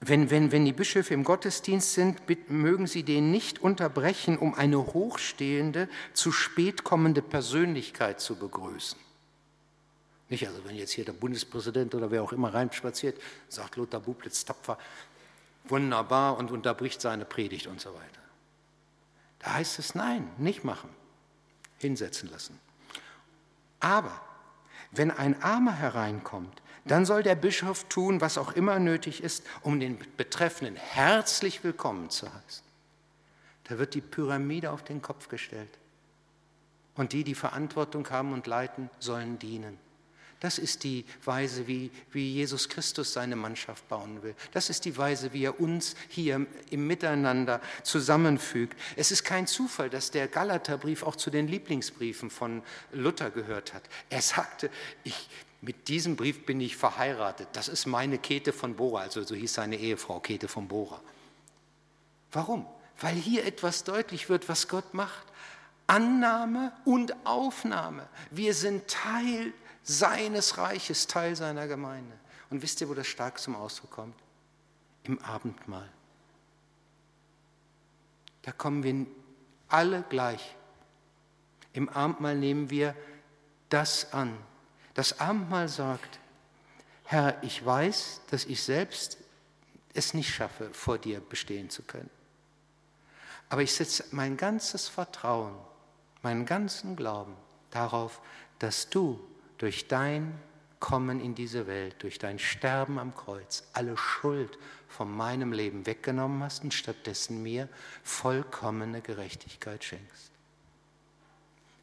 wenn, 0.00 0.28
wenn, 0.28 0.50
wenn 0.50 0.64
die 0.64 0.72
Bischöfe 0.72 1.14
im 1.14 1.22
Gottesdienst 1.22 1.94
sind, 1.94 2.50
mögen 2.50 2.88
sie 2.88 3.04
den 3.04 3.30
nicht 3.30 3.60
unterbrechen, 3.60 4.36
um 4.36 4.54
eine 4.54 4.78
hochstehende, 4.78 5.88
zu 6.14 6.32
spät 6.32 6.82
kommende 6.82 7.22
Persönlichkeit 7.22 8.20
zu 8.20 8.36
begrüßen. 8.36 8.98
Nicht, 10.34 10.48
also 10.48 10.64
wenn 10.64 10.74
jetzt 10.74 10.90
hier 10.90 11.04
der 11.04 11.12
Bundespräsident 11.12 11.94
oder 11.94 12.10
wer 12.10 12.20
auch 12.20 12.32
immer 12.32 12.52
reinspaziert, 12.52 13.22
sagt 13.48 13.76
Lothar 13.76 14.00
Bublitz 14.00 14.44
tapfer, 14.44 14.76
wunderbar 15.68 16.36
und 16.36 16.50
unterbricht 16.50 17.00
seine 17.00 17.24
Predigt 17.24 17.68
und 17.68 17.80
so 17.80 17.90
weiter. 17.94 18.20
Da 19.38 19.54
heißt 19.54 19.78
es 19.78 19.94
nein, 19.94 20.28
nicht 20.36 20.64
machen, 20.64 20.90
hinsetzen 21.78 22.32
lassen. 22.32 22.58
Aber 23.78 24.20
wenn 24.90 25.12
ein 25.12 25.40
Armer 25.40 25.76
hereinkommt, 25.76 26.62
dann 26.84 27.06
soll 27.06 27.22
der 27.22 27.36
Bischof 27.36 27.84
tun, 27.84 28.20
was 28.20 28.36
auch 28.36 28.54
immer 28.54 28.80
nötig 28.80 29.22
ist, 29.22 29.46
um 29.62 29.78
den 29.78 30.00
Betreffenden 30.16 30.74
herzlich 30.74 31.62
willkommen 31.62 32.10
zu 32.10 32.26
heißen. 32.26 32.64
Da 33.68 33.78
wird 33.78 33.94
die 33.94 34.00
Pyramide 34.00 34.72
auf 34.72 34.82
den 34.82 35.00
Kopf 35.00 35.28
gestellt. 35.28 35.78
Und 36.96 37.12
die, 37.12 37.22
die 37.22 37.36
Verantwortung 37.36 38.10
haben 38.10 38.32
und 38.32 38.48
leiten, 38.48 38.90
sollen 38.98 39.38
dienen. 39.38 39.83
Das 40.44 40.58
ist 40.58 40.84
die 40.84 41.06
Weise, 41.24 41.66
wie, 41.66 41.90
wie 42.12 42.34
Jesus 42.34 42.68
Christus 42.68 43.14
seine 43.14 43.34
Mannschaft 43.34 43.88
bauen 43.88 44.22
will. 44.22 44.34
Das 44.52 44.68
ist 44.68 44.84
die 44.84 44.94
Weise, 44.98 45.32
wie 45.32 45.46
er 45.46 45.58
uns 45.58 45.96
hier 46.10 46.46
im 46.68 46.86
Miteinander 46.86 47.62
zusammenfügt. 47.82 48.78
Es 48.94 49.10
ist 49.10 49.24
kein 49.24 49.46
Zufall, 49.46 49.88
dass 49.88 50.10
der 50.10 50.28
Galaterbrief 50.28 51.02
auch 51.02 51.16
zu 51.16 51.30
den 51.30 51.48
Lieblingsbriefen 51.48 52.28
von 52.28 52.62
Luther 52.92 53.30
gehört 53.30 53.72
hat. 53.72 53.84
Er 54.10 54.20
sagte, 54.20 54.68
ich, 55.02 55.30
mit 55.62 55.88
diesem 55.88 56.14
Brief 56.14 56.44
bin 56.44 56.60
ich 56.60 56.76
verheiratet. 56.76 57.48
Das 57.54 57.68
ist 57.68 57.86
meine 57.86 58.18
Käthe 58.18 58.52
von 58.52 58.76
Bora, 58.76 59.00
also 59.00 59.22
so 59.22 59.34
hieß 59.34 59.54
seine 59.54 59.78
Ehefrau 59.78 60.20
Käthe 60.20 60.48
von 60.48 60.68
Bora. 60.68 61.00
Warum? 62.32 62.66
Weil 63.00 63.14
hier 63.14 63.46
etwas 63.46 63.84
deutlich 63.84 64.28
wird, 64.28 64.50
was 64.50 64.68
Gott 64.68 64.92
macht. 64.92 65.24
Annahme 65.86 66.72
und 66.84 67.14
Aufnahme. 67.24 68.06
Wir 68.30 68.52
sind 68.52 68.88
Teil 68.88 69.54
seines 69.84 70.58
Reiches, 70.58 71.06
Teil 71.06 71.36
seiner 71.36 71.68
Gemeinde. 71.68 72.18
Und 72.50 72.62
wisst 72.62 72.80
ihr, 72.80 72.88
wo 72.88 72.94
das 72.94 73.06
stark 73.06 73.38
zum 73.38 73.54
Ausdruck 73.54 73.90
kommt? 73.90 74.16
Im 75.04 75.18
Abendmahl. 75.20 75.88
Da 78.42 78.52
kommen 78.52 78.82
wir 78.82 79.06
alle 79.68 80.02
gleich. 80.08 80.56
Im 81.72 81.88
Abendmahl 81.88 82.36
nehmen 82.36 82.70
wir 82.70 82.94
das 83.68 84.12
an. 84.12 84.36
Das 84.94 85.20
Abendmahl 85.20 85.68
sagt, 85.68 86.18
Herr, 87.04 87.42
ich 87.42 87.64
weiß, 87.64 88.22
dass 88.30 88.44
ich 88.44 88.62
selbst 88.62 89.18
es 89.92 90.14
nicht 90.14 90.34
schaffe, 90.34 90.72
vor 90.72 90.98
dir 90.98 91.20
bestehen 91.20 91.70
zu 91.70 91.82
können. 91.82 92.10
Aber 93.48 93.62
ich 93.62 93.74
setze 93.74 94.04
mein 94.10 94.36
ganzes 94.36 94.88
Vertrauen, 94.88 95.54
meinen 96.22 96.46
ganzen 96.46 96.96
Glauben 96.96 97.36
darauf, 97.70 98.20
dass 98.58 98.88
du 98.88 99.20
durch 99.58 99.88
dein 99.88 100.38
Kommen 100.80 101.20
in 101.20 101.34
diese 101.34 101.66
Welt, 101.66 101.96
durch 102.02 102.18
dein 102.18 102.38
Sterben 102.38 102.98
am 102.98 103.14
Kreuz, 103.14 103.64
alle 103.72 103.96
Schuld 103.96 104.58
von 104.86 105.10
meinem 105.10 105.52
Leben 105.52 105.86
weggenommen 105.86 106.42
hast 106.42 106.62
und 106.62 106.74
stattdessen 106.74 107.42
mir 107.42 107.68
vollkommene 108.02 109.00
Gerechtigkeit 109.00 109.82
schenkst. 109.82 110.30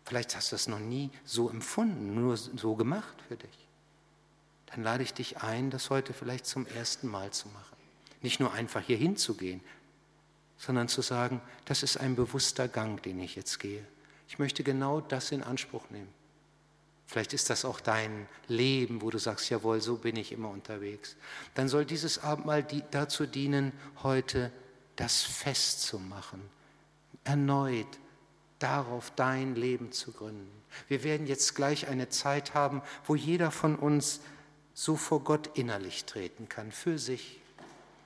Vielleicht 0.06 0.36
hast 0.36 0.52
du 0.52 0.56
das 0.56 0.68
noch 0.68 0.80
nie 0.80 1.10
so 1.26 1.50
empfunden, 1.50 2.14
nur 2.14 2.38
so 2.38 2.76
gemacht 2.76 3.16
für 3.28 3.38
dich. 3.38 3.68
Dann 4.68 4.84
lade 4.84 5.04
ich 5.04 5.14
dich 5.14 5.42
ein, 5.42 5.70
das 5.70 5.90
heute 5.90 6.14
vielleicht 6.14 6.46
zum 6.46 6.66
ersten 6.68 7.08
Mal 7.08 7.32
zu 7.32 7.48
machen. 7.50 7.78
Nicht 8.22 8.40
nur 8.40 8.54
einfach 8.54 8.82
hier 8.82 8.98
hinzugehen, 8.98 9.62
sondern 10.58 10.88
zu 10.88 11.02
sagen, 11.02 11.42
das 11.66 11.82
ist 11.82 11.98
ein 11.98 12.16
bewusster 12.16 12.68
Gang, 12.68 13.02
den 13.02 13.20
ich 13.20 13.36
jetzt 13.36 13.60
gehe. 13.60 13.84
Ich 14.28 14.38
möchte 14.38 14.64
genau 14.64 15.02
das 15.02 15.32
in 15.32 15.42
Anspruch 15.44 15.90
nehmen. 15.90 16.14
Vielleicht 17.12 17.34
ist 17.34 17.50
das 17.50 17.66
auch 17.66 17.82
dein 17.82 18.26
Leben, 18.48 19.02
wo 19.02 19.10
du 19.10 19.18
sagst, 19.18 19.50
jawohl, 19.50 19.82
so 19.82 19.98
bin 19.98 20.16
ich 20.16 20.32
immer 20.32 20.48
unterwegs. 20.48 21.18
Dann 21.56 21.68
soll 21.68 21.84
dieses 21.84 22.24
Abendmahl 22.24 22.66
dazu 22.90 23.26
dienen, 23.26 23.74
heute 24.02 24.50
das 24.96 25.22
festzumachen, 25.22 26.40
erneut 27.26 28.00
darauf 28.60 29.12
dein 29.14 29.56
Leben 29.56 29.92
zu 29.92 30.14
gründen. 30.14 30.50
Wir 30.88 31.04
werden 31.04 31.28
jetzt 31.28 31.54
gleich 31.54 31.90
eine 31.90 32.08
Zeit 32.08 32.54
haben, 32.54 32.82
wo 33.04 33.16
jeder 33.16 33.52
von 33.52 33.76
uns 33.76 34.22
so 34.74 34.96
vor 34.96 35.22
Gott 35.22 35.50
innerlich 35.58 36.06
treten 36.06 36.48
kann, 36.48 36.72
für 36.72 36.98
sich. 36.98 37.42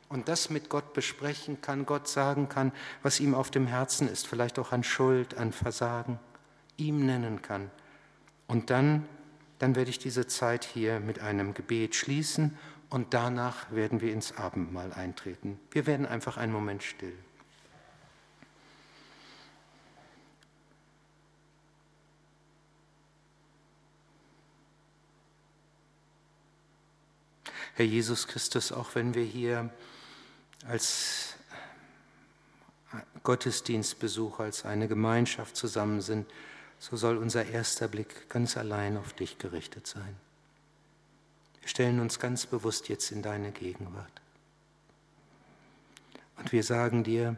Und 0.10 0.30
das 0.30 0.50
mit 0.50 0.68
Gott 0.68 0.94
besprechen 0.94 1.62
kann, 1.62 1.86
Gott 1.86 2.08
sagen 2.08 2.50
kann, 2.50 2.72
was 3.04 3.20
ihm 3.20 3.36
auf 3.36 3.52
dem 3.52 3.68
Herzen 3.68 4.10
ist, 4.10 4.26
vielleicht 4.26 4.58
auch 4.58 4.72
an 4.72 4.84
Schuld, 4.84 5.38
an 5.38 5.52
Versagen, 5.52 6.18
ihm 6.76 7.06
nennen 7.06 7.44
kann. 7.44 7.70
Und 8.48 8.70
dann, 8.70 9.08
dann 9.60 9.76
werde 9.76 9.90
ich 9.90 10.00
diese 10.00 10.28
Zeit 10.28 10.64
hier 10.66 11.00
mit 11.00 11.20
einem 11.20 11.54
Gebet 11.54 11.96
schließen 11.96 12.58
und 12.90 13.14
danach 13.14 13.72
werden 13.72 14.02
wir 14.02 14.14
ins 14.14 14.38
Abendmahl 14.38 14.94
eintreten. 14.94 15.60
Wir 15.72 15.86
werden 15.86 16.06
einfach 16.06 16.38
einen 16.38 16.54
Moment 16.54 16.84
still. 16.84 17.14
Herr 27.78 27.86
Jesus 27.86 28.28
Christus, 28.28 28.72
auch 28.72 28.96
wenn 28.96 29.14
wir 29.16 29.26
hier 29.26 29.70
als 30.66 31.36
Gottesdienstbesucher, 33.24 34.44
als 34.46 34.64
eine 34.64 34.88
Gemeinschaft 34.88 35.58
zusammen 35.58 36.00
sind, 36.00 36.26
so 36.80 36.98
soll 36.98 37.18
unser 37.18 37.46
erster 37.46 37.88
Blick 37.88 38.30
ganz 38.30 38.58
allein 38.58 38.98
auf 38.98 39.14
dich 39.14 39.38
gerichtet 39.38 39.88
sein. 39.88 40.16
Wir 41.62 41.70
stellen 41.70 42.00
uns 42.00 42.20
ganz 42.20 42.46
bewusst 42.46 42.90
jetzt 42.90 43.12
in 43.12 43.22
deine 43.22 43.52
Gegenwart. 43.52 44.22
Und 46.38 46.52
wir 46.52 46.64
sagen 46.64 47.04
dir, 47.04 47.38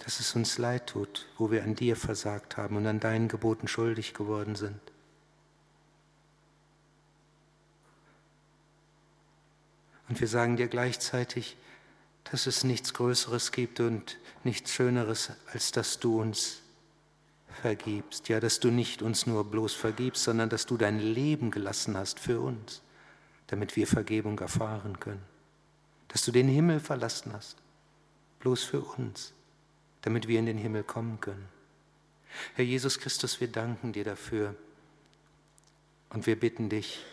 dass 0.00 0.20
es 0.20 0.34
uns 0.34 0.58
leid 0.58 0.88
tut, 0.88 1.26
wo 1.38 1.50
wir 1.50 1.64
an 1.64 1.74
dir 1.74 1.96
versagt 1.96 2.56
haben 2.56 2.76
und 2.76 2.86
an 2.86 3.00
deinen 3.00 3.28
Geboten 3.28 3.68
schuldig 3.68 4.12
geworden 4.12 4.54
sind. 4.54 4.80
Und 10.08 10.20
wir 10.20 10.28
sagen 10.28 10.56
dir 10.56 10.68
gleichzeitig, 10.68 11.56
dass 12.24 12.46
es 12.46 12.64
nichts 12.64 12.94
Größeres 12.94 13.52
gibt 13.52 13.80
und 13.80 14.18
nichts 14.44 14.72
Schöneres, 14.72 15.30
als 15.52 15.72
dass 15.72 15.98
du 15.98 16.20
uns 16.20 16.60
vergibst. 17.56 18.28
Ja, 18.28 18.40
dass 18.40 18.60
du 18.60 18.70
nicht 18.70 19.02
uns 19.02 19.26
nur 19.26 19.44
bloß 19.44 19.74
vergibst, 19.74 20.24
sondern 20.24 20.48
dass 20.48 20.66
du 20.66 20.76
dein 20.76 20.98
Leben 20.98 21.50
gelassen 21.50 21.96
hast 21.96 22.20
für 22.20 22.40
uns, 22.40 22.82
damit 23.48 23.76
wir 23.76 23.86
Vergebung 23.86 24.38
erfahren 24.38 25.00
können. 25.00 25.22
Dass 26.08 26.24
du 26.24 26.32
den 26.32 26.48
Himmel 26.48 26.80
verlassen 26.80 27.32
hast, 27.32 27.56
bloß 28.40 28.64
für 28.64 28.80
uns, 28.80 29.32
damit 30.02 30.28
wir 30.28 30.38
in 30.38 30.46
den 30.46 30.58
Himmel 30.58 30.84
kommen 30.84 31.20
können. 31.20 31.48
Herr 32.54 32.64
Jesus 32.64 32.98
Christus, 32.98 33.40
wir 33.40 33.48
danken 33.48 33.92
dir 33.92 34.04
dafür 34.04 34.54
und 36.10 36.26
wir 36.26 36.38
bitten 36.38 36.68
dich, 36.68 37.04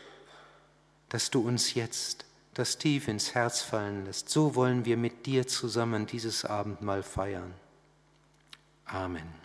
dass 1.10 1.30
du 1.30 1.48
uns 1.48 1.74
jetzt 1.74 2.26
das 2.54 2.78
tief 2.78 3.08
ins 3.08 3.34
Herz 3.34 3.62
fallen 3.62 4.06
lässt. 4.06 4.30
So 4.30 4.56
wollen 4.56 4.86
wir 4.86 4.98
mit 4.98 5.26
dir 5.26 5.48
zusammen 5.48 6.06
dieses 6.06 6.46
Abendmahl 6.46 7.04
feiern. 7.04 7.54
Amen. 8.86 9.43